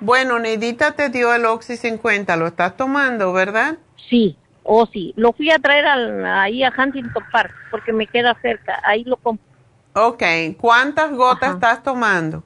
[0.00, 3.76] Bueno, Neidita te dio el Oxy 50, lo estás tomando, ¿verdad?
[4.08, 5.12] Sí, o oh, sí.
[5.16, 9.49] Lo fui a traer ahí a Huntington Park porque me queda cerca, ahí lo compré.
[9.94, 10.22] Ok,
[10.58, 12.44] ¿cuántas gotas estás tomando?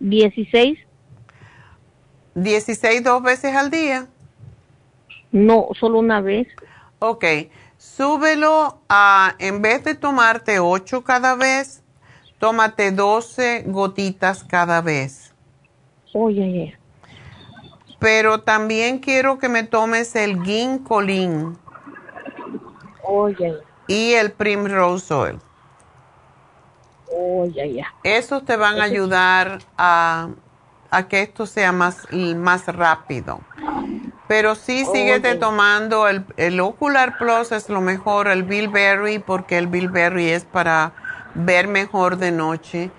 [0.00, 0.78] 16.
[2.36, 4.06] ¿16 dos veces al día?
[5.32, 6.46] No, solo una vez.
[7.00, 7.24] Ok,
[7.76, 11.82] súbelo a, en vez de tomarte 8 cada vez,
[12.38, 15.34] tómate 12 gotitas cada vez.
[16.14, 16.78] Oye,
[17.98, 21.58] Pero también quiero que me tomes el ginkolin.
[23.02, 23.58] Oye.
[23.88, 25.38] Y el primrose oil.
[27.12, 27.94] Oh, ya, ya.
[28.02, 30.28] Esos te van a ayudar a,
[31.08, 33.40] que esto sea más, más rápido.
[34.26, 39.68] Pero sí, síguete tomando el, el Ocular Plus, es lo mejor, el Bilberry, porque el
[39.68, 40.92] Bilberry es para
[41.34, 42.90] ver mejor de noche.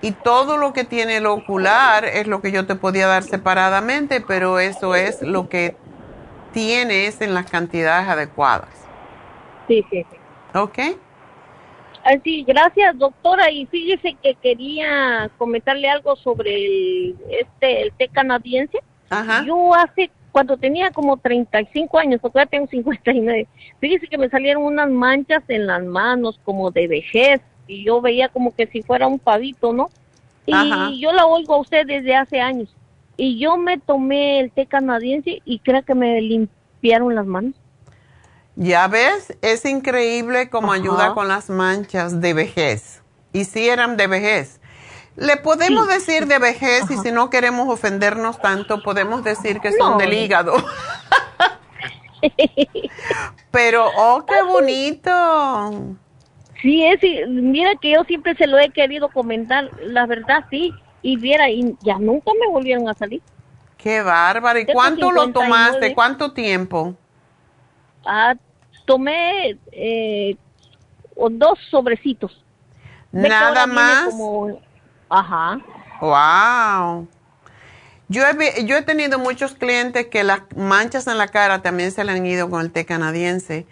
[0.00, 4.20] Y todo lo que tiene el ocular es lo que yo te podía dar separadamente,
[4.20, 5.76] pero eso es lo que
[6.52, 8.68] tienes en las cantidades adecuadas.
[9.66, 10.16] Sí, sí, sí.
[10.54, 10.78] ¿Ok?
[12.08, 13.50] Así, gracias doctora.
[13.50, 18.78] Y fíjese que quería comentarle algo sobre el, este, el té canadiense.
[19.10, 19.44] Ajá.
[19.46, 23.46] Yo hace, cuando tenía como 35 años, porque ya tengo 59,
[23.78, 28.30] fíjese que me salieron unas manchas en las manos como de vejez y yo veía
[28.30, 29.90] como que si fuera un pavito, ¿no?
[30.46, 30.90] Y Ajá.
[30.98, 32.74] yo la oigo a usted desde hace años.
[33.18, 37.54] Y yo me tomé el té canadiense y creo que me limpiaron las manos.
[38.60, 43.02] Ya ves, es increíble cómo ayuda con las manchas de vejez.
[43.32, 44.60] Y si eran de vejez.
[45.14, 49.92] Le podemos decir de vejez y si no queremos ofendernos tanto, podemos decir que son
[49.92, 49.98] No.
[49.98, 50.56] del hígado.
[53.52, 55.94] Pero, oh, qué bonito.
[56.60, 60.74] Sí, es, y mira que yo siempre se lo he querido comentar, la verdad sí,
[61.02, 63.22] y viera, y ya nunca me volvieron a salir.
[63.76, 64.58] Qué bárbaro.
[64.58, 65.32] ¿Y cuánto lo 59.
[65.32, 65.94] tomaste?
[65.94, 66.96] ¿Cuánto tiempo?
[68.04, 68.34] Ah,
[68.88, 70.36] tomé eh,
[71.30, 72.42] dos sobrecitos.
[73.12, 74.04] Nada más.
[74.04, 74.58] como-
[75.10, 75.60] ajá.
[76.00, 77.06] Wow.
[78.08, 82.02] Yo he, yo he tenido muchos clientes que las manchas en la cara también se
[82.04, 83.66] le han ido con el té canadiense.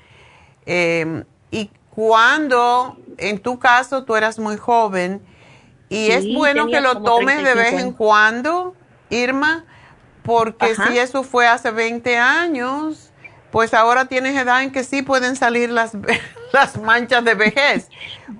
[0.67, 5.23] Eh, y cuando, en tu caso, tú eras muy joven,
[5.89, 8.75] y Sí, es bueno que lo tomes de 35 vez en cuando,
[9.09, 9.65] Irma,
[10.23, 10.89] porque Ajá.
[10.89, 13.13] si eso fue hace 20 años,
[13.51, 15.93] pues ahora tienes edad en que sí pueden salir las,
[16.53, 17.89] las manchas de vejez.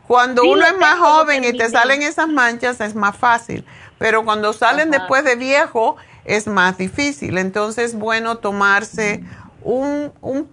[0.07, 3.65] Cuando Sí, uno es más joven y te salen esas manchas es más fácil,
[3.99, 4.99] pero cuando salen Ajá.
[5.01, 7.39] después de viejo es más difícil.
[7.39, 9.23] Entonces es bueno tomarse
[9.63, 10.49] un, un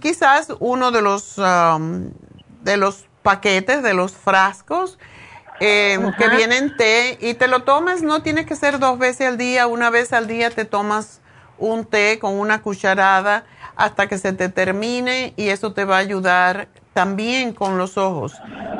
[0.00, 2.10] quizás uno de los um,
[2.62, 4.98] de los paquetes, de los frascos
[5.60, 6.16] eh, Ajá.
[6.16, 9.66] que vienen té y te lo tomas, no tiene que ser dos veces al día,
[9.66, 11.20] una vez al día te tomas
[11.58, 13.44] un té con una cucharada
[13.76, 18.34] hasta que se te termine y eso te va a ayudar también con los ojos,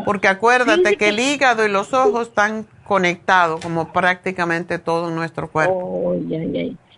[0.05, 5.75] porque acuérdate que el hígado y los ojos están conectados como prácticamente todo nuestro cuerpo.
[5.75, 6.15] Oh.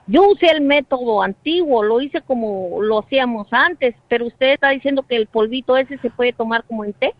[0.09, 5.05] Yo usé el método antiguo, lo hice como lo hacíamos antes, pero usted está diciendo
[5.09, 7.15] que el polvito ese se puede tomar como en té.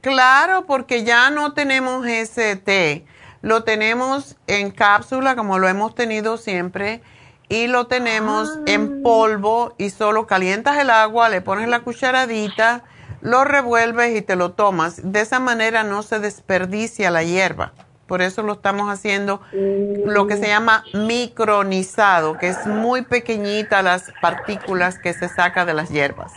[0.00, 3.04] Claro, porque ya no tenemos ese té.
[3.42, 7.02] Lo tenemos en cápsula, como lo hemos tenido siempre,
[7.50, 8.60] y lo tenemos Ah.
[8.66, 12.84] en polvo y solo calientas el agua, le pones la cucharadita,
[13.20, 15.12] lo revuelves y te lo tomas.
[15.12, 17.72] De esa manera no se desperdicia la hierba.
[18.06, 24.12] Por eso lo estamos haciendo lo que se llama micronizado, que es muy pequeñita las
[24.20, 26.32] partículas que se saca de las hierbas.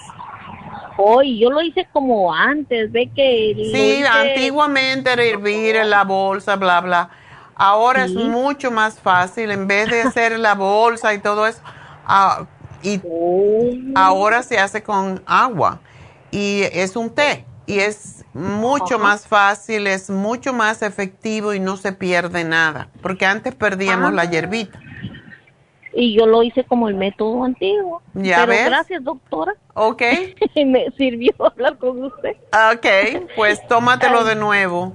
[0.98, 6.04] Hoy yo lo hice como antes, ve que Sí, hice- antiguamente era hervir en la
[6.04, 7.10] bolsa, bla, bla.
[7.56, 11.62] Ahora es mucho más fácil, en vez de hacer la bolsa y todo eso,
[12.06, 12.46] ah,
[12.82, 13.72] y Oh.
[13.96, 15.80] ahora se hace con agua.
[16.32, 19.04] Y es un té, y es mucho Ajá.
[19.04, 24.26] más fácil, es mucho más efectivo y no se pierde nada, porque antes perdíamos la
[24.26, 24.80] hierbita.
[25.96, 28.02] y yo lo hice como el método antiguo.
[28.16, 28.66] Ya Pero ves.
[28.66, 29.54] gracias, doctora.
[29.76, 30.02] ¿Ok?
[30.66, 32.36] Me sirvió hablar con usted.
[32.74, 34.92] Ok, pues tómatelo de nuevo.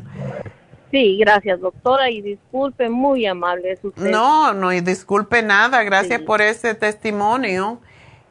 [0.91, 4.11] Sí, gracias, doctora, y disculpe, muy amable es usted.
[4.11, 7.81] No, no, y disculpe nada, gracias por ese testimonio.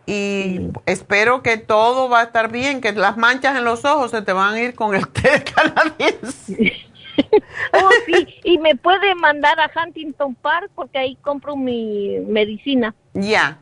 [0.08, 4.22] Y espero que todo va a estar bien, que las manchas en los ojos se
[4.22, 6.74] te van a ir con el té canadiense.
[7.74, 12.94] Oh, sí, y me puede mandar a Huntington Park porque ahí compro mi medicina.
[13.14, 13.58] Ya.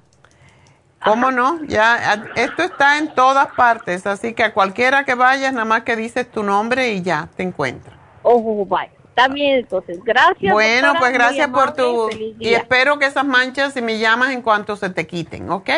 [1.04, 1.64] ¿Cómo no?
[1.64, 5.96] Ya, esto está en todas partes, así que a cualquiera que vayas, nada más que
[5.96, 7.95] dices tu nombre y ya te encuentra.
[8.28, 8.90] Oh, bye.
[9.10, 10.04] Está bien, entonces.
[10.04, 10.52] Gracias.
[10.52, 12.10] Bueno, doctora, pues gracias por tu...
[12.40, 15.70] Y espero que esas manchas, si me llamas, en cuanto se te quiten, ¿ok?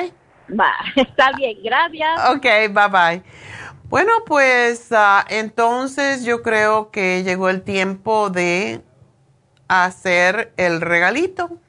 [0.59, 2.19] Va, está bien, gracias.
[2.29, 3.23] Ok, bye bye.
[3.89, 8.81] Bueno, pues ah, entonces yo creo que llegó el tiempo de
[9.67, 11.59] hacer el regalito.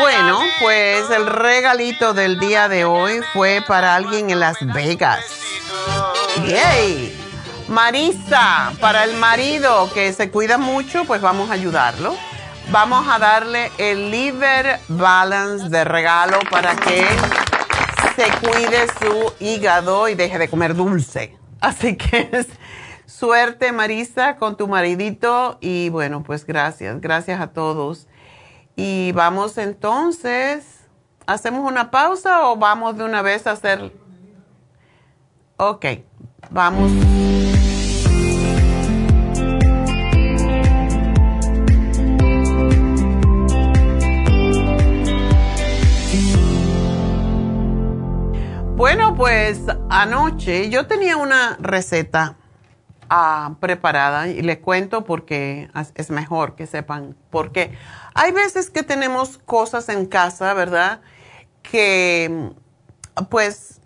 [0.00, 5.24] Bueno, pues el regalito del día de hoy fue para alguien en Las Vegas.
[6.46, 7.16] ¡Yay!
[7.68, 12.14] Marisa, para el marido que se cuida mucho, pues vamos a ayudarlo.
[12.70, 17.06] Vamos a darle el Liver Balance de regalo para que
[18.16, 21.36] se cuide su hígado y deje de comer dulce.
[21.60, 22.46] Así que es
[23.06, 25.58] suerte, Marisa, con tu maridito.
[25.60, 28.06] Y bueno, pues gracias, gracias a todos.
[28.80, 30.78] Y vamos entonces
[31.28, 33.92] ¿Hacemos una pausa o vamos de una vez a hacer?
[35.58, 35.84] Ok,
[36.48, 36.90] vamos.
[48.74, 49.60] Bueno, pues
[49.90, 52.38] anoche yo tenía una receta
[53.10, 57.76] ah, preparada y les cuento porque es mejor que sepan por qué.
[58.14, 61.00] Hay veces que tenemos cosas en casa, ¿verdad?
[61.62, 62.50] Que
[63.30, 63.80] pues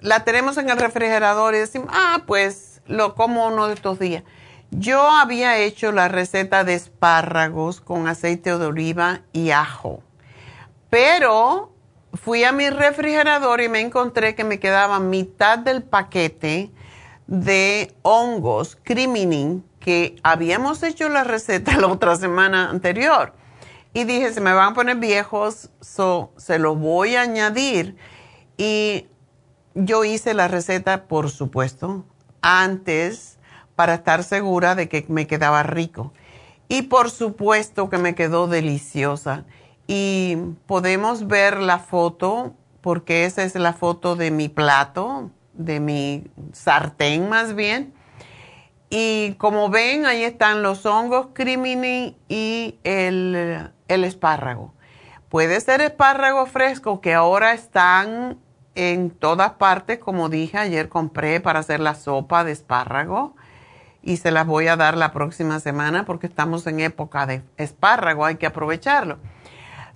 [0.00, 4.24] la tenemos en el refrigerador y decimos, ah, pues lo como uno de estos días.
[4.70, 10.02] Yo había hecho la receta de espárragos con aceite de oliva y ajo,
[10.88, 11.72] pero
[12.14, 16.70] fui a mi refrigerador y me encontré que me quedaba mitad del paquete
[17.26, 23.34] de hongos criminin que habíamos hecho la receta la otra semana anterior.
[23.94, 27.96] Y dije, se me van a poner viejos, se los voy a añadir.
[28.56, 29.06] Y
[29.74, 32.06] yo hice la receta, por supuesto,
[32.40, 33.38] antes
[33.76, 36.12] para estar segura de que me quedaba rico.
[36.68, 39.44] Y por supuesto que me quedó deliciosa
[39.86, 40.36] y
[40.66, 47.28] podemos ver la foto, porque esa es la foto de mi plato, de mi sartén
[47.28, 47.92] más bien.
[48.90, 54.74] Y como ven, ahí están los hongos crimini y el, el espárrago.
[55.28, 58.38] Puede ser espárrago fresco que ahora están
[58.74, 63.34] en todas partes, como dije, ayer compré para hacer la sopa de espárrago
[64.02, 68.24] y se las voy a dar la próxima semana porque estamos en época de espárrago,
[68.24, 69.18] hay que aprovecharlo.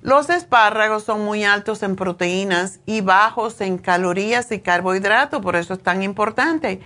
[0.03, 5.75] Los espárragos son muy altos en proteínas y bajos en calorías y carbohidratos, por eso
[5.75, 6.81] es tan importante.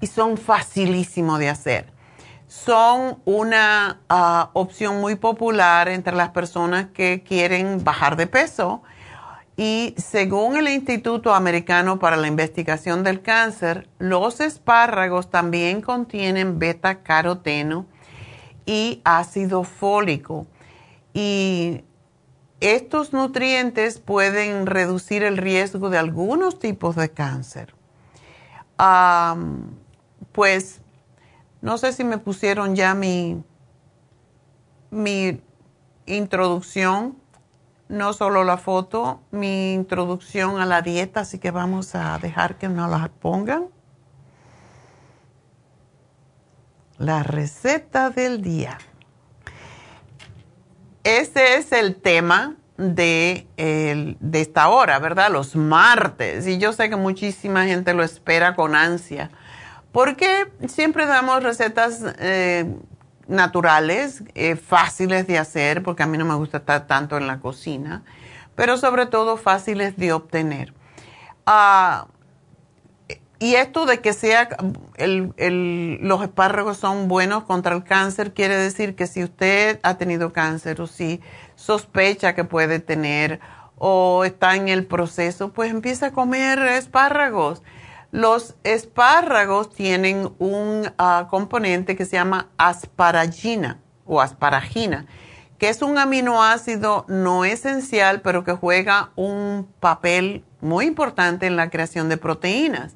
[0.00, 1.92] Y son facilísimos de hacer.
[2.46, 8.82] Son una ah, opción muy popular entre las personas que quieren bajar de peso.
[9.56, 17.02] Y según el Instituto Americano para la Investigación del Cáncer, los espárragos también contienen beta
[17.02, 17.86] caroteno
[18.66, 20.46] y ácido fólico.
[21.14, 21.84] Y
[22.62, 27.74] estos nutrientes pueden reducir el riesgo de algunos tipos de cáncer.
[30.30, 30.80] pues
[31.60, 33.42] no sé si me pusieron ya mi,
[34.90, 35.40] mi
[36.06, 37.16] introducción,
[37.88, 42.68] no solo la foto, mi introducción a la dieta, así que vamos a dejar que
[42.68, 43.66] nos la pongan.
[46.98, 48.78] La receta del día.
[51.04, 55.30] Ese es el tema de, de esta hora, ¿verdad?
[55.30, 56.46] Los martes.
[56.46, 59.30] Y yo sé que muchísima gente lo espera con ansia.
[59.92, 62.64] Porque siempre damos recetas eh,
[63.28, 67.40] naturales, eh, fáciles de hacer, porque a mí no me gusta estar tanto en la
[67.40, 68.02] cocina,
[68.54, 70.72] pero sobre todo fáciles de obtener.
[71.44, 72.06] Ah,
[73.42, 74.48] y esto de que sea
[74.98, 80.80] los espárragos son buenos contra el cáncer quiere decir que si usted ha tenido cáncer
[80.80, 81.20] o si
[81.56, 83.40] sospecha que puede tener
[83.78, 87.64] o está en el proceso, pues empieza a comer espárragos.
[88.12, 95.06] Los espárragos tienen un ah, componente que se llama asparagina o asparagina,
[95.58, 101.70] que es un aminoácido no esencial, pero que juega un papel muy importante en la
[101.70, 102.94] creación de proteínas.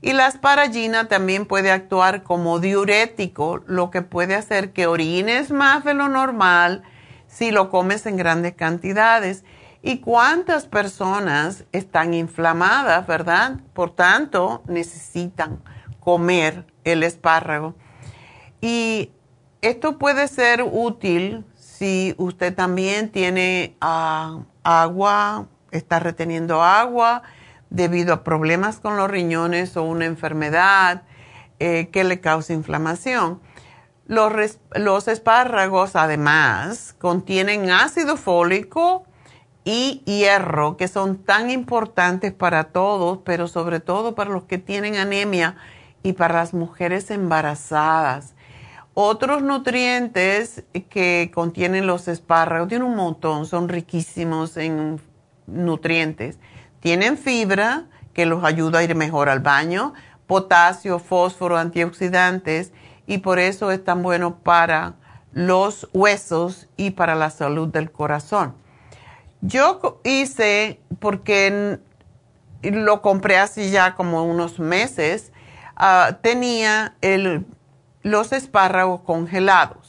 [0.00, 5.84] Y la asparagina también puede actuar como diurético, lo que puede hacer que orines más
[5.84, 6.82] de lo normal
[7.26, 9.44] si lo comes en grandes cantidades.
[9.82, 13.60] ¿Y cuántas personas están inflamadas, verdad?
[13.74, 15.62] Por tanto, necesitan
[16.00, 17.74] comer el espárrago.
[18.60, 19.10] Y
[19.62, 27.22] esto puede ser útil si usted también tiene ah, agua, está reteniendo agua
[27.70, 31.02] debido a problemas con los riñones o una enfermedad
[31.58, 33.40] eh, que le causa inflamación.
[34.06, 39.04] Los, los, espárragos además contienen ácido fólico
[39.64, 44.96] y hierro, que son tan importantes para todos, pero sobre todo para los que tienen
[44.96, 45.56] anemia
[46.02, 48.34] y para las mujeres embarazadas.
[48.94, 55.00] Otros nutrientes que contienen los espárragos, tienen un montón, son riquísimos en
[55.46, 56.38] nutrientes
[56.80, 59.94] tienen fibra, que los ayuda a ir mejor al baño,
[60.26, 62.72] potasio, fósforo, antioxidantes,
[63.06, 64.94] y por eso es tan bueno para
[65.32, 68.54] los huesos y para la salud del corazón.
[69.40, 71.78] Yo hice, porque
[72.62, 75.32] lo compré hace ya como unos meses,
[75.76, 76.96] ah, tenía
[78.02, 79.87] los espárragos congelados.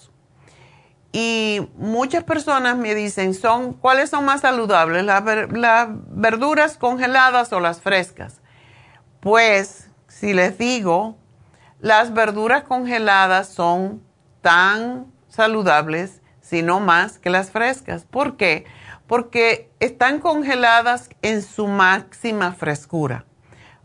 [1.12, 5.24] Y muchas personas me dicen, son, ¿cuáles son más saludables, las
[6.08, 8.42] verduras congeladas o las frescas?
[9.20, 11.18] Pues, si les digo,
[11.80, 14.04] las verduras congeladas son
[14.42, 18.06] tan saludables, si no más, que las frescas.
[18.06, 18.66] ¿Por qué?
[19.08, 23.26] Porque están congeladas en su máxima frescura,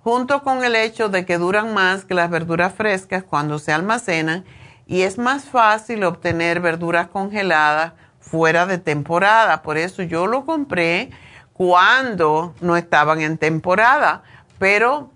[0.02, 4.44] junto con el hecho de que duran más que las verduras frescas cuando se almacenan
[4.86, 9.62] y es más fácil obtener verduras congeladas fuera de temporada.
[9.62, 11.10] Por eso yo lo compré
[11.52, 14.22] cuando no estaban en temporada,
[14.58, 15.10] pero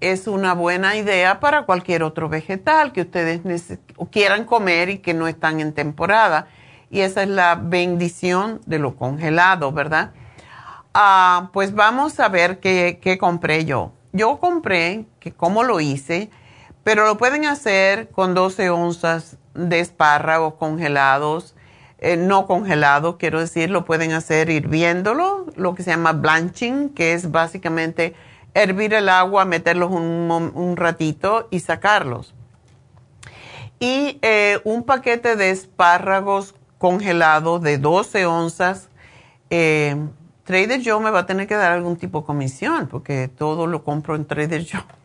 [0.00, 3.40] es una buena idea para cualquier otro vegetal que ustedes
[4.12, 6.46] quieran comer y que no están en temporada.
[6.90, 10.12] Y esa es la bendición de lo congelado, ¿verdad?
[10.94, 13.92] Ah, pues vamos a ver qué, qué compré yo.
[14.12, 16.30] Yo compré, que cómo lo hice,
[16.88, 21.54] pero lo pueden hacer con 12 onzas de espárragos congelados,
[21.98, 27.12] eh, no congelados, quiero decir, lo pueden hacer hirviéndolo, lo que se llama blanching, que
[27.12, 28.14] es básicamente
[28.54, 32.34] hervir el agua, meterlos un, ratito y sacarlos.
[33.78, 38.88] Y eh, un paquete de espárragos congelados de 12 onzas.
[39.50, 39.94] Eh,
[40.44, 43.84] Trader Joe me va a tener que dar algún tipo de comisión porque todo lo
[43.84, 44.98] compro en Trader Joe.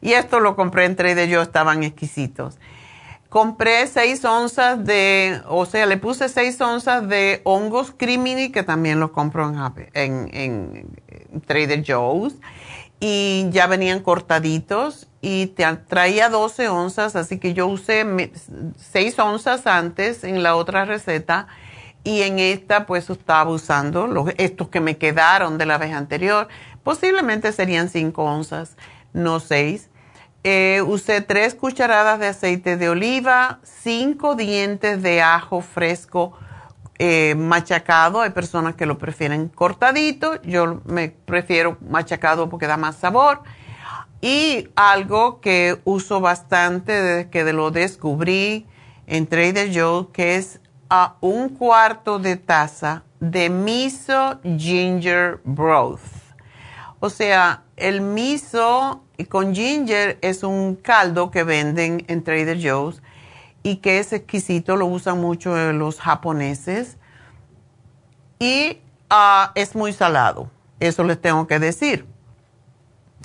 [0.00, 2.58] Y esto lo compré en Trader Joe, estaban exquisitos.
[3.28, 9.00] Compré 6 onzas de, o sea, le puse 6 onzas de hongos crimini, que también
[9.00, 9.52] los compro
[9.92, 10.86] en, en,
[11.44, 12.34] Trader Joe's.
[13.00, 15.48] Y ya venían cortaditos y
[15.88, 18.30] traía 12 onzas, así que yo usé
[18.78, 21.48] 6 onzas antes en la otra receta
[22.04, 26.48] y en esta pues estaba usando los, estos que me quedaron de la vez anterior.
[26.84, 28.76] Posiblemente serían 5 onzas
[29.14, 29.88] no seis.
[30.42, 36.34] Eh, usé tres cucharadas de aceite de oliva, cinco dientes de ajo fresco
[36.98, 38.20] eh, machacado.
[38.20, 40.42] Hay personas que lo prefieren cortadito.
[40.42, 43.40] Yo me prefiero machacado porque da más sabor.
[44.20, 48.66] Y algo que uso bastante desde que lo descubrí
[49.06, 50.60] en Trader Joe, que es
[50.90, 56.00] a un cuarto de taza de miso ginger broth.
[57.00, 63.00] O sea, el miso con ginger es un caldo que venden en Trader Joe's
[63.62, 66.98] y que es exquisito, lo usan mucho los japoneses
[68.40, 70.50] y ah, es muy salado,
[70.80, 72.06] eso les tengo que decir.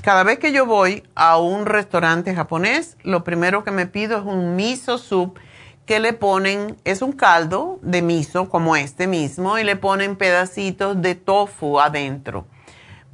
[0.04, 4.26] Cada vez que yo voy a un restaurante japonés, lo primero que me pido es
[4.26, 5.40] un miso soup
[5.86, 11.02] que le ponen, es un caldo de miso como este mismo y le ponen pedacitos
[11.02, 12.46] de tofu adentro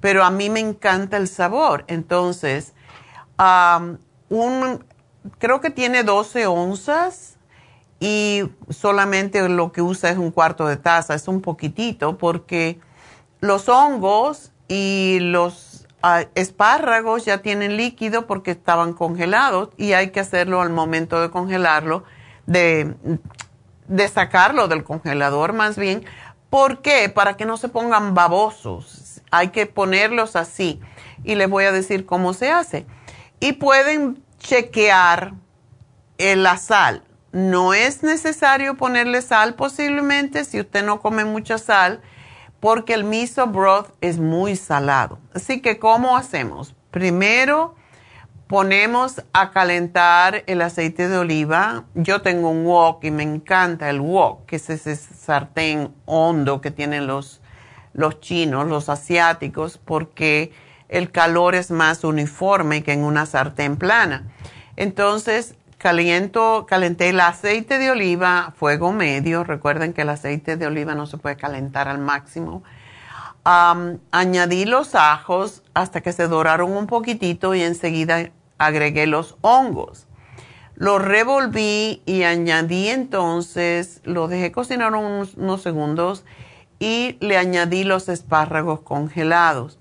[0.06, 1.84] pero a mí me encanta el sabor.
[1.88, 2.76] Entonces,
[4.30, 4.86] un,
[5.40, 7.38] creo que tiene 12 onzas
[8.00, 12.80] y solamente lo que usa es un cuarto de taza, es un poquitito, porque
[13.40, 20.20] los hongos y los ah, espárragos ya tienen líquido porque estaban congelados y hay que
[20.20, 22.04] hacerlo al momento de congelarlo,
[22.46, 22.94] de,
[23.88, 26.06] de sacarlo del congelador más bien.
[26.52, 27.10] ¿Por qué?
[27.10, 28.95] Para que no se pongan babosos
[29.32, 30.80] hay que ponerlos así.
[31.24, 32.86] Y les voy a decir cómo se hace.
[33.40, 35.34] Y pueden chequear
[36.18, 37.04] la sal.
[37.32, 42.02] No es necesario ponerle sal posiblemente si usted no come mucha sal,
[42.60, 45.20] porque el miso broth es muy salado.
[45.34, 46.74] Así que, ¿cómo hacemos?
[46.92, 47.76] Primero
[48.48, 51.84] ponemos a calentar el aceite de oliva.
[51.94, 56.72] Yo tengo un wok y me encanta el wok, que es ese sartén hondo que
[56.72, 57.42] tienen los
[57.96, 60.52] los chinos, los asiáticos, porque
[60.90, 64.28] el calor es más uniforme que en una sartén plana.
[64.76, 69.44] Entonces, caliento, calenté el aceite de oliva fuego medio.
[69.44, 72.64] Recuerden que el aceite de oliva no se puede calentar al máximo.
[73.44, 80.08] añadí los ajos hasta que se doraron un poquitito y enseguida agregué los hongos.
[80.76, 86.26] Los revolví y añadí entonces, lo dejé cocinar unos segundos
[86.80, 89.80] y le añadí los espárragos congelados.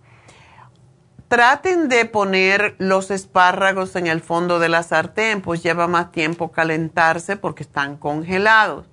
[1.28, 6.52] Traten de poner los espárragos en el fondo de la sartén, pues lleva más tiempo
[6.52, 8.86] calentarse porque están congelados.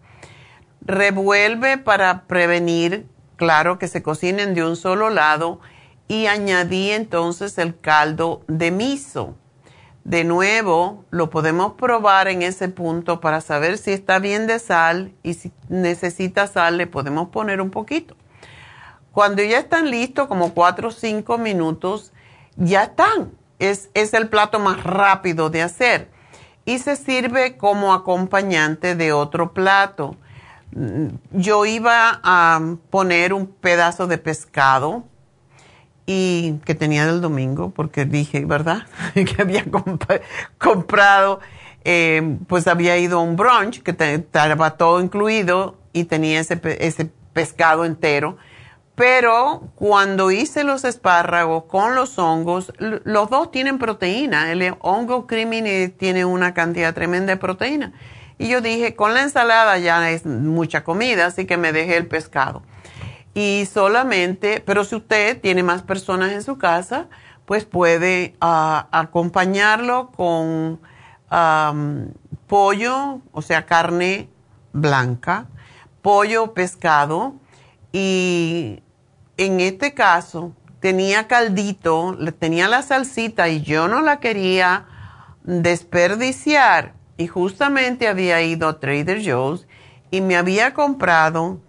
[0.81, 3.05] Revuelve para prevenir,
[3.35, 5.59] claro, que se cocinen de un solo lado
[6.07, 9.35] y añadí entonces el caldo de miso.
[10.03, 15.13] De nuevo, lo podemos probar en ese punto para saber si está bien de sal
[15.21, 18.15] y si necesita sal le podemos poner un poquito.
[19.11, 22.13] Cuando ya están listos, como 4 o 5 minutos,
[22.55, 23.31] ya están.
[23.59, 26.09] Es, es el plato más rápido de hacer.
[26.63, 30.15] y se sirve como acompañante de otro plato.
[30.73, 35.03] Mm, yo iba a poner un pedazo de pescado
[36.05, 38.87] y que tenía del domingo, porque dije, ¿verdad?
[39.13, 39.65] que había
[40.57, 41.39] comprado,
[41.83, 47.11] eh, pues había ido a un brunch que estaba todo incluido y tenía ese, ese
[47.33, 48.37] pescado entero.
[48.95, 54.51] Pero cuando hice los espárragos con los hongos, los dos tienen proteína.
[54.51, 57.93] El hongo crimini tiene una cantidad tremenda de proteína.
[58.37, 62.07] Y yo dije, con la ensalada ya es mucha comida, así que me dejé el
[62.07, 62.63] pescado.
[63.33, 67.07] Y solamente, pero si usted tiene más personas en su casa,
[67.45, 70.79] pues puede ah, acompañarlo con
[72.47, 74.29] pollo, o sea, carne
[74.73, 75.47] blanca,
[76.01, 77.35] pollo, pescado.
[77.93, 78.83] Y
[79.37, 84.85] en este caso tenía caldito, tenía la salsita y yo no la quería
[85.43, 89.67] desperdiciar y justamente había ido a Trader Joe's
[90.09, 91.59] y me había comprado,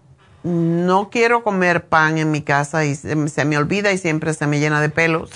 [0.44, 3.14] no quiero comer pan en mi casa y se,
[3.44, 5.31] me olvida y siempre se me llena de pelos,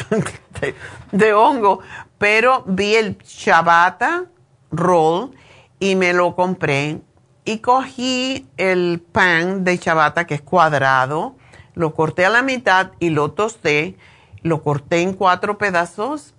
[1.12, 1.80] de, hongo,
[2.18, 4.24] pero vi el chabata
[4.70, 5.30] roll
[5.78, 7.00] y me lo compré
[7.44, 11.36] y cogí el pan de chabata que es cuadrado,
[11.74, 13.96] lo corté a la mitad y lo tosté,
[14.42, 16.34] lo corté en cuatro pedazos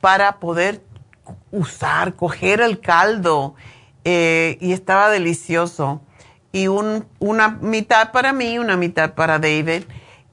[0.00, 0.82] para poder
[1.50, 3.54] usar, coger el caldo
[4.04, 6.02] eh, y estaba delicioso.
[6.52, 9.84] Y una mitad para mí, una mitad para David.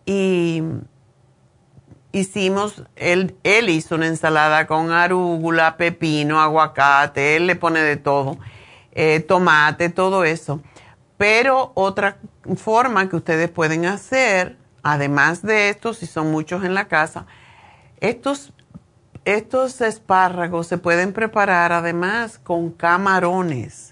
[0.05, 0.63] Y
[2.11, 8.37] hicimos, él, él hizo una ensalada con arúgula, pepino, aguacate, él le pone de todo,
[8.91, 10.61] eh, tomate, todo eso.
[11.17, 12.17] Pero otra
[12.55, 17.25] forma que ustedes pueden hacer, además de esto, si son muchos en la casa,
[17.99, 18.53] estos
[19.25, 23.86] estos espárragos se pueden preparar además con camarones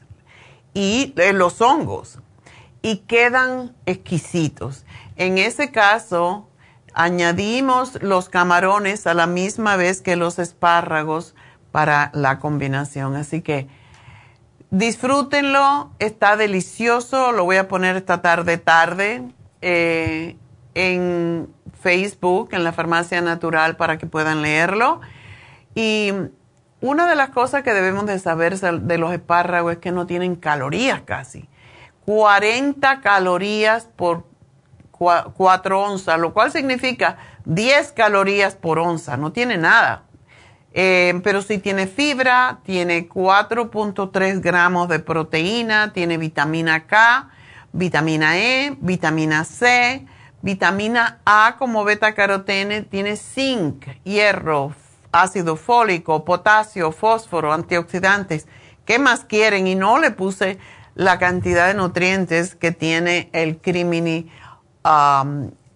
[0.75, 2.19] y los hongos
[2.83, 4.85] y quedan exquisitos.
[5.15, 6.47] En ese caso,
[6.93, 11.33] añadimos los camarones a la misma vez que los espárragos
[11.71, 13.15] para la combinación.
[13.15, 13.67] Así que
[14.69, 19.23] disfrútenlo, está delicioso, lo voy a poner esta tarde tarde
[19.61, 20.35] eh,
[20.75, 21.49] en
[21.81, 25.01] Facebook, en la Farmacia Natural, para que puedan leerlo.
[25.73, 26.11] Y
[26.85, 30.35] una de las cosas que debemos de saber de los espárragos es que no tienen
[30.35, 31.49] calorías casi.
[32.05, 34.25] 40 calorías por
[34.91, 40.03] 4 onzas, lo cual significa 10 calorías por onza, no tiene nada.
[40.73, 47.29] Eh, pero sí tiene fibra, tiene 4.3 gramos de proteína, tiene vitamina K,
[47.71, 50.05] vitamina E, vitamina C,
[50.41, 54.75] vitamina A como beta carotene, tiene zinc, hierro,
[55.15, 58.47] ácido fólico, potasio, fósforo, antioxidantes.
[58.83, 59.65] ¿Qué más quieren?
[59.65, 60.59] Y no le puse
[60.93, 64.29] la cantidad de nutrientes que tiene el crimini,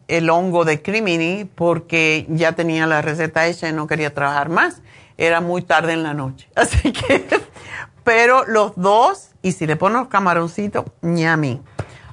[0.07, 4.81] el hongo de crimini, porque ya tenía la receta hecha y no quería trabajar más.
[5.17, 6.49] Era muy tarde en la noche.
[6.55, 7.25] Así que,
[8.03, 11.61] pero los dos, y si le ponen los camaroncitos, ñami.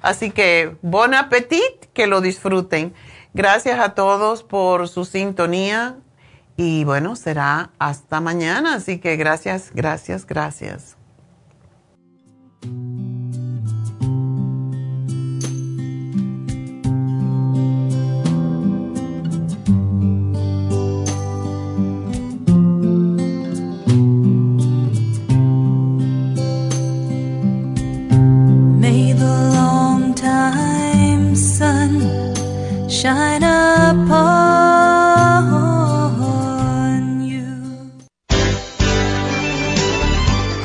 [0.01, 2.94] Así que, bon appetit, que lo disfruten.
[3.35, 5.97] Gracias a todos por su sintonía.
[6.57, 10.97] Y bueno, será hasta mañana, así que gracias, gracias, gracias.